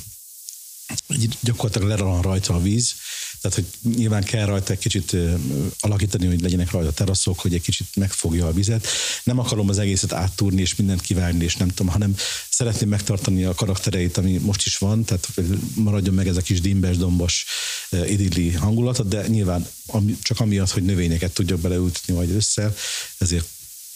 gyakorlatilag 1.40 1.88
lerohan 1.88 2.22
rajta 2.22 2.54
a 2.54 2.62
víz, 2.62 2.94
tehát 3.40 3.56
hogy 3.56 3.92
nyilván 3.96 4.24
kell 4.24 4.46
rajta 4.46 4.72
egy 4.72 4.78
kicsit 4.78 5.16
alakítani, 5.80 6.26
hogy 6.26 6.40
legyenek 6.40 6.70
rajta 6.70 6.92
teraszok, 6.92 7.40
hogy 7.40 7.54
egy 7.54 7.62
kicsit 7.62 7.86
megfogja 7.96 8.46
a 8.46 8.52
vizet. 8.52 8.86
Nem 9.24 9.38
akarom 9.38 9.68
az 9.68 9.78
egészet 9.78 10.12
áttúrni 10.12 10.60
és 10.60 10.74
mindent 10.74 11.00
kivárni, 11.00 11.44
és 11.44 11.56
nem 11.56 11.68
tudom, 11.68 11.92
hanem 11.92 12.16
szeretném 12.50 12.88
megtartani 12.88 13.44
a 13.44 13.54
karaktereit, 13.54 14.16
ami 14.16 14.38
most 14.38 14.66
is 14.66 14.78
van, 14.78 15.04
tehát 15.04 15.28
maradjon 15.74 16.14
meg 16.14 16.28
ez 16.28 16.36
a 16.36 16.40
kis 16.40 16.60
dimbes, 16.60 16.96
dombos, 16.96 17.46
idilli 17.90 18.52
hangulata, 18.52 19.02
de 19.02 19.26
nyilván 19.26 19.66
csak 20.22 20.40
amiatt, 20.40 20.70
hogy 20.70 20.84
növényeket 20.84 21.32
tudjak 21.32 21.60
beleültetni 21.60 22.14
majd 22.14 22.30
össze, 22.30 22.74
ezért 23.18 23.46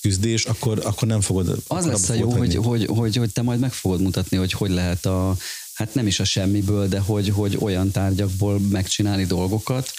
küzdés, 0.00 0.44
akkor, 0.44 0.80
akkor 0.84 1.08
nem 1.08 1.20
fogod 1.20 1.62
Az 1.66 1.86
lesz 1.86 2.08
a 2.08 2.14
jó, 2.14 2.30
hogy, 2.30 2.54
hogy, 2.54 2.86
hogy, 2.86 3.16
hogy 3.16 3.32
te 3.32 3.42
majd 3.42 3.60
meg 3.60 3.72
fogod 3.72 4.00
mutatni, 4.00 4.36
hogy 4.36 4.52
hogy 4.52 4.70
lehet 4.70 5.06
a 5.06 5.36
hát 5.74 5.94
nem 5.94 6.06
is 6.06 6.20
a 6.20 6.24
semmiből, 6.24 6.88
de 6.88 6.98
hogy, 6.98 7.28
hogy 7.28 7.56
olyan 7.60 7.90
tárgyakból 7.90 8.58
megcsinálni 8.58 9.24
dolgokat, 9.24 9.90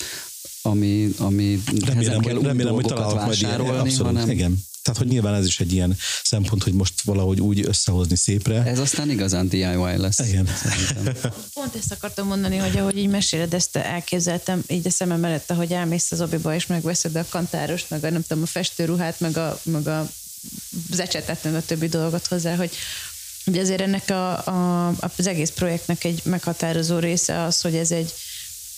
ami, 0.66 1.14
ami 1.18 1.60
Remélem, 1.86 2.22
kell 2.22 2.34
hogy, 2.34 2.44
remélem, 2.44 2.74
hogy 2.74 2.86
találok 2.86 3.26
majd 3.26 3.42
ilyen, 3.42 3.60
abszolút, 3.60 3.98
hanem... 3.98 4.30
igen. 4.30 4.66
Tehát, 4.82 5.00
hogy 5.00 5.08
nyilván 5.08 5.34
ez 5.34 5.46
is 5.46 5.60
egy 5.60 5.74
ilyen 5.74 5.98
szempont, 6.24 6.64
hogy 6.64 6.74
most 6.74 7.02
valahogy 7.02 7.42
úgy 7.42 7.66
összehozni 7.68 8.16
szépre. 8.16 8.64
Ez 8.64 8.80
aztán 8.80 9.10
igazán 9.10 9.48
DIY 9.48 9.98
lesz. 9.98 10.20
Igen. 10.20 10.48
Pont 11.54 11.76
ezt 11.76 11.92
akartam 11.92 12.28
mondani, 12.28 12.58
hogy 12.58 12.78
ahogy 12.78 12.98
így 12.98 13.10
meséled, 13.10 13.54
ezt 13.54 13.76
elképzeltem 13.76 14.64
így 14.68 14.88
a 14.88 14.90
szemem 14.90 15.20
mellett, 15.20 15.52
hogy 15.52 15.72
elmész 15.72 16.12
az 16.12 16.22
obiba, 16.22 16.56
és 16.56 16.68
megveszed 16.68 17.16
a 17.16 17.26
kantárost, 17.30 17.90
meg 17.90 18.04
a, 18.04 18.10
nem 18.10 18.24
tudom, 18.28 18.44
a 18.44 18.46
festőruhát, 18.46 19.20
meg 19.20 19.38
a, 19.38 19.60
meg 19.64 19.88
a 19.88 20.10
ecsetet, 20.98 21.44
meg 21.44 21.56
a 21.56 21.66
többi 21.66 21.88
dolgot 21.88 22.28
hozzá, 22.28 22.56
hogy, 22.56 22.72
hogy 23.46 23.58
azért 23.58 23.82
ennek 23.82 24.10
a, 24.10 24.46
a, 24.46 24.88
az 25.18 25.28
egész 25.28 25.52
projektnek 25.52 26.04
egy 26.04 26.22
meghatározó 26.24 27.00
része 27.00 27.42
az, 27.42 27.62
hogy 27.62 27.76
ez 27.76 27.92
egy, 27.92 28.14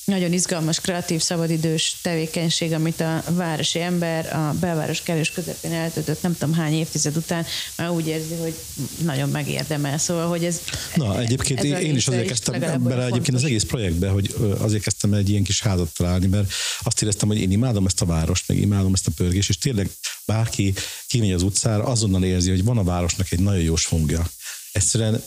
nagyon 0.05 0.33
izgalmas, 0.33 0.79
kreatív, 0.79 1.21
szabadidős 1.21 1.95
tevékenység, 2.01 2.71
amit 2.71 3.01
a 3.01 3.23
városi 3.29 3.79
ember 3.81 4.35
a 4.35 4.55
belváros 4.59 5.01
kellős 5.01 5.31
közepén 5.31 5.71
eltöltött 5.71 6.21
nem 6.21 6.37
tudom 6.37 6.55
hány 6.55 6.73
évtized 6.73 7.17
után, 7.17 7.45
már 7.77 7.89
úgy 7.89 8.07
érzi, 8.07 8.35
hogy 8.35 8.55
nagyon 9.03 9.29
megérdemel. 9.29 9.97
Szóval, 9.97 10.27
hogy 10.27 10.45
ez... 10.45 10.61
Na, 10.95 11.19
egyébként 11.19 11.59
ez 11.59 11.79
én 11.79 11.95
is 11.95 12.07
azért 12.07 12.27
kezdtem 12.27 12.83
bele 12.83 13.05
egyébként 13.05 13.37
az 13.37 13.43
egész 13.43 13.63
projektbe, 13.63 14.09
hogy 14.09 14.35
azért 14.59 14.83
kezdtem 14.83 15.13
egy 15.13 15.29
ilyen 15.29 15.43
kis 15.43 15.61
házat 15.61 15.93
találni, 15.93 16.27
mert 16.27 16.51
azt 16.79 17.01
éreztem, 17.01 17.27
hogy 17.27 17.41
én 17.41 17.51
imádom 17.51 17.85
ezt 17.85 18.01
a 18.01 18.05
várost, 18.05 18.47
meg 18.47 18.57
imádom 18.57 18.93
ezt 18.93 19.07
a 19.07 19.11
pörgést, 19.15 19.49
és 19.49 19.57
tényleg 19.57 19.89
bárki 20.25 20.73
kimegy 21.07 21.31
az 21.31 21.43
utcára, 21.43 21.83
azonnal 21.83 22.23
érzi, 22.23 22.49
hogy 22.49 22.63
van 22.63 22.77
a 22.77 22.83
városnak 22.83 23.31
egy 23.31 23.39
nagyon 23.39 23.61
jó 23.61 23.75
svungja. 23.75 24.29
Egyszerűen 24.71 25.23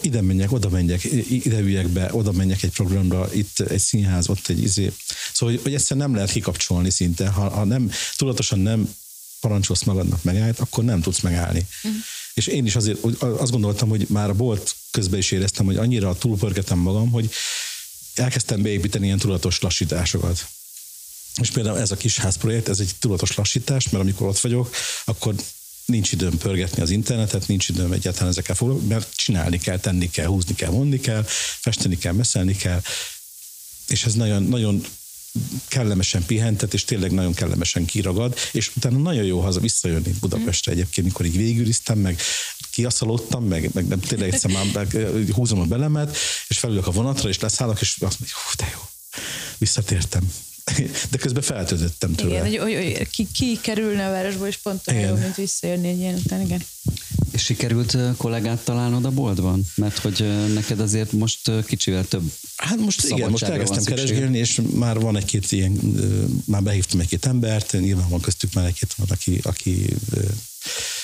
ide 0.00 0.20
menjek, 0.20 0.52
oda 0.52 0.68
menjek, 0.68 1.04
ide 1.28 1.58
üljek 1.58 1.88
be, 1.88 2.08
oda 2.12 2.32
menjek 2.32 2.62
egy 2.62 2.70
programra, 2.70 3.34
itt 3.34 3.60
egy 3.60 3.80
színház, 3.80 4.28
ott 4.28 4.48
egy 4.48 4.62
izé. 4.62 4.92
Szóval, 5.32 5.54
hogy, 5.54 5.62
hogy 5.62 5.74
egyszerűen 5.74 6.06
nem 6.06 6.14
lehet 6.14 6.32
kikapcsolni 6.32 6.90
szinte. 6.90 7.28
Ha, 7.28 7.48
ha 7.48 7.64
nem, 7.64 7.90
tudatosan 8.16 8.58
nem 8.58 8.94
parancsolsz 9.40 9.82
magadnak 9.82 10.22
megállt, 10.22 10.58
akkor 10.58 10.84
nem 10.84 11.00
tudsz 11.00 11.20
megállni. 11.20 11.66
Uh-huh. 11.82 12.00
És 12.34 12.46
én 12.46 12.66
is 12.66 12.76
azért 12.76 13.04
azt 13.20 13.50
gondoltam, 13.50 13.88
hogy 13.88 14.06
már 14.08 14.28
a 14.28 14.34
bolt 14.34 14.74
közben 14.90 15.18
is 15.18 15.30
éreztem, 15.30 15.66
hogy 15.66 15.76
annyira 15.76 16.14
túlpörgetem 16.14 16.78
magam, 16.78 17.10
hogy 17.10 17.30
elkezdtem 18.14 18.62
beépíteni 18.62 19.06
ilyen 19.06 19.18
tudatos 19.18 19.60
lassításokat. 19.60 20.46
És 21.40 21.50
például 21.50 21.78
ez 21.78 21.90
a 21.90 21.96
kis 21.96 22.18
házprojekt, 22.18 22.68
ez 22.68 22.80
egy 22.80 22.90
tudatos 22.98 23.34
lassítás, 23.34 23.88
mert 23.88 24.02
amikor 24.02 24.28
ott 24.28 24.40
vagyok, 24.40 24.74
akkor 25.04 25.34
nincs 25.88 26.12
időm 26.12 26.38
pörgetni 26.38 26.82
az 26.82 26.90
internetet, 26.90 27.48
nincs 27.48 27.68
időm 27.68 27.92
egyáltalán 27.92 28.28
ezekkel 28.28 28.54
foglalkozni, 28.54 28.92
mert 28.92 29.16
csinálni 29.16 29.58
kell, 29.58 29.78
tenni 29.78 30.10
kell, 30.10 30.26
húzni 30.26 30.54
kell, 30.54 30.70
mondni 30.70 31.00
kell, 31.00 31.24
festeni 31.60 31.98
kell, 31.98 32.12
meszelni 32.12 32.56
kell, 32.56 32.80
és 33.88 34.04
ez 34.04 34.14
nagyon, 34.14 34.42
nagyon 34.42 34.84
kellemesen 35.68 36.24
pihentet, 36.24 36.74
és 36.74 36.84
tényleg 36.84 37.12
nagyon 37.12 37.34
kellemesen 37.34 37.84
kiragad, 37.84 38.38
és 38.52 38.70
utána 38.76 38.98
nagyon 38.98 39.24
jó 39.24 39.40
haza 39.40 39.60
visszajönni 39.60 40.14
Budapestre 40.20 40.72
egyébként, 40.72 41.06
mikor 41.06 41.26
így 41.26 41.36
végüliztem, 41.36 41.98
meg 41.98 42.20
kiaszalottam, 42.70 43.44
meg, 43.44 43.70
meg 43.72 43.86
nem, 43.86 44.00
tényleg 44.00 44.32
egyszer 44.32 44.50
már 44.50 44.86
húzom 45.30 45.60
a 45.60 45.64
belemet, 45.64 46.16
és 46.48 46.58
felülök 46.58 46.86
a 46.86 46.90
vonatra, 46.90 47.28
és 47.28 47.38
leszállok, 47.38 47.80
és 47.80 47.96
azt 48.00 48.18
mondjuk, 48.18 48.38
hú, 48.38 48.50
de 48.56 48.70
jó, 48.72 48.80
visszatértem 49.58 50.32
de 51.10 51.18
közben 51.18 51.42
feltöltöttem 51.42 52.14
tőle. 52.14 52.30
Igen, 52.30 52.62
hogy, 52.62 52.74
hogy, 52.74 52.94
hogy 52.96 53.10
ki, 53.10 53.26
ki 53.32 53.58
kerülne 53.62 54.06
a 54.06 54.10
városból, 54.10 54.46
és 54.46 54.56
pont 54.56 54.80
olyan 54.88 55.08
jó, 55.08 55.14
mint 55.14 55.36
visszajönni 55.36 55.88
egy 55.88 55.98
ilyen 55.98 56.14
után, 56.14 56.40
igen. 56.40 56.62
És 57.32 57.42
sikerült 57.42 57.96
kollégát 58.16 58.64
találnod 58.64 59.04
a 59.04 59.10
boltban? 59.10 59.66
Mert 59.74 59.98
hogy 59.98 60.48
neked 60.54 60.80
azért 60.80 61.12
most 61.12 61.50
kicsivel 61.66 62.04
több 62.04 62.32
Hát 62.56 62.78
most 62.78 63.04
igen, 63.04 63.30
most 63.30 63.42
elkezdtem 63.42 63.84
keresgélni, 63.84 64.38
és 64.38 64.60
már 64.74 64.98
van 64.98 65.16
egy-két 65.16 65.52
ilyen, 65.52 65.72
már 66.44 66.62
behívtam 66.62 67.00
egy-két 67.00 67.26
embert, 67.26 67.72
nyilván 67.72 68.08
van 68.08 68.20
köztük 68.20 68.52
már 68.52 68.66
egy-két 68.66 68.94
van, 68.94 69.06
aki, 69.10 69.40
aki 69.42 69.96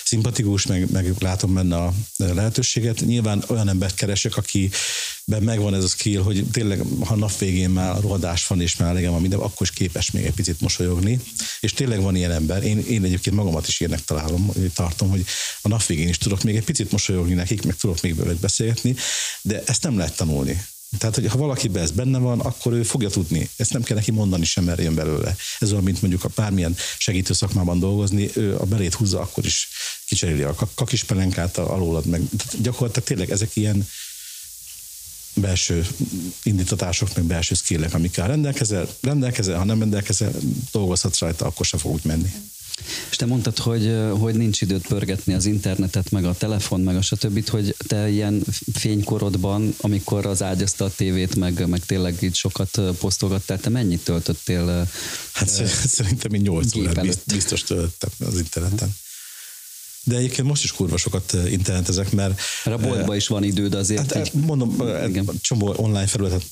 szimpatikus, 0.05 0.67
meg, 0.67 0.91
meg 0.91 1.15
látom 1.19 1.55
benne 1.55 1.77
a 1.77 1.93
lehetőséget. 2.17 3.01
Nyilván 3.01 3.45
olyan 3.47 3.69
embert 3.69 3.95
keresek, 3.95 4.37
akiben 4.37 5.43
megvan 5.43 5.75
ez 5.75 5.85
a 5.85 5.89
skill, 5.89 6.23
hogy 6.23 6.45
tényleg, 6.53 6.83
ha 7.05 7.17
nap 7.17 7.39
végén 7.39 7.71
már 7.71 8.01
rohadás 8.01 8.47
van, 8.47 8.61
és 8.61 8.77
már 8.77 8.91
elegem 8.91 9.11
van 9.11 9.21
minden, 9.21 9.39
akkor 9.39 9.67
is 9.67 9.71
képes 9.71 10.11
még 10.11 10.25
egy 10.25 10.35
picit 10.35 10.61
mosolyogni. 10.61 11.21
És 11.61 11.73
tényleg 11.73 12.01
van 12.01 12.17
ilyen 12.17 12.31
ember. 12.31 12.65
Én, 12.65 12.79
én 12.79 13.05
egyébként 13.05 13.37
magamat 13.37 13.69
is 13.69 13.81
ilyenek 13.81 14.05
találom, 14.05 14.53
tartom, 14.75 15.11
hogy 15.11 15.25
a 15.63 15.69
nap 15.69 15.87
végén 15.87 16.09
is 16.09 16.19
tudok 16.19 16.43
még 16.43 16.57
egy 16.57 16.65
picit 16.65 16.91
mosolyogni 16.91 17.35
nekik, 17.35 17.65
meg 17.65 17.77
tudok 17.77 18.01
még 18.01 18.17
velük 18.17 18.41
beszélgetni, 18.41 18.97
de 19.43 19.63
ezt 19.67 19.83
nem 19.83 19.97
lehet 19.97 20.17
tanulni. 20.17 20.67
Tehát, 20.99 21.15
hogy 21.15 21.27
ha 21.27 21.39
valakiben 21.39 21.83
ez 21.83 21.91
benne 21.91 22.19
van, 22.19 22.41
akkor 22.41 22.73
ő 22.73 22.83
fogja 22.83 23.09
tudni. 23.09 23.49
Ezt 23.57 23.73
nem 23.73 23.83
kell 23.83 23.97
neki 23.97 24.11
mondani 24.11 24.45
sem, 24.45 24.65
mert 24.65 24.81
jön 24.81 24.95
belőle. 24.95 25.37
Ez 25.59 25.71
olyan, 25.71 25.85
mint 25.85 26.01
mondjuk 26.01 26.25
a 26.25 26.31
bármilyen 26.35 26.77
segítő 26.99 27.33
szakmában 27.33 27.79
dolgozni, 27.79 28.31
ő 28.35 28.57
a 28.57 28.65
belét 28.65 28.95
húzza, 28.95 29.21
akkor 29.21 29.45
is 29.45 29.69
kicseréli 30.07 30.43
a 30.43 30.57
kakispelenkát 30.75 31.59
alólad 31.59 32.07
meg. 32.07 32.23
Tehát 32.37 32.63
gyakorlatilag 32.63 33.09
tényleg 33.09 33.31
ezek 33.31 33.57
ilyen 33.57 33.89
belső 35.35 35.87
indítatások, 36.43 37.15
meg 37.15 37.25
belső 37.25 37.55
skillek, 37.55 37.95
amikkel 37.95 38.27
rendelkezel, 38.27 38.89
rendelkezel, 39.01 39.59
ha 39.59 39.65
nem 39.65 39.79
rendelkezel, 39.79 40.33
dolgozhatsz 40.73 41.19
rajta, 41.19 41.47
akkor 41.47 41.67
se 41.67 41.79
fog 41.79 41.93
úgy 41.93 42.05
menni. 42.05 42.33
És 43.15 43.21
te 43.21 43.27
mondtad, 43.27 43.59
hogy, 43.59 43.97
hogy 44.19 44.35
nincs 44.35 44.61
időt 44.61 44.87
pörgetni 44.87 45.35
az 45.35 45.47
internetet, 45.47 46.11
meg 46.11 46.25
a 46.25 46.35
telefon, 46.35 46.81
meg 46.81 46.97
a 46.97 47.03
stb., 47.03 47.49
hogy 47.49 47.77
te 47.87 48.09
ilyen 48.11 48.45
fénykorodban, 48.73 49.75
amikor 49.81 50.27
az 50.27 50.43
ágyazta 50.43 50.85
a 50.85 50.91
tévét, 50.97 51.35
meg, 51.37 51.69
meg 51.69 51.85
tényleg 51.85 52.23
így 52.23 52.35
sokat 52.35 52.81
posztolgattál, 52.99 53.61
te 53.61 53.69
mennyit 53.69 54.05
töltöttél? 54.05 54.89
Hát 55.33 55.49
uh, 55.61 55.67
szerintem 55.67 56.33
én 56.33 56.41
8 56.41 56.77
órát 56.77 57.19
biztos 57.27 57.63
töltöttem 57.63 58.11
az 58.27 58.39
interneten. 58.39 58.95
De 60.05 60.17
egyébként 60.17 60.49
most 60.49 60.65
is 60.65 60.73
kurva 60.73 60.97
sokat 60.97 61.33
internetezek, 61.49 62.11
mert... 62.11 62.41
Mert 62.65 62.83
a 62.83 62.87
boltban 62.87 63.17
is 63.17 63.27
van 63.27 63.45
időd 63.45 63.75
azért. 63.75 64.13
Hát, 64.13 64.27
így, 64.27 64.43
mondom, 64.43 64.77
igen. 65.09 65.31
csomó 65.41 65.75
online 65.77 66.07
felületet 66.07 66.47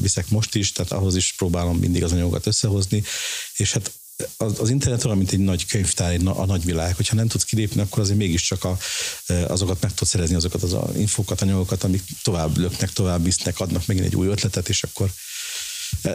viszek 0.00 0.30
most 0.30 0.54
is, 0.54 0.72
tehát 0.72 0.92
ahhoz 0.92 1.16
is 1.16 1.34
próbálom 1.36 1.78
mindig 1.78 2.04
az 2.04 2.12
anyagokat 2.12 2.46
összehozni, 2.46 3.02
és 3.56 3.72
hát 3.72 3.92
az, 4.36 4.60
az 4.60 4.70
internet 4.70 5.04
olyan, 5.04 5.16
mint 5.16 5.32
egy 5.32 5.38
nagy 5.38 5.66
könyvtár, 5.66 6.12
egy, 6.12 6.26
a 6.26 6.44
nagyvilág, 6.44 6.96
hogyha 6.96 7.16
nem 7.16 7.28
tudsz 7.28 7.44
kilépni, 7.44 7.80
akkor 7.80 8.02
azért 8.02 8.18
mégiscsak 8.18 8.64
a, 8.64 8.78
azokat 9.48 9.80
meg 9.80 9.94
tudsz 9.94 10.10
szerezni, 10.10 10.34
azokat 10.34 10.62
az 10.62 10.76
infókat, 10.96 11.42
anyagokat, 11.42 11.84
amik 11.84 12.02
tovább 12.22 12.56
löknek, 12.56 12.92
tovább 12.92 13.24
visznek, 13.24 13.60
adnak 13.60 13.86
megint 13.86 14.06
egy 14.06 14.16
új 14.16 14.26
ötletet, 14.26 14.68
és 14.68 14.82
akkor 14.82 15.10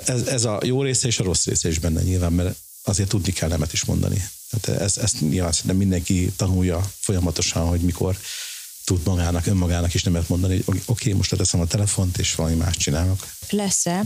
ez, 0.05 0.21
ez 0.21 0.45
a 0.45 0.59
jó 0.63 0.81
része 0.81 1.07
és 1.07 1.19
a 1.19 1.23
rossz 1.23 1.45
része 1.45 1.69
is 1.69 1.79
benne 1.79 2.01
nyilván, 2.01 2.33
mert 2.33 2.57
azért 2.83 3.09
tudni 3.09 3.31
kell 3.31 3.49
nemet 3.49 3.73
is 3.73 3.85
mondani. 3.85 4.29
Tehát 4.49 4.81
ez, 4.81 4.97
ezt 4.97 5.21
nyilván 5.21 5.51
szerintem 5.51 5.77
mindenki 5.77 6.31
tanulja 6.35 6.91
folyamatosan, 6.99 7.67
hogy 7.67 7.79
mikor 7.79 8.17
tud 8.83 9.05
magának, 9.05 9.45
önmagának 9.45 9.93
is 9.93 10.03
nemet 10.03 10.29
mondani, 10.29 10.61
hogy 10.65 10.81
oké, 10.85 11.01
okay, 11.05 11.13
most 11.13 11.31
leteszem 11.31 11.59
a 11.59 11.65
telefont, 11.65 12.17
és 12.17 12.35
valami 12.35 12.55
más 12.55 12.77
csinálok. 12.77 13.27
Lesz-e 13.49 14.05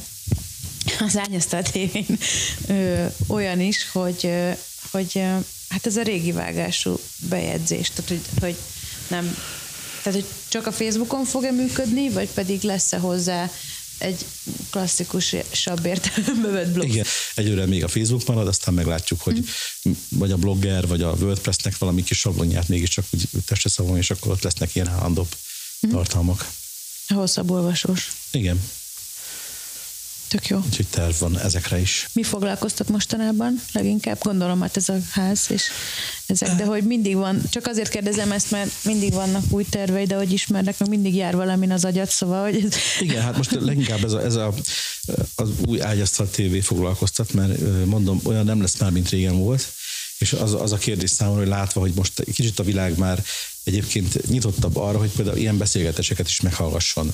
az 0.99 1.17
ágyasztalt 1.17 1.71
tévén 1.71 2.19
ö, 2.67 3.05
olyan 3.27 3.59
is, 3.59 3.89
hogy, 3.91 4.19
ö, 4.23 4.51
hogy 4.91 5.11
ö, 5.13 5.37
hát 5.69 5.85
ez 5.85 5.97
a 5.97 6.01
régi 6.01 6.31
vágású 6.31 6.99
bejegyzés, 7.29 7.89
tehát 7.89 8.09
hogy, 8.09 8.21
hogy 8.39 8.55
nem, 9.07 9.37
tehát 10.03 10.19
hogy 10.19 10.29
csak 10.47 10.67
a 10.67 10.71
Facebookon 10.71 11.25
fog-e 11.25 11.51
működni, 11.51 12.09
vagy 12.09 12.29
pedig 12.29 12.61
lesz-e 12.61 12.97
hozzá 12.97 13.51
egy 13.97 14.25
klasszikus 14.69 15.35
sabb 15.51 15.85
értelembe 15.85 16.49
vett 16.49 16.71
blog. 16.71 16.87
Igen, 16.87 17.05
egyőre 17.35 17.65
még 17.65 17.83
a 17.83 17.87
Facebook 17.87 18.25
marad, 18.25 18.47
aztán 18.47 18.73
meglátjuk, 18.73 19.21
hogy 19.21 19.37
mm. 19.89 19.91
vagy 20.09 20.31
a 20.31 20.37
blogger, 20.37 20.87
vagy 20.87 21.01
a 21.01 21.11
WordPressnek 21.11 21.77
valami 21.77 22.03
kis 22.03 22.19
sablonját 22.19 22.67
mégiscsak 22.67 23.05
úgy 23.11 23.29
testre 23.45 23.69
szavon, 23.69 23.97
és 23.97 24.11
akkor 24.11 24.31
ott 24.31 24.41
lesznek 24.41 24.75
ilyen 24.75 24.87
állandóbb 24.87 25.35
mm. 25.87 25.89
tartalmak. 25.89 26.51
Hosszabb 27.07 27.51
olvasós. 27.51 28.11
Igen. 28.31 28.61
Tök 30.31 30.47
jó. 30.47 30.57
Úgyhogy 30.65 30.87
terv 30.87 31.13
van 31.19 31.39
ezekre 31.39 31.79
is. 31.79 32.09
Mi 32.13 32.23
foglalkoztat 32.23 32.89
mostanában? 32.89 33.61
Leginkább 33.71 34.17
gondolom, 34.21 34.61
hát 34.61 34.77
ez 34.77 34.89
a 34.89 34.97
ház 35.11 35.45
és 35.49 35.63
ezek, 36.25 36.55
de 36.55 36.65
hogy 36.65 36.83
mindig 36.83 37.15
van, 37.15 37.41
csak 37.49 37.67
azért 37.67 37.89
kérdezem 37.89 38.31
ezt, 38.31 38.51
mert 38.51 38.71
mindig 38.83 39.13
vannak 39.13 39.43
új 39.49 39.65
tervei, 39.69 40.05
de 40.05 40.15
hogy 40.15 40.31
ismernek, 40.31 40.79
meg 40.79 40.89
mindig 40.89 41.15
jár 41.15 41.35
valamin 41.35 41.71
az 41.71 41.85
agyat, 41.85 42.09
szóval, 42.09 42.43
hogy 42.43 42.63
ez... 42.65 42.73
Igen, 42.99 43.21
hát 43.21 43.37
most 43.37 43.51
leginkább 43.51 44.03
ez 44.03 44.11
a, 44.11 44.23
ez 44.23 44.35
a 44.35 44.53
az 45.35 45.49
új 45.65 45.81
ágyasztal 45.81 46.27
TV 46.29 46.57
foglalkoztat, 46.61 47.33
mert 47.33 47.85
mondom, 47.85 48.19
olyan 48.23 48.45
nem 48.45 48.61
lesz 48.61 48.79
már, 48.79 48.91
mint 48.91 49.09
régen 49.09 49.37
volt, 49.37 49.67
és 50.17 50.33
az, 50.33 50.53
az 50.53 50.71
a 50.71 50.77
kérdés 50.77 51.09
számomra, 51.09 51.39
hogy 51.39 51.49
látva, 51.49 51.79
hogy 51.79 51.93
most 51.95 52.23
kicsit 52.23 52.59
a 52.59 52.63
világ 52.63 52.97
már 52.97 53.23
egyébként 53.63 54.27
nyitottabb 54.27 54.75
arra, 54.75 54.97
hogy 54.97 55.11
például 55.11 55.37
ilyen 55.37 55.57
beszélgetéseket 55.57 56.27
is 56.27 56.41
meghallgasson 56.41 57.13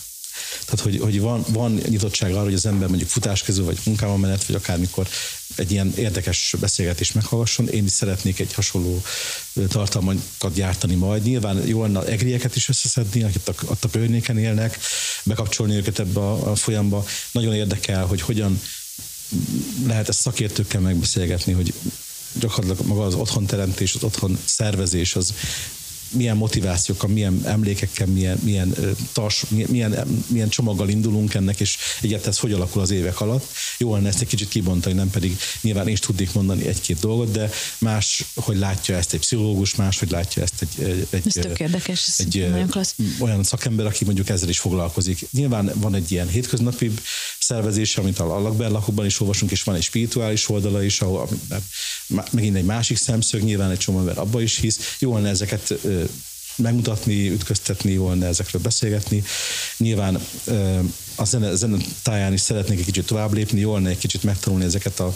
Tehát, 0.65 0.79
hogy, 0.79 0.99
hogy 0.99 1.19
van, 1.19 1.45
van 1.47 1.71
nyitottság 1.71 2.31
arra, 2.31 2.43
hogy 2.43 2.53
az 2.53 2.65
ember 2.65 2.87
mondjuk 2.87 3.09
futás 3.09 3.43
közül, 3.43 3.65
vagy 3.65 3.79
munkában 3.85 4.19
menet, 4.19 4.45
vagy 4.45 4.55
akármikor 4.55 5.07
egy 5.55 5.71
ilyen 5.71 5.93
érdekes 5.95 6.55
beszélgetést 6.59 7.13
meghallgasson. 7.13 7.67
Én 7.67 7.85
is 7.85 7.91
szeretnék 7.91 8.39
egy 8.39 8.53
hasonló 8.53 9.01
tartalmakat 9.67 10.53
gyártani 10.53 10.95
majd. 10.95 11.23
Nyilván 11.23 11.67
jó 11.67 11.81
lenne 11.81 12.05
egrieket 12.05 12.55
is 12.55 12.69
összeszedni, 12.69 13.23
akik 13.23 13.41
ott 13.47 13.83
a 13.83 13.89
környéken 13.89 14.37
élnek, 14.37 14.79
bekapcsolni 15.23 15.75
őket 15.75 15.99
ebbe 15.99 16.19
a, 16.19 16.51
a 16.51 16.55
folyamba. 16.55 17.05
Nagyon 17.31 17.53
érdekel, 17.53 18.05
hogy 18.05 18.21
hogyan 18.21 18.61
lehet 19.87 20.09
ezt 20.09 20.19
szakértőkkel 20.19 20.81
megbeszélgetni, 20.81 21.53
hogy 21.53 21.73
gyakorlatilag 22.39 22.87
maga 22.87 23.05
az 23.05 23.13
otthon 23.13 23.45
teremtés, 23.45 23.95
az 23.95 24.03
otthon 24.03 24.37
szervezés, 24.45 25.15
az 25.15 25.33
milyen 26.11 26.37
motivációkkal, 26.37 27.09
milyen 27.09 27.41
emlékekkel, 27.45 28.07
milyen, 28.07 28.39
milyen, 28.43 28.75
tars, 29.13 29.45
milyen, 29.49 30.23
milyen 30.27 30.49
csomaggal 30.49 30.89
indulunk 30.89 31.33
ennek, 31.33 31.59
és 31.59 31.77
egyáltalán 32.01 32.33
ez 32.33 32.39
hogy 32.39 32.51
alakul 32.51 32.81
az 32.81 32.91
évek 32.91 33.21
alatt. 33.21 33.45
Jó 33.77 33.93
lenne 33.93 34.07
ezt 34.07 34.21
egy 34.21 34.27
kicsit 34.27 34.49
kibontani, 34.49 34.95
nem 34.95 35.09
pedig 35.09 35.37
nyilván 35.61 35.87
én 35.87 35.93
is 35.93 35.99
tudnék 35.99 36.33
mondani 36.33 36.67
egy-két 36.67 36.99
dolgot, 36.99 37.31
de 37.31 37.49
más, 37.77 38.23
hogy 38.35 38.57
látja 38.57 38.95
ezt 38.95 39.13
egy 39.13 39.19
pszichológus, 39.19 39.75
más, 39.75 39.99
hogy 39.99 40.11
látja 40.11 40.43
ezt 40.43 40.53
egy, 40.59 41.05
egy, 41.09 41.21
ez 41.25 41.33
tök 41.33 41.59
érdekes, 41.59 42.13
egy, 42.17 42.47
olyan 43.19 43.43
szakember, 43.43 43.85
aki 43.85 44.05
mondjuk 44.05 44.29
ezzel 44.29 44.49
is 44.49 44.59
foglalkozik. 44.59 45.27
Nyilván 45.31 45.71
van 45.75 45.95
egy 45.95 46.11
ilyen 46.11 46.27
hétköznapi 46.27 46.91
szervezés, 47.39 47.97
amit 47.97 48.19
a 48.19 48.39
lakberlakokban 48.39 49.05
is 49.05 49.19
olvasunk, 49.19 49.51
és 49.51 49.63
van 49.63 49.75
egy 49.75 49.83
spirituális 49.83 50.49
oldala 50.49 50.83
is, 50.83 51.01
ahol 51.01 51.29
megint 52.31 52.55
egy 52.55 52.65
másik 52.65 52.97
szemszög, 52.97 53.41
nyilván 53.41 53.71
egy 53.71 53.77
csomó 53.77 53.99
ember 53.99 54.17
abba 54.17 54.41
is 54.41 54.59
hisz. 54.59 54.95
Jó 54.99 55.13
lenne 55.13 55.29
ezeket 55.29 55.73
megmutatni, 56.57 57.29
ütköztetni, 57.29 57.91
jó 57.91 58.09
lenne 58.09 58.27
ezekről 58.27 58.61
beszélgetni. 58.61 59.23
Nyilván 59.77 60.19
a 61.15 61.25
zene, 61.25 61.55
zene 61.55 61.77
táján 62.03 62.33
is 62.33 62.41
szeretnék 62.41 62.79
egy 62.79 62.85
kicsit 62.85 63.05
tovább 63.05 63.33
lépni, 63.33 63.59
jó 63.59 63.73
lenne 63.73 63.89
egy 63.89 63.97
kicsit 63.97 64.23
megtanulni 64.23 64.65
ezeket 64.65 64.99
a 64.99 65.15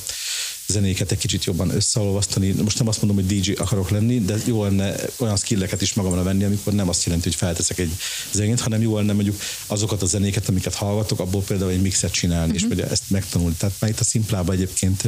zenéket 0.71 1.11
egy 1.11 1.17
kicsit 1.17 1.43
jobban 1.43 1.75
összeolvasztani. 1.75 2.51
Most 2.51 2.77
nem 2.77 2.87
azt 2.87 3.01
mondom, 3.01 3.25
hogy 3.25 3.39
DJ 3.39 3.51
akarok 3.51 3.89
lenni, 3.89 4.19
de 4.19 4.37
jó 4.45 4.63
lenne 4.63 4.95
olyan 5.17 5.37
skilleket 5.37 5.81
is 5.81 5.93
magamra 5.93 6.23
venni, 6.23 6.43
amikor 6.43 6.73
nem 6.73 6.89
azt 6.89 7.03
jelenti, 7.03 7.27
hogy 7.27 7.37
felteszek 7.37 7.79
egy 7.79 7.91
zenét, 8.31 8.59
hanem 8.59 8.81
jó 8.81 8.95
lenne 8.95 9.13
mondjuk 9.13 9.41
azokat 9.67 10.01
a 10.01 10.05
zenéket, 10.05 10.49
amiket 10.49 10.75
hallgatok, 10.75 11.19
abból 11.19 11.41
például 11.41 11.71
egy 11.71 11.81
mixet 11.81 12.11
csinálni, 12.11 12.53
uh-huh. 12.53 12.69
és 12.69 12.75
hogy 12.75 12.91
ezt 12.91 13.03
megtanulni. 13.07 13.55
Tehát 13.57 13.75
már 13.79 13.91
itt 13.91 13.99
a 13.99 14.03
szimplában 14.03 14.55
egyébként 14.55 15.07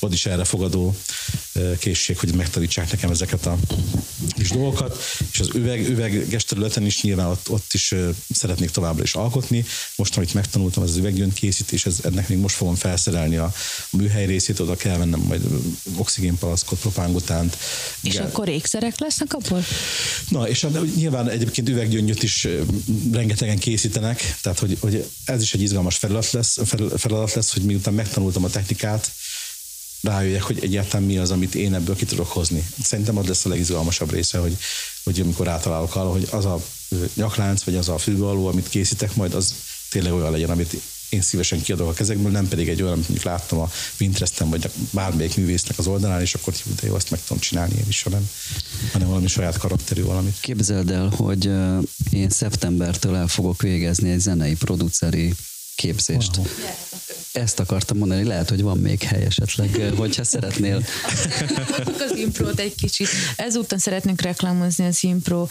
ott 0.00 0.12
is 0.12 0.26
erre 0.26 0.44
fogadó 0.44 0.96
készség, 1.78 2.18
hogy 2.18 2.34
megtanítsák 2.34 2.90
nekem 2.90 3.10
ezeket 3.10 3.46
a 3.46 3.56
kis 4.28 4.50
dolgokat, 4.50 5.02
és 5.32 5.40
az 5.40 5.48
üveg, 5.54 5.88
üveges 5.88 6.44
területen 6.44 6.86
is 6.86 7.02
nyilván 7.02 7.26
ott, 7.26 7.50
ott 7.50 7.72
is 7.72 7.94
szeretnék 8.30 8.70
továbbra 8.70 9.02
is 9.02 9.14
alkotni. 9.14 9.64
Most, 9.96 10.16
amit 10.16 10.34
megtanultam, 10.34 10.82
az 10.82 10.96
üveggyöngy 10.96 11.32
készítés, 11.32 11.86
ez, 11.86 11.98
ennek 12.02 12.28
még 12.28 12.38
most 12.38 12.56
fogom 12.56 12.74
felszerelni 12.74 13.36
a 13.36 13.52
műhely 13.90 14.26
részét, 14.26 14.60
oda 14.60 14.76
kell 14.76 14.93
vennem 14.98 15.20
majd 15.20 15.42
oxigénpalaszkot, 15.96 16.78
propángutánt. 16.78 17.56
És 18.00 18.14
gel. 18.14 18.26
akkor 18.26 18.48
ékszerek 18.48 18.98
lesznek 18.98 19.34
abból? 19.34 19.64
Na, 20.28 20.48
és 20.48 20.66
nyilván 20.96 21.28
egyébként 21.28 21.68
üveggyöngyöt 21.68 22.22
is 22.22 22.48
rengetegen 23.12 23.58
készítenek, 23.58 24.36
tehát 24.42 24.58
hogy, 24.58 24.76
hogy 24.80 25.08
ez 25.24 25.42
is 25.42 25.54
egy 25.54 25.62
izgalmas 25.62 25.96
feladat 25.96 26.30
lesz, 26.30 26.58
feladat 26.96 27.32
lesz, 27.32 27.52
hogy 27.52 27.62
miután 27.62 27.94
megtanultam 27.94 28.44
a 28.44 28.48
technikát, 28.48 29.10
rájöjjek, 30.04 30.42
hogy 30.42 30.58
egyáltalán 30.62 31.06
mi 31.06 31.18
az, 31.18 31.30
amit 31.30 31.54
én 31.54 31.74
ebből 31.74 31.96
ki 31.96 32.04
tudok 32.04 32.28
hozni. 32.28 32.68
Szerintem 32.82 33.18
az 33.18 33.26
lesz 33.26 33.44
a 33.44 33.48
legizgalmasabb 33.48 34.12
része, 34.12 34.38
hogy, 34.38 34.56
hogy 35.04 35.20
amikor 35.20 35.46
rátalálok 35.46 35.96
arra, 35.96 36.10
hogy 36.10 36.28
az 36.30 36.44
a 36.44 36.64
nyaklánc, 37.14 37.62
vagy 37.62 37.76
az 37.76 37.88
a 37.88 37.98
fülbealó, 37.98 38.46
amit 38.46 38.68
készítek, 38.68 39.14
majd 39.14 39.34
az 39.34 39.54
tényleg 39.90 40.12
olyan 40.12 40.30
legyen, 40.30 40.50
amit 40.50 40.76
én 41.14 41.20
szívesen 41.20 41.62
kiadok 41.62 41.88
a 41.88 41.92
kezekből, 41.92 42.30
nem 42.30 42.48
pedig 42.48 42.68
egy 42.68 42.82
olyan, 42.82 43.04
amit 43.08 43.22
láttam 43.22 43.58
a 43.58 43.70
Pinteresten, 43.96 44.50
vagy 44.50 44.70
bármelyik 44.90 45.36
művésznek 45.36 45.78
az 45.78 45.86
oldalán, 45.86 46.20
és 46.20 46.34
akkor 46.34 46.54
de 46.80 46.86
jó, 46.86 46.94
azt 46.94 47.10
meg 47.10 47.20
tudom 47.22 47.38
csinálni 47.38 47.74
én 47.74 47.88
is, 47.88 48.02
hanem, 48.02 48.28
hanem 48.92 49.08
valami 49.08 49.26
saját 49.26 49.56
karakterű 49.58 50.02
valamit. 50.02 50.36
Képzeld 50.40 50.90
el, 50.90 51.08
hogy 51.16 51.50
én 52.10 52.28
szeptembertől 52.28 53.16
el 53.16 53.28
fogok 53.28 53.62
végezni 53.62 54.10
egy 54.10 54.20
zenei 54.20 54.54
produceri 54.54 55.34
képzést. 55.74 56.36
Wow. 56.36 56.46
Ezt 57.32 57.60
akartam 57.60 57.98
mondani, 57.98 58.24
lehet, 58.24 58.48
hogy 58.48 58.62
van 58.62 58.78
még 58.78 59.02
hely 59.02 59.24
esetleg, 59.24 59.92
hogyha 59.96 60.24
szeretnél. 60.34 60.84
az 62.10 62.16
imprót 62.16 62.58
egy 62.58 62.74
kicsit. 62.74 63.08
Ezúttal 63.36 63.78
szeretnénk 63.78 64.20
reklámozni 64.20 64.86
az 64.86 65.04
impro 65.04 65.46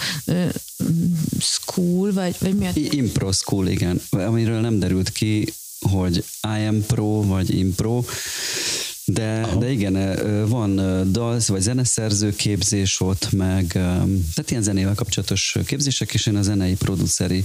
school, 1.39 2.13
vagy, 2.13 2.35
vagy 2.39 2.55
mi 2.55 2.65
a... 2.65 2.71
Impro 2.73 3.31
school, 3.31 3.67
igen. 3.67 4.01
Amiről 4.09 4.59
nem 4.59 4.79
derült 4.79 5.11
ki, 5.11 5.53
hogy 5.79 6.23
I 6.41 6.65
am 6.65 6.85
pro, 6.85 7.21
vagy 7.21 7.55
impro. 7.55 8.03
De, 9.05 9.47
de 9.59 9.71
igen, 9.71 10.17
van 10.47 10.75
dalsz 11.11 11.47
vagy 11.47 11.61
zeneszerző 11.61 12.35
képzés 12.35 12.99
ott, 13.01 13.31
meg 13.31 13.67
tehát 13.67 14.49
ilyen 14.49 14.63
zenével 14.63 14.95
kapcsolatos 14.95 15.55
képzések, 15.65 16.13
és 16.13 16.25
én 16.25 16.35
a 16.35 16.41
zenei 16.41 16.75
produceri 16.75 17.43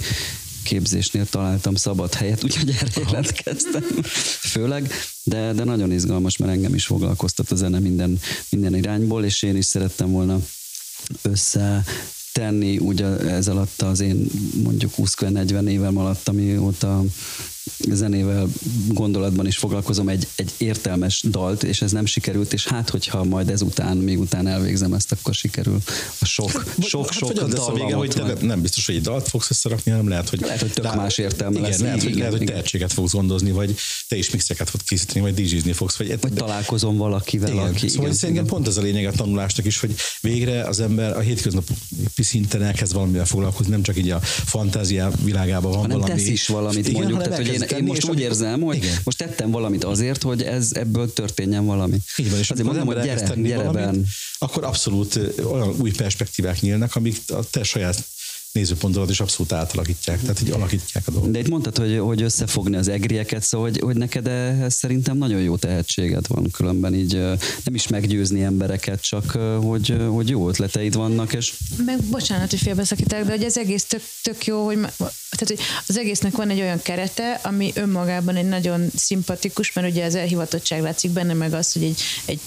képzésnél 0.68 1.26
találtam 1.26 1.74
szabad 1.74 2.14
helyet, 2.14 2.44
úgyhogy 2.44 2.70
erre 2.80 3.00
jelentkeztem. 3.06 3.82
Főleg, 4.40 4.92
de, 5.22 5.52
de 5.52 5.64
nagyon 5.64 5.92
izgalmas, 5.92 6.36
mert 6.36 6.52
engem 6.52 6.74
is 6.74 6.86
foglalkoztat 6.86 7.50
a 7.50 7.54
zene 7.54 7.78
minden, 7.78 8.20
minden 8.50 8.74
irányból, 8.74 9.24
és 9.24 9.42
én 9.42 9.56
is 9.56 9.64
szerettem 9.64 10.10
volna 10.10 10.40
össze 11.22 11.84
tenni 12.32 12.78
ugye 12.78 13.06
ez 13.18 13.48
alatt 13.48 13.82
az 13.82 14.00
én 14.00 14.26
mondjuk 14.62 14.92
20-40 14.96 15.68
évem 15.68 15.96
alatt, 15.96 16.28
amióta 16.28 17.04
zenével 17.90 18.48
gondolatban 18.88 19.46
is 19.46 19.56
foglalkozom 19.56 20.08
egy, 20.08 20.28
egy 20.36 20.50
értelmes 20.56 21.22
dalt, 21.30 21.62
és 21.62 21.82
ez 21.82 21.92
nem 21.92 22.06
sikerült, 22.06 22.52
és 22.52 22.66
hát, 22.66 22.90
hogyha 22.90 23.24
majd 23.24 23.50
ezután, 23.50 23.96
még 23.96 24.18
után 24.18 24.46
elvégzem 24.46 24.92
ezt, 24.92 25.12
akkor 25.12 25.34
sikerül 25.34 25.78
a 26.18 26.24
sok, 26.24 26.50
hát, 26.52 26.64
sok, 26.64 27.12
sok 27.12 27.38
hát, 27.38 27.56
sok 27.56 27.68
a 27.68 27.72
vége, 27.72 27.94
hogy 27.94 28.08
te 28.08 28.34
nem 28.40 28.60
biztos, 28.60 28.86
hogy 28.86 28.94
egy 28.94 29.02
dalt 29.02 29.28
fogsz 29.28 29.50
összerakni, 29.50 29.90
hanem 29.90 30.08
lehet, 30.08 30.28
hogy... 30.28 30.40
Lehet, 30.40 30.60
hogy 30.60 30.72
tök 30.72 30.94
más 30.94 31.18
értelme 31.18 31.58
igen, 31.58 31.70
lesz. 31.70 31.80
Lehet, 31.80 32.02
hogy, 32.02 32.10
igen, 32.10 32.18
lehet, 32.18 32.36
hogy 32.36 32.46
tehetséget 32.46 32.92
fogsz 32.92 33.12
gondozni, 33.12 33.50
vagy 33.50 33.76
te 34.08 34.16
is 34.16 34.30
mixeket 34.30 34.70
fogsz 34.70 34.84
készíteni, 34.84 35.20
vagy 35.20 35.34
dj 35.34 35.70
fogsz. 35.70 35.96
Vagy, 35.96 36.20
vagy 36.20 36.32
találkozom 36.32 36.96
valakivel, 36.96 37.52
igen. 37.52 37.66
aki... 37.66 37.88
Szóval 37.88 38.04
igen, 38.04 38.16
szerintem 38.16 38.46
pont 38.46 38.66
ez 38.66 38.76
a 38.76 38.80
lényeg 38.80 39.06
a 39.06 39.12
tanulásnak 39.12 39.66
is, 39.66 39.80
hogy 39.80 39.94
végre 40.20 40.62
az 40.64 40.80
ember 40.80 41.16
a 41.16 41.20
hétköznapi 41.20 41.72
szinten 42.16 42.62
elkezd 42.62 42.92
valamivel 42.92 43.26
foglalkozni, 43.26 43.70
nem 43.70 43.82
csak 43.82 43.96
így 43.96 44.10
a 44.10 44.20
fantázia 44.22 45.10
világában 45.24 45.70
van 45.70 45.80
hanem 45.80 45.98
valami. 45.98 46.14
tesz 46.14 46.28
is 46.28 46.46
valamit, 46.46 46.88
igen, 46.88 47.00
mondjuk, 47.00 47.22
tehát, 47.22 47.46
hogy 47.46 47.57
én, 47.62 47.78
én 47.78 47.84
most 47.84 48.08
úgy 48.08 48.20
érzem, 48.20 48.60
hogy 48.60 48.76
igen. 48.76 48.96
most 49.04 49.18
tettem 49.18 49.50
valamit 49.50 49.84
azért, 49.84 50.22
hogy 50.22 50.42
ez 50.42 50.70
ebből 50.72 51.12
történjen 51.12 51.66
valami. 51.66 51.96
Így 52.16 52.30
van, 52.30 52.38
és 52.38 52.50
azért 52.50 52.66
mondom, 52.66 52.86
hogy 52.86 53.00
gyere, 53.02 53.34
gyere 53.34 53.62
valamit, 53.62 54.06
akkor 54.38 54.64
abszolút 54.64 55.20
olyan 55.44 55.74
új 55.80 55.90
perspektívák 55.90 56.60
nyílnak, 56.60 56.96
amik 56.96 57.20
a 57.26 57.50
te 57.50 57.62
saját 57.62 58.04
nézőpontodat 58.58 59.10
is 59.10 59.20
abszolút 59.20 59.52
átalakítják, 59.52 60.20
tehát 60.20 60.40
így 60.40 60.50
alakítják 60.50 61.08
a 61.08 61.10
dolgot. 61.10 61.30
De 61.30 61.38
itt 61.38 61.48
mondtad, 61.48 61.78
hogy, 61.78 61.98
hogy 61.98 62.22
összefogni 62.22 62.76
az 62.76 62.88
egrieket, 62.88 63.42
szóval 63.42 63.68
hogy, 63.68 63.80
hogy 63.80 63.96
neked 63.96 64.26
ehhez 64.26 64.74
szerintem 64.74 65.16
nagyon 65.16 65.40
jó 65.40 65.56
tehetséged 65.56 66.26
van, 66.26 66.50
különben 66.50 66.94
így 66.94 67.12
nem 67.64 67.74
is 67.74 67.88
meggyőzni 67.88 68.42
embereket, 68.42 69.00
csak 69.00 69.30
hogy, 69.60 69.96
hogy 70.08 70.28
jó 70.28 70.48
ötleteid 70.48 70.94
vannak, 70.94 71.32
és... 71.32 71.54
Meg 71.84 72.02
bocsánat, 72.02 72.50
hogy 72.50 72.58
félbeszakítek, 72.58 73.24
de 73.24 73.30
hogy 73.30 73.42
ez 73.42 73.56
egész 73.56 73.84
tök, 73.84 74.02
tök 74.22 74.46
jó, 74.46 74.64
hogy, 74.64 74.78
tehát, 74.78 75.46
hogy 75.46 75.58
az 75.86 75.98
egésznek 75.98 76.36
van 76.36 76.50
egy 76.50 76.60
olyan 76.60 76.82
kerete, 76.82 77.40
ami 77.42 77.72
önmagában 77.74 78.36
egy 78.36 78.48
nagyon 78.48 78.90
szimpatikus, 78.96 79.72
mert 79.72 79.90
ugye 79.90 80.04
az 80.04 80.14
elhivatottság 80.14 80.82
látszik 80.82 81.10
benne, 81.10 81.34
meg 81.34 81.52
az, 81.52 81.72
hogy 81.72 81.82
egy, 81.82 82.00
egy 82.24 82.40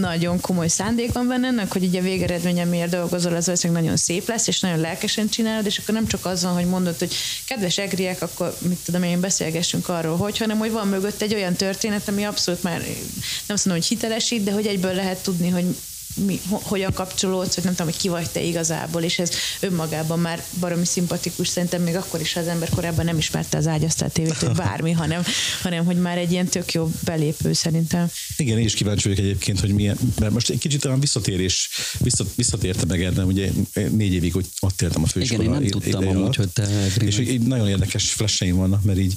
nagyon 0.00 0.40
komoly 0.40 0.68
szándék 0.68 1.12
van 1.12 1.28
benne 1.28 1.46
ennek, 1.46 1.72
hogy 1.72 1.84
ugye 1.84 2.00
a 2.00 2.02
végeredmény, 2.02 2.66
miért 2.66 2.90
dolgozol, 2.90 3.34
az 3.34 3.44
valószínűleg 3.44 3.82
nagyon 3.82 3.96
szép 3.96 4.28
lesz, 4.28 4.46
és 4.46 4.60
nagyon 4.60 4.78
lelkes 4.78 5.11
lelkesen 5.16 5.28
csinálod, 5.28 5.66
és 5.66 5.78
akkor 5.78 5.94
nem 5.94 6.06
csak 6.06 6.26
az 6.26 6.42
van, 6.42 6.54
hogy 6.54 6.66
mondod, 6.66 6.98
hogy 6.98 7.14
kedves 7.46 7.78
egriek, 7.78 8.22
akkor 8.22 8.56
mit 8.60 8.78
tudom 8.84 9.02
én, 9.02 9.20
beszélgessünk 9.20 9.88
arról, 9.88 10.16
hogy, 10.16 10.38
hanem 10.38 10.58
hogy 10.58 10.70
van 10.70 10.88
mögött 10.88 11.22
egy 11.22 11.34
olyan 11.34 11.54
történet, 11.54 12.08
ami 12.08 12.24
abszolút 12.24 12.62
már 12.62 12.78
nem 12.80 13.56
azt 13.56 13.64
mondom, 13.64 13.82
hogy 13.82 13.86
hitelesít, 13.86 14.44
de 14.44 14.52
hogy 14.52 14.66
egyből 14.66 14.94
lehet 14.94 15.22
tudni, 15.22 15.48
hogy 15.48 15.76
mi, 16.14 16.40
hogyan 16.48 16.92
kapcsolódsz, 16.92 17.54
vagy 17.54 17.64
nem 17.64 17.74
tudom, 17.74 17.92
hogy 17.92 18.00
ki 18.00 18.08
vagy 18.08 18.30
te 18.30 18.42
igazából, 18.42 19.02
és 19.02 19.18
ez 19.18 19.30
önmagában 19.60 20.18
már 20.18 20.44
baromi 20.60 20.84
szimpatikus, 20.84 21.48
szerintem 21.48 21.82
még 21.82 21.96
akkor 21.96 22.20
is, 22.20 22.32
ha 22.32 22.40
az 22.40 22.46
ember 22.46 22.68
korábban 22.68 23.04
nem 23.04 23.18
ismerte 23.18 23.56
az 23.56 23.66
ágyasztál 23.66 24.10
tévét, 24.10 24.38
vagy 24.38 24.56
bármi, 24.56 24.92
hanem, 25.02 25.22
hanem 25.62 25.84
hogy 25.84 25.96
már 25.96 26.18
egy 26.18 26.32
ilyen 26.32 26.46
tök 26.46 26.72
jó 26.72 26.90
belépő 27.04 27.52
szerintem. 27.52 28.10
Igen, 28.36 28.58
én 28.58 28.64
is 28.64 28.74
kíváncsi 28.74 29.08
vagyok 29.08 29.24
egyébként, 29.24 29.60
hogy 29.60 29.70
milyen, 29.70 29.98
mert 30.20 30.32
most 30.32 30.50
egy 30.50 30.58
kicsit 30.58 30.84
olyan 30.84 31.00
visszatérés, 31.00 31.70
visszat, 31.98 32.28
visszatértem 32.34 32.88
meg 32.88 33.02
erre, 33.02 33.24
ugye 33.24 33.50
négy 33.90 34.12
évig 34.12 34.36
ott 34.60 34.82
éltem 34.82 35.02
a 35.02 35.06
főiskola. 35.06 35.42
Igen, 35.42 35.54
én 35.54 35.60
nem 35.60 35.80
tudtam 35.80 36.08
amúgy, 36.08 36.36
hogy 36.36 36.48
te 36.48 36.68
És 37.00 37.18
így 37.18 37.40
nagyon 37.40 37.68
érdekes 37.68 38.10
flasheim 38.12 38.56
vannak, 38.56 38.82
mert 38.82 38.98
így 38.98 39.14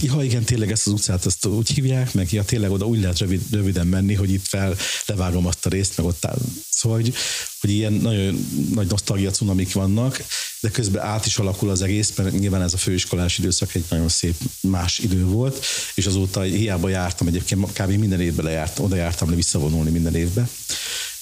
Ja, 0.00 0.22
igen, 0.22 0.44
tényleg 0.44 0.70
ezt 0.70 0.86
az 0.86 0.92
utcát 0.92 1.26
azt 1.26 1.46
úgy 1.46 1.70
hívják, 1.70 2.14
meg 2.14 2.32
ja, 2.32 2.44
tényleg 2.44 2.70
oda 2.70 2.86
úgy 2.86 3.00
lehet 3.00 3.18
rövid, 3.18 3.42
röviden 3.50 3.86
menni, 3.86 4.14
hogy 4.14 4.30
itt 4.30 4.46
fel 4.46 4.76
levágom 5.06 5.46
azt 5.46 5.66
a 5.66 5.68
részt, 5.68 5.96
meg 5.96 6.06
ott 6.06 6.24
áll. 6.24 6.38
Szóval, 6.70 6.98
hogy, 6.98 7.14
hogy 7.60 7.70
ilyen 7.70 7.92
nagyon 7.92 8.46
nagy 8.74 8.86
nosztalgia 8.86 9.30
cunamik 9.30 9.72
vannak, 9.72 10.24
de 10.60 10.70
közben 10.70 11.04
át 11.04 11.26
is 11.26 11.36
alakul 11.36 11.70
az 11.70 11.82
egész, 11.82 12.12
mert 12.16 12.38
nyilván 12.38 12.62
ez 12.62 12.74
a 12.74 12.76
főiskolás 12.76 13.38
időszak 13.38 13.74
egy 13.74 13.84
nagyon 13.88 14.08
szép 14.08 14.34
más 14.60 14.98
idő 14.98 15.24
volt, 15.24 15.64
és 15.94 16.06
azóta 16.06 16.40
hiába 16.40 16.88
jártam 16.88 17.26
egyébként, 17.26 17.72
kb. 17.72 17.90
minden 17.90 18.20
évben 18.20 18.44
lejártam, 18.44 18.84
oda 18.84 18.96
jártam 18.96 19.30
le 19.30 19.36
visszavonulni 19.36 19.90
minden 19.90 20.14
évbe, 20.14 20.48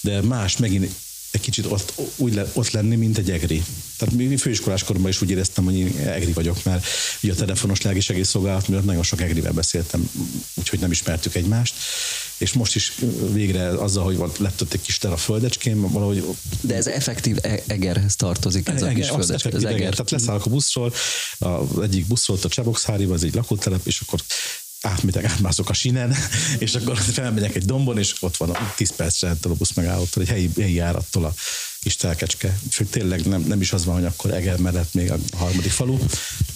de 0.00 0.20
más 0.20 0.56
megint 0.56 0.94
egy 1.30 1.40
kicsit 1.40 1.66
ott, 1.68 1.92
úgy 2.16 2.34
le, 2.34 2.50
ott 2.52 2.70
lenni, 2.70 2.96
mint 2.96 3.18
egy 3.18 3.30
egri. 3.30 3.62
Tehát 3.96 4.14
mi 4.14 4.36
főiskolás 4.36 4.84
koromban 4.84 5.10
is 5.10 5.22
úgy 5.22 5.30
éreztem, 5.30 5.64
hogy 5.64 5.78
én 5.78 5.96
egri 5.96 6.32
vagyok, 6.32 6.64
mert 6.64 6.86
ugye 7.22 7.32
a 7.32 7.36
telefonos 7.36 7.82
lelki 7.82 8.22
szolgálat 8.22 8.68
miatt 8.68 8.84
nagyon 8.84 9.02
sok 9.02 9.20
egrivel 9.20 9.52
beszéltem, 9.52 10.10
úgyhogy 10.54 10.78
nem 10.78 10.90
ismertük 10.90 11.34
egymást, 11.34 11.74
és 12.38 12.52
most 12.52 12.74
is 12.74 12.92
végre 13.32 13.68
azzal, 13.68 14.04
hogy 14.04 14.18
lett 14.38 14.62
ott 14.62 14.72
egy 14.72 14.80
kis 14.80 14.98
ter 14.98 15.12
a 15.12 15.16
földecském, 15.16 15.80
valahogy... 15.80 16.24
De 16.60 16.74
ez 16.74 16.86
effektív 16.86 17.36
e- 17.42 17.62
egerhez 17.66 18.16
tartozik, 18.16 18.68
ez 18.68 18.82
eger, 18.82 18.90
a 18.90 18.94
kis 18.94 19.08
földecske, 19.08 19.50
ez 19.50 19.64
eger. 19.64 19.90
Tehát 19.90 20.10
leszállok 20.10 20.46
a 20.46 20.50
buszról, 20.50 20.92
az 21.38 21.78
egyik 21.82 22.06
buszról 22.06 22.38
a 22.42 22.48
Csebokszháriba, 22.48 23.14
ez 23.14 23.22
egy 23.22 23.34
lakótelep, 23.34 23.86
és 23.86 24.00
akkor 24.00 24.20
átmegyek, 24.80 25.24
átmászok 25.24 25.68
a 25.68 25.72
sinen, 25.72 26.14
és 26.58 26.74
akkor 26.74 26.98
felmegyek 26.98 27.54
egy 27.54 27.64
dombon, 27.64 27.98
és 27.98 28.14
ott 28.20 28.36
van 28.36 28.50
a 28.50 28.72
10 28.76 28.96
percre 28.96 29.30
a 29.42 29.48
busz 29.48 29.72
megállótól, 29.72 30.22
egy 30.22 30.28
helyi, 30.28 30.50
helyi 30.56 30.74
járattól 30.74 31.24
a 31.24 31.34
kis 31.80 31.96
telkecske. 31.96 32.58
Úgyhogy 32.66 32.86
tényleg 32.86 33.26
nem, 33.26 33.44
nem 33.48 33.60
is 33.60 33.72
az 33.72 33.84
van, 33.84 33.94
hogy 33.94 34.04
akkor 34.04 34.34
Eger 34.34 34.58
mellett 34.58 34.94
még 34.94 35.10
a 35.10 35.16
harmadik 35.36 35.70
falu. 35.70 35.98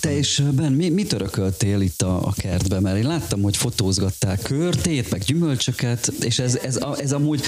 Te 0.01 0.17
és 0.17 0.43
Ben, 0.53 0.73
mi, 0.73 0.89
mit 0.89 1.13
örököltél 1.13 1.81
itt 1.81 2.03
a, 2.03 2.27
a 2.27 2.33
kertben? 2.33 2.83
Mert 2.83 2.97
én 2.97 3.07
láttam, 3.07 3.43
hogy 3.43 3.57
fotózgatták 3.57 4.43
körtét, 4.43 5.11
meg 5.11 5.21
gyümölcsöket, 5.21 6.13
és 6.21 6.39
ez, 6.39 6.57
ez, 6.57 6.77
ez, 6.77 6.99
ez 6.99 7.13
amúgy... 7.13 7.43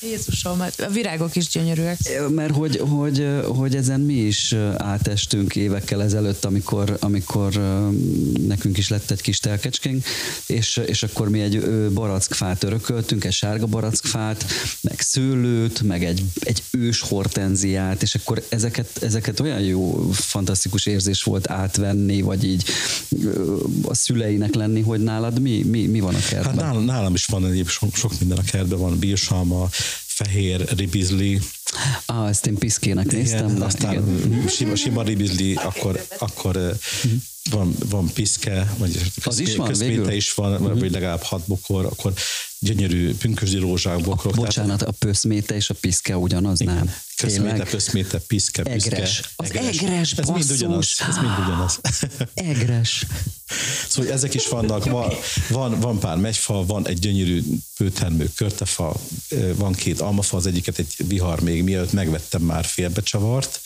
Jézusom, 0.00 0.60
a 0.60 0.88
virágok 0.92 1.36
is 1.36 1.48
gyönyörűek. 1.48 1.98
Mert 2.28 2.54
hogy, 2.54 2.76
hogy, 2.76 3.28
hogy 3.46 3.76
ezen 3.76 4.00
mi 4.00 4.14
is 4.14 4.54
átestünk 4.76 5.56
évekkel 5.56 6.02
ezelőtt, 6.02 6.44
amikor, 6.44 6.96
amikor 7.00 7.52
nekünk 8.46 8.78
is 8.78 8.88
lett 8.88 9.10
egy 9.10 9.20
kis 9.20 9.38
telkecskénk, 9.40 10.04
és, 10.46 10.80
és 10.86 11.02
akkor 11.02 11.28
mi 11.28 11.40
egy 11.40 11.60
barackfát 11.90 12.64
örököltünk, 12.64 13.24
egy 13.24 13.32
sárga 13.32 13.66
barackfát, 13.66 14.44
meg 14.80 15.00
szőlőt, 15.00 15.82
meg 15.82 16.04
egy, 16.04 16.24
egy 16.40 16.62
ős 16.70 16.97
hortenziát, 17.00 18.02
és 18.02 18.14
akkor 18.14 18.44
ezeket, 18.48 19.02
ezeket 19.02 19.40
olyan 19.40 19.60
jó, 19.60 20.10
fantasztikus 20.12 20.86
érzés 20.86 21.22
volt 21.22 21.50
átvenni, 21.50 22.20
vagy 22.20 22.44
így 22.44 22.64
a 23.82 23.94
szüleinek 23.94 24.54
lenni, 24.54 24.80
hogy 24.80 25.00
nálad 25.00 25.40
mi, 25.40 25.62
mi, 25.62 25.86
mi 25.86 26.00
van 26.00 26.14
a 26.14 26.20
kertben? 26.28 26.54
Hát 26.54 26.64
nálam, 26.64 26.84
nálam 26.84 27.14
is 27.14 27.26
van 27.26 27.46
egyéb 27.46 27.68
sok, 27.68 27.94
sok 27.94 28.18
minden 28.18 28.38
a 28.38 28.42
kertben, 28.42 28.78
van 28.78 28.98
bírsalma, 28.98 29.68
fehér 30.06 30.68
ribizli. 30.76 31.40
Ah, 32.06 32.28
ezt 32.28 32.46
én 32.46 32.54
piszkének 32.54 33.12
néztem. 33.12 33.48
Igen, 33.48 33.62
aztán 33.62 33.92
igen. 33.92 34.48
Sima, 34.48 34.74
sima 34.74 35.02
ribizli, 35.02 35.54
akkor, 35.54 36.06
akkor 36.18 36.56
uh-huh. 36.56 37.20
Van, 37.50 37.74
van 37.88 38.12
piszke, 38.12 38.74
vagy 38.78 39.12
az 39.24 39.38
is 39.38 39.56
van, 39.56 39.72
végül? 39.72 40.10
is 40.10 40.34
van, 40.34 40.52
uh-huh. 40.52 40.78
vagy 40.78 40.90
legalább 40.90 41.22
hat 41.22 41.42
bokor, 41.46 41.84
akkor 41.84 42.12
gyönyörű 42.58 43.14
pünkösdi 43.14 43.58
rózsák, 43.58 44.00
bokrok. 44.00 44.36
A, 44.36 44.36
bocsánat, 44.36 44.82
a 44.82 44.90
pöszméte 44.90 45.54
és 45.54 45.70
a 45.70 45.74
piszke 45.74 46.16
ugyanaz, 46.16 46.60
igen. 46.60 46.74
nem? 46.74 46.94
Köszméte, 47.16 47.64
pöszméte, 47.64 48.18
piszke, 48.18 48.62
piszke. 48.62 48.90
Egres. 48.90 49.22
Az 49.36 49.50
egres, 49.50 49.78
egres 49.78 50.12
ez 50.12 50.28
mind 50.28 50.50
ugyanaz. 50.50 50.94
Ez 51.08 51.16
mind 51.16 51.32
ugyanaz. 51.44 51.80
Egres. 52.34 53.06
Szóval 53.88 54.12
ezek 54.12 54.34
is 54.34 54.48
vannak, 54.48 54.84
van, 54.84 55.12
van, 55.48 55.80
van 55.80 55.98
pár 55.98 56.16
megyfa, 56.16 56.66
van 56.66 56.88
egy 56.88 56.98
gyönyörű 56.98 57.42
főtermő 57.74 58.30
körtefa, 58.36 59.00
van 59.54 59.72
két 59.72 60.00
almafa, 60.00 60.36
az 60.36 60.46
egyiket 60.46 60.78
egy 60.78 60.94
vihar 61.08 61.40
még 61.40 61.62
mielőtt 61.62 61.92
megvettem 61.92 62.42
már 62.42 62.64
félbecsavart, 62.64 63.60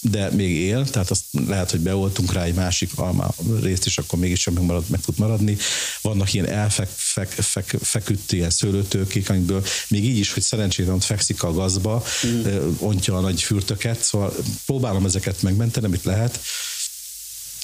de 0.00 0.30
még 0.30 0.50
él, 0.50 0.90
tehát 0.90 1.10
azt 1.10 1.24
lehet, 1.46 1.70
hogy 1.70 1.80
beoltunk 1.80 2.32
rá 2.32 2.42
egy 2.42 2.54
másik 2.54 2.90
alma 2.94 3.34
részt, 3.62 3.86
és 3.86 3.98
akkor 3.98 4.18
mégis 4.18 4.46
meg, 4.46 4.64
marad, 4.64 4.84
meg 4.88 5.00
tud 5.00 5.18
maradni. 5.18 5.56
Vannak 6.00 6.32
ilyen 6.32 6.48
elfeküdt 6.48 8.32
ilyen 8.32 8.50
szőlőtőkék, 8.50 9.30
amikből 9.30 9.64
még 9.88 10.04
így 10.04 10.18
is, 10.18 10.32
hogy 10.32 10.42
szerencsétlen 10.42 11.00
fekszik 11.00 11.42
a 11.42 11.52
gazba, 11.52 12.04
mm. 12.26 12.44
ontja 12.78 13.16
a 13.16 13.20
nagy 13.20 13.42
fürtöket, 13.42 14.02
szóval 14.02 14.34
próbálom 14.66 15.04
ezeket 15.04 15.42
megmenteni, 15.42 15.86
amit 15.86 16.04
lehet, 16.04 16.40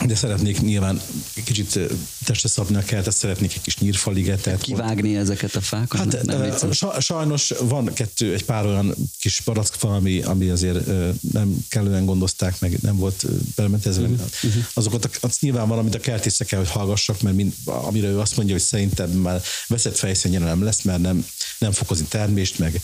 de 0.06 0.14
szeretnék 0.14 0.60
nyilván 0.60 1.00
kicsit 1.44 1.78
testre 2.24 2.48
szabni 2.48 2.76
a 2.76 2.82
kertet, 2.82 3.16
szeretnék 3.16 3.54
egy 3.54 3.60
kis 3.60 3.78
nyírfaligetet. 3.78 4.60
Kivágni 4.60 5.16
ezeket 5.16 5.54
a 5.54 5.60
fákat? 5.60 5.98
Hát 6.00 6.22
nem 6.22 6.40
nem 6.40 6.72
sajnos 7.00 7.52
van 7.60 7.92
kettő, 7.94 8.34
egy 8.34 8.44
pár 8.44 8.66
olyan 8.66 8.94
kis 9.18 9.40
barackfa, 9.44 9.94
ami, 9.94 10.22
ami 10.22 10.48
azért 10.48 10.86
nem 11.32 11.64
kellően 11.68 12.04
gondozták, 12.04 12.60
meg 12.60 12.78
nem 12.80 12.96
volt 12.96 13.26
belementezve. 13.54 14.06
Uh-huh. 14.06 14.26
Mhm. 14.42 14.58
Azokat 14.74 15.18
az 15.20 15.36
nyilván 15.40 15.68
van, 15.68 15.78
amit 15.78 15.94
a 15.94 16.00
kertészek 16.00 16.46
kell, 16.46 16.58
hogy 16.58 16.70
hallgassak, 16.70 17.20
mert 17.22 17.36
mind, 17.36 17.52
amire 17.64 18.08
ő 18.08 18.18
azt 18.18 18.36
mondja, 18.36 18.54
hogy 18.54 18.64
szerinted 18.64 19.14
már 19.14 19.42
veszett 19.66 19.96
fejszényen 19.96 20.42
nem 20.42 20.62
lesz, 20.62 20.82
mert 20.82 21.00
nem, 21.00 21.26
nem 21.58 21.72
fokozni 21.72 22.06
termést, 22.08 22.58
meg 22.58 22.82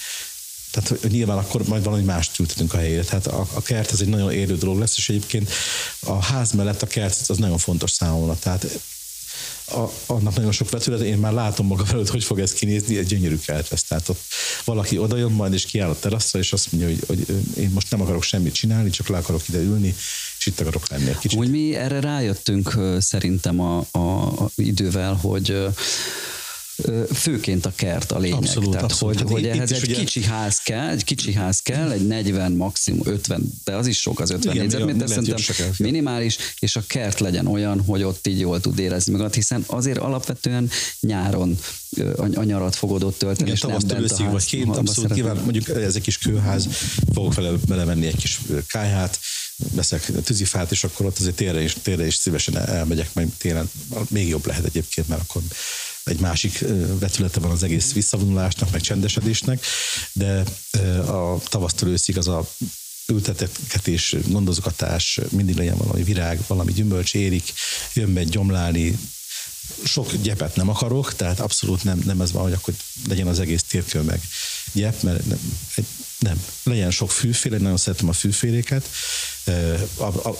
tehát 0.71 0.89
hogy 0.89 1.11
nyilván 1.11 1.39
akkor 1.39 1.62
majd 1.66 1.85
valami 1.85 2.03
mást 2.03 2.39
ültetünk 2.39 2.75
a 2.75 2.77
helyére. 2.77 3.03
Tehát 3.03 3.27
a, 3.27 3.47
a 3.55 3.62
kert 3.62 3.93
ez 3.93 4.01
egy 4.01 4.09
nagyon 4.09 4.33
élő 4.33 4.57
dolog 4.57 4.79
lesz, 4.79 4.97
és 4.97 5.09
egyébként 5.09 5.51
a 6.01 6.25
ház 6.25 6.53
mellett 6.53 6.83
a 6.83 6.87
kert 6.87 7.29
az 7.29 7.39
nagyon 7.39 7.59
fontos 7.59 7.91
számomra. 7.91 8.37
Tehát 8.39 8.66
a, 9.71 9.93
annak 10.07 10.35
nagyon 10.35 10.53
sok 10.53 10.71
vetület, 10.71 11.01
én 11.01 11.19
már 11.19 11.33
látom 11.33 11.66
magam 11.66 11.87
előtt, 11.93 12.09
hogy 12.09 12.25
fog 12.25 12.41
ez 12.41 12.53
kinézni, 12.53 12.99
egy 12.99 13.07
gyönyörű 13.07 13.39
kert 13.39 13.69
lesz. 13.69 13.83
Tehát 13.83 14.09
ott 14.09 14.21
valaki 14.64 14.99
oda 14.99 15.16
jön 15.16 15.33
majd, 15.33 15.53
és 15.53 15.64
kiáll 15.64 15.91
a 15.91 15.99
teraszra, 15.99 16.39
és 16.39 16.53
azt 16.53 16.73
mondja, 16.73 16.89
hogy, 16.89 17.05
hogy 17.07 17.37
én 17.57 17.71
most 17.71 17.91
nem 17.91 18.01
akarok 18.01 18.23
semmit 18.23 18.55
csinálni, 18.55 18.91
csak 18.91 19.09
le 19.09 19.16
akarok 19.16 19.49
ide 19.49 19.59
ülni, 19.59 19.95
és 20.39 20.47
itt 20.47 20.61
akarok 20.61 20.89
lenni 20.89 21.09
egy 21.09 21.19
kicsit. 21.19 21.39
Úgy 21.39 21.51
mi 21.51 21.75
erre 21.75 22.01
rájöttünk 22.01 22.79
szerintem 22.99 23.61
a, 23.61 23.87
a, 23.91 23.99
a 23.99 24.51
idővel, 24.55 25.14
hogy 25.14 25.69
főként 27.14 27.66
a 27.66 27.72
kert 27.74 28.12
a 28.12 28.18
lényeg. 28.18 28.39
Abszolút, 28.39 28.70
Tehát, 28.70 28.85
abszolút. 28.85 29.20
hogy, 29.20 29.31
hogy 29.31 29.47
ehhez 29.47 29.72
egy 29.72 29.83
ugye... 29.83 29.95
kicsi 29.95 30.24
ház 30.24 30.59
kell, 30.59 30.89
egy 30.89 31.05
kicsi 31.05 31.33
ház 31.33 31.61
kell, 31.61 31.91
egy 31.91 32.07
40, 32.07 32.53
maximum 32.53 33.01
50, 33.05 33.53
de 33.64 33.76
az 33.76 33.87
is 33.87 34.01
sok 34.01 34.20
az 34.20 34.31
50 34.31 34.57
négyzetméter, 34.57 35.09
szerintem 35.09 35.70
minimális, 35.79 36.37
és 36.59 36.76
a 36.76 36.83
kert 36.87 37.20
legyen 37.20 37.47
olyan, 37.47 37.81
hogy 37.81 38.03
ott 38.03 38.26
így 38.26 38.41
jól 38.41 38.61
tud 38.61 38.79
érezni 38.79 39.12
magad, 39.12 39.35
hiszen 39.35 39.64
azért 39.66 39.99
alapvetően 39.99 40.70
nyáron 41.01 41.59
a, 42.16 42.43
nyarat 42.43 42.74
fogod 42.74 43.03
ott 43.03 43.18
tölteni, 43.18 43.51
Igen, 43.51 43.70
a 43.70 43.72
ház, 43.72 44.18
vagy 44.31 44.45
két, 44.45 44.66
abszolút 44.66 45.12
kíván, 45.12 45.37
mondjuk 45.37 45.68
ez 45.68 45.95
egy 45.95 46.03
kis 46.03 46.18
kőház, 46.18 46.68
fogok 47.12 47.35
vele 47.35 47.51
belevenni 47.66 48.07
egy 48.07 48.16
kis 48.16 48.41
kájhát, 48.66 49.18
veszek 49.72 50.12
tűzifát, 50.24 50.70
és 50.70 50.85
akkor 50.85 51.07
ott 51.07 51.18
azért 51.18 51.37
térre 51.37 51.62
is, 51.62 51.76
térre 51.83 52.07
is 52.07 52.14
szívesen 52.14 52.59
elmegyek, 52.59 53.14
majd 53.14 53.29
télen 53.39 53.70
még 54.09 54.29
jobb 54.29 54.47
lehet 54.47 54.64
egyébként, 54.64 55.09
mert 55.09 55.20
akkor 55.20 55.43
egy 56.09 56.21
másik 56.21 56.65
vetülete 56.99 57.41
van 57.41 57.51
az 57.51 57.63
egész 57.63 57.93
visszavonulásnak, 57.93 58.71
meg 58.71 58.81
csendesedésnek, 58.81 59.65
de 60.13 60.43
a 61.07 61.41
tavasztól 61.49 61.89
őszig 61.89 62.19
az 62.19 62.29
a 62.29 62.49
ültetetés, 63.07 64.17
gondozgatás, 64.27 65.21
mindig 65.31 65.57
legyen 65.57 65.77
valami 65.77 66.03
virág, 66.03 66.41
valami 66.47 66.73
gyümölcs 66.73 67.15
érik, 67.15 67.53
jön 67.95 68.13
be 68.13 68.25
gyomlálni, 68.25 68.99
sok 69.85 70.15
gyepet 70.15 70.57
nem 70.57 70.69
akarok, 70.69 71.15
tehát 71.15 71.41
abszolút 71.41 71.85
nem, 71.85 72.03
nem 72.05 72.21
ez 72.21 72.33
van, 72.33 72.43
hogy 72.43 72.53
akkor 72.53 72.75
legyen 73.09 73.27
az 73.27 73.41
egész 73.41 73.63
térkő 73.63 74.01
meg 74.01 74.21
gyep, 74.73 75.03
mert 75.03 75.23
egy, 75.75 75.87
nem. 76.19 76.45
Legyen 76.62 76.91
sok 76.91 77.11
fűféle, 77.11 77.59
nagyon 77.59 77.77
szeretem 77.77 78.09
a 78.09 78.12
fűféléket, 78.12 78.89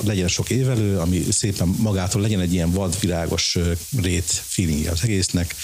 legyen 0.05 0.29
sok 0.29 0.51
évelő, 0.51 0.99
ami 0.99 1.26
szépen 1.31 1.68
magától 1.68 2.20
legyen 2.20 2.41
egy 2.41 2.53
ilyen 2.53 2.70
vadvirágos 2.70 3.59
rét 4.03 4.43
feeling 4.47 4.87
az 4.87 5.03
egésznek. 5.03 5.55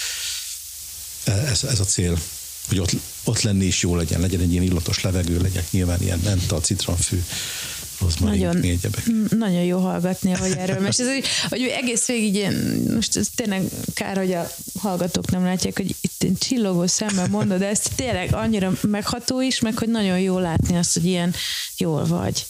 Ez, 1.23 1.63
ez 1.63 1.79
a 1.79 1.85
cél, 1.85 2.19
hogy 2.67 2.79
ott, 2.79 2.91
ott 3.23 3.41
lenni 3.41 3.65
is 3.65 3.81
jó 3.81 3.95
legyen, 3.95 4.19
legyen 4.19 4.39
egy 4.39 4.51
ilyen 4.51 4.63
illatos 4.63 5.01
levegő, 5.01 5.41
legyen 5.41 5.63
nyilván 5.69 6.01
ilyen 6.01 6.21
menta, 6.23 6.59
citronfű, 7.95 8.25
nagyon, 8.25 8.79
nagyon 9.29 9.63
jó 9.63 9.79
hallgatni, 9.79 10.31
hogy 10.31 10.51
erről 10.57 10.79
mert 10.79 10.99
ez, 10.99 11.07
hogy, 11.07 11.25
hogy 11.49 11.61
egész 11.61 12.05
végig 12.05 12.35
ilyen, 12.35 12.53
most 12.93 13.17
ez 13.17 13.27
tényleg 13.35 13.63
kár, 13.93 14.17
hogy 14.17 14.33
a 14.33 14.51
hallgatók 14.79 15.31
nem 15.31 15.43
látják, 15.43 15.77
hogy 15.77 15.95
itt 16.01 16.23
én 16.23 16.35
csillogó 16.35 16.87
szemmel 16.87 17.27
mondod, 17.27 17.59
de 17.59 17.67
ez 17.67 17.81
tényleg 17.95 18.33
annyira 18.33 18.71
megható 18.81 19.41
is, 19.41 19.59
meg 19.59 19.77
hogy 19.77 19.89
nagyon 19.89 20.19
jó 20.19 20.37
látni 20.37 20.77
azt, 20.77 20.93
hogy 20.93 21.05
ilyen 21.05 21.33
jól 21.77 22.05
vagy. 22.05 22.45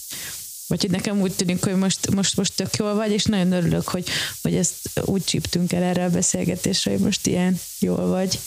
Vagy 0.68 0.80
hogy 0.80 0.90
nekem 0.90 1.20
úgy 1.20 1.32
tűnik, 1.32 1.64
hogy 1.64 1.74
most, 1.74 2.14
most, 2.14 2.36
most 2.36 2.52
tök 2.54 2.76
jól 2.76 2.94
vagy, 2.94 3.10
és 3.12 3.24
nagyon 3.24 3.52
örülök, 3.52 3.88
hogy, 3.88 4.08
hogy 4.42 4.54
ezt 4.54 4.74
úgy 5.04 5.24
csíptünk 5.24 5.72
el 5.72 5.82
erre 5.82 6.04
a 6.04 6.10
beszélgetésre, 6.10 6.90
hogy 6.90 7.00
most 7.00 7.26
ilyen 7.26 7.60
jól 7.78 8.06
vagy. 8.06 8.38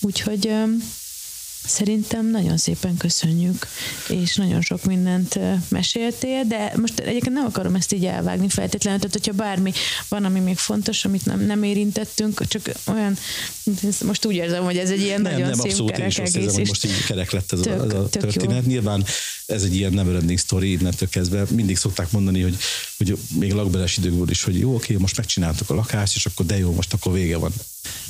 Úgyhogy 0.00 0.52
Szerintem 1.66 2.30
nagyon 2.30 2.56
szépen 2.56 2.96
köszönjük, 2.96 3.66
és 4.08 4.36
nagyon 4.36 4.60
sok 4.60 4.84
mindent 4.84 5.38
meséltél, 5.68 6.44
de 6.44 6.72
most 6.76 6.98
egyébként 6.98 7.34
nem 7.34 7.44
akarom 7.44 7.74
ezt 7.74 7.92
így 7.92 8.04
elvágni 8.04 8.48
feltétlenül, 8.48 9.00
tehát 9.00 9.14
hogyha 9.14 9.32
bármi 9.32 9.72
van, 10.08 10.24
ami 10.24 10.40
még 10.40 10.56
fontos, 10.56 11.04
amit 11.04 11.24
nem, 11.24 11.40
nem 11.40 11.62
érintettünk, 11.62 12.46
csak 12.48 12.70
olyan, 12.86 13.16
most 14.04 14.24
úgy 14.24 14.34
érzem, 14.34 14.64
hogy 14.64 14.76
ez 14.76 14.90
egy 14.90 15.00
ilyen 15.00 15.20
nem, 15.20 15.32
nagyon 15.32 15.48
nem, 15.48 15.58
szép 15.58 15.70
abszolút, 15.70 15.90
kerek 15.90 16.02
én 16.02 16.08
is 16.08 16.18
egész. 16.18 16.34
érzem, 16.34 16.54
hogy 16.54 16.68
most 16.68 16.84
így 16.84 17.04
kerek 17.04 17.30
lett 17.30 17.52
ez 17.52 17.60
tök, 17.60 17.80
a, 17.80 17.84
ez 17.84 17.92
a 17.92 18.08
történet. 18.08 18.62
Jó. 18.62 18.70
Nyilván 18.70 19.04
ez 19.46 19.62
egy 19.62 19.74
ilyen 19.76 19.92
never 19.92 20.14
ending 20.14 20.38
story 20.38 20.72
innentől 20.72 21.08
kezdve. 21.08 21.44
Mindig 21.50 21.76
szokták 21.76 22.10
mondani, 22.10 22.40
hogy, 22.40 22.56
hogy 22.96 23.18
még 23.38 23.52
lakbeles 23.52 23.96
időkből 23.96 24.30
is, 24.30 24.42
hogy 24.42 24.58
jó, 24.58 24.74
oké, 24.74 24.94
most 24.94 25.16
megcsináltuk 25.16 25.70
a 25.70 25.74
lakást, 25.74 26.16
és 26.16 26.26
akkor 26.26 26.46
de 26.46 26.58
jó, 26.58 26.72
most 26.72 26.92
akkor 26.92 27.12
vége 27.12 27.36
van 27.36 27.52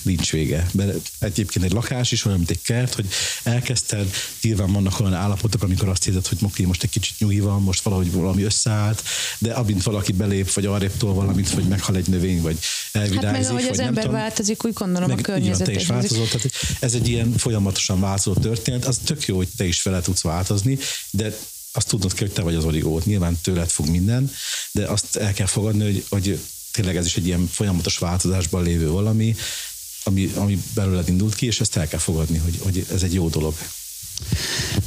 nincs 0.03 0.33
vége. 0.33 0.67
Mert 0.73 1.11
egyébként 1.19 1.65
egy 1.65 1.73
lakás 1.73 2.13
is 2.13 2.25
olyan, 2.25 2.39
mint 2.39 2.51
egy 2.51 2.63
kert, 2.63 2.95
hogy 2.95 3.07
elkezdted, 3.43 4.11
nyilván 4.43 4.73
vannak 4.73 5.01
olyan 5.01 5.15
állapotok, 5.15 5.63
amikor 5.63 5.89
azt 5.89 6.05
hiszed, 6.05 6.27
hogy 6.27 6.39
oké, 6.43 6.65
most 6.65 6.83
egy 6.83 6.91
kicsit 6.91 7.19
nyugi 7.19 7.41
van, 7.41 7.63
most 7.63 7.83
valahogy 7.83 8.13
valami 8.13 8.43
összeállt, 8.43 9.03
de 9.39 9.53
amint 9.53 9.83
valaki 9.83 10.13
belép, 10.13 10.53
vagy 10.53 10.67
arrébb 10.67 10.97
tol 10.97 11.15
valamit, 11.15 11.51
vagy 11.51 11.65
meghal 11.65 11.97
egy 11.97 12.09
növény, 12.09 12.43
vagy 12.43 12.59
elvirágzik. 12.93 13.29
Hát 13.29 13.41
meg 13.41 13.51
ahogy 13.51 13.69
az 13.71 13.79
ember 13.79 14.05
tudom, 14.05 14.19
változik, 14.19 14.65
úgy 14.65 14.73
gondolom 14.73 15.09
meg, 15.09 15.19
a 15.19 15.23
környezet. 15.23 15.69
is 15.69 15.87
változol, 15.87 16.27
tehát 16.27 16.51
ez 16.81 16.95
egy 16.95 17.09
ilyen 17.09 17.33
folyamatosan 17.37 18.01
változó 18.01 18.41
történet, 18.41 18.85
az 18.85 19.01
tök 19.05 19.27
jó, 19.27 19.37
hogy 19.37 19.49
te 19.57 19.65
is 19.65 19.83
vele 19.83 20.01
tudsz 20.01 20.23
változni, 20.23 20.79
de 21.11 21.37
azt 21.77 21.89
tudnod 21.89 22.13
kell, 22.13 22.27
hogy 22.27 22.37
te 22.37 22.43
vagy 22.43 22.55
az 22.55 22.65
origót. 22.65 23.05
Nyilván 23.05 23.39
tőled 23.43 23.69
fog 23.69 23.89
minden, 23.89 24.31
de 24.73 24.87
azt 24.87 25.17
el 25.17 25.33
kell 25.33 25.47
fogadni, 25.47 25.85
hogy, 25.85 26.05
hogy 26.09 26.41
tényleg 26.75 26.97
ez 26.97 27.07
is 27.07 27.17
egy 27.17 27.27
ilyen 27.27 27.47
folyamatos 27.47 27.99
változásban 27.99 28.63
lévő 28.63 28.89
valami, 28.89 29.37
ami, 30.05 30.33
ami 30.35 30.63
belőled 30.75 31.09
indult 31.09 31.35
ki, 31.35 31.47
és 31.47 31.61
ezt 31.61 31.77
el 31.77 31.89
kell 31.89 31.99
fogadni, 31.99 32.39
hogy, 32.39 32.59
hogy 32.63 32.87
ez 32.93 33.03
egy 33.03 33.15
jó 33.15 33.29
dolog. 33.29 33.55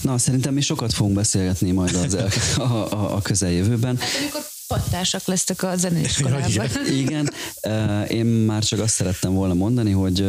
Na, 0.01 0.17
szerintem 0.17 0.53
mi 0.53 0.61
sokat 0.61 0.93
fogunk 0.93 1.15
beszélgetni 1.15 1.71
majd 1.71 1.95
az 1.95 2.13
el, 2.13 2.29
a, 2.57 2.61
a, 2.61 3.15
a 3.15 3.21
közeljövőben. 3.21 3.97
Hát, 3.97 4.09
amikor 4.19 4.41
pattársak 4.67 5.25
lesztek 5.25 5.63
a 5.63 5.75
zeneiskolában. 5.75 6.67
Igen, 6.91 7.33
én 8.19 8.25
már 8.25 8.63
csak 8.63 8.79
azt 8.79 8.93
szerettem 8.93 9.33
volna 9.33 9.53
mondani, 9.53 9.91
hogy, 9.91 10.25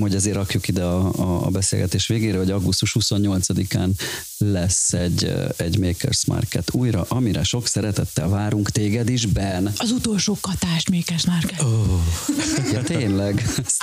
hogy 0.00 0.14
azért 0.14 0.36
rakjuk 0.36 0.68
ide 0.68 0.82
a, 0.82 1.46
a 1.46 1.50
beszélgetés 1.50 2.06
végére, 2.06 2.38
hogy 2.38 2.50
augusztus 2.50 2.96
28-án 3.00 3.90
lesz 4.38 4.92
egy, 4.92 5.32
egy 5.56 5.78
Makers 5.78 6.24
Market 6.24 6.74
újra, 6.74 7.04
amire 7.08 7.42
sok 7.42 7.66
szeretettel 7.66 8.28
várunk 8.28 8.70
téged 8.70 9.08
is, 9.08 9.26
Ben. 9.26 9.72
Az 9.76 9.90
utolsó 9.90 10.38
katás 10.40 10.88
Makers 10.90 11.26
Market. 11.26 11.62
Oh. 11.62 12.00
Ja, 12.72 12.82
tényleg. 12.82 13.42
Ezt, 13.64 13.82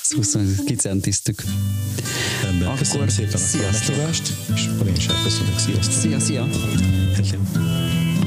ezt 0.00 0.12
20 0.14 0.36
kicentiztük. 0.66 1.42
Ember, 2.44 2.66
akkor 2.66 2.78
köszönöm 2.78 3.08
szépen 3.08 3.40
a 3.52 3.70
meghívást, 3.72 4.32
és 4.54 4.66
akkor 4.66 4.86
én 4.86 4.94
is 4.94 5.06
elköszönök. 5.06 5.58
Sziasztok! 5.58 5.92
Szia, 5.92 6.18
szia! 6.20 6.46
Hello. 7.14 8.19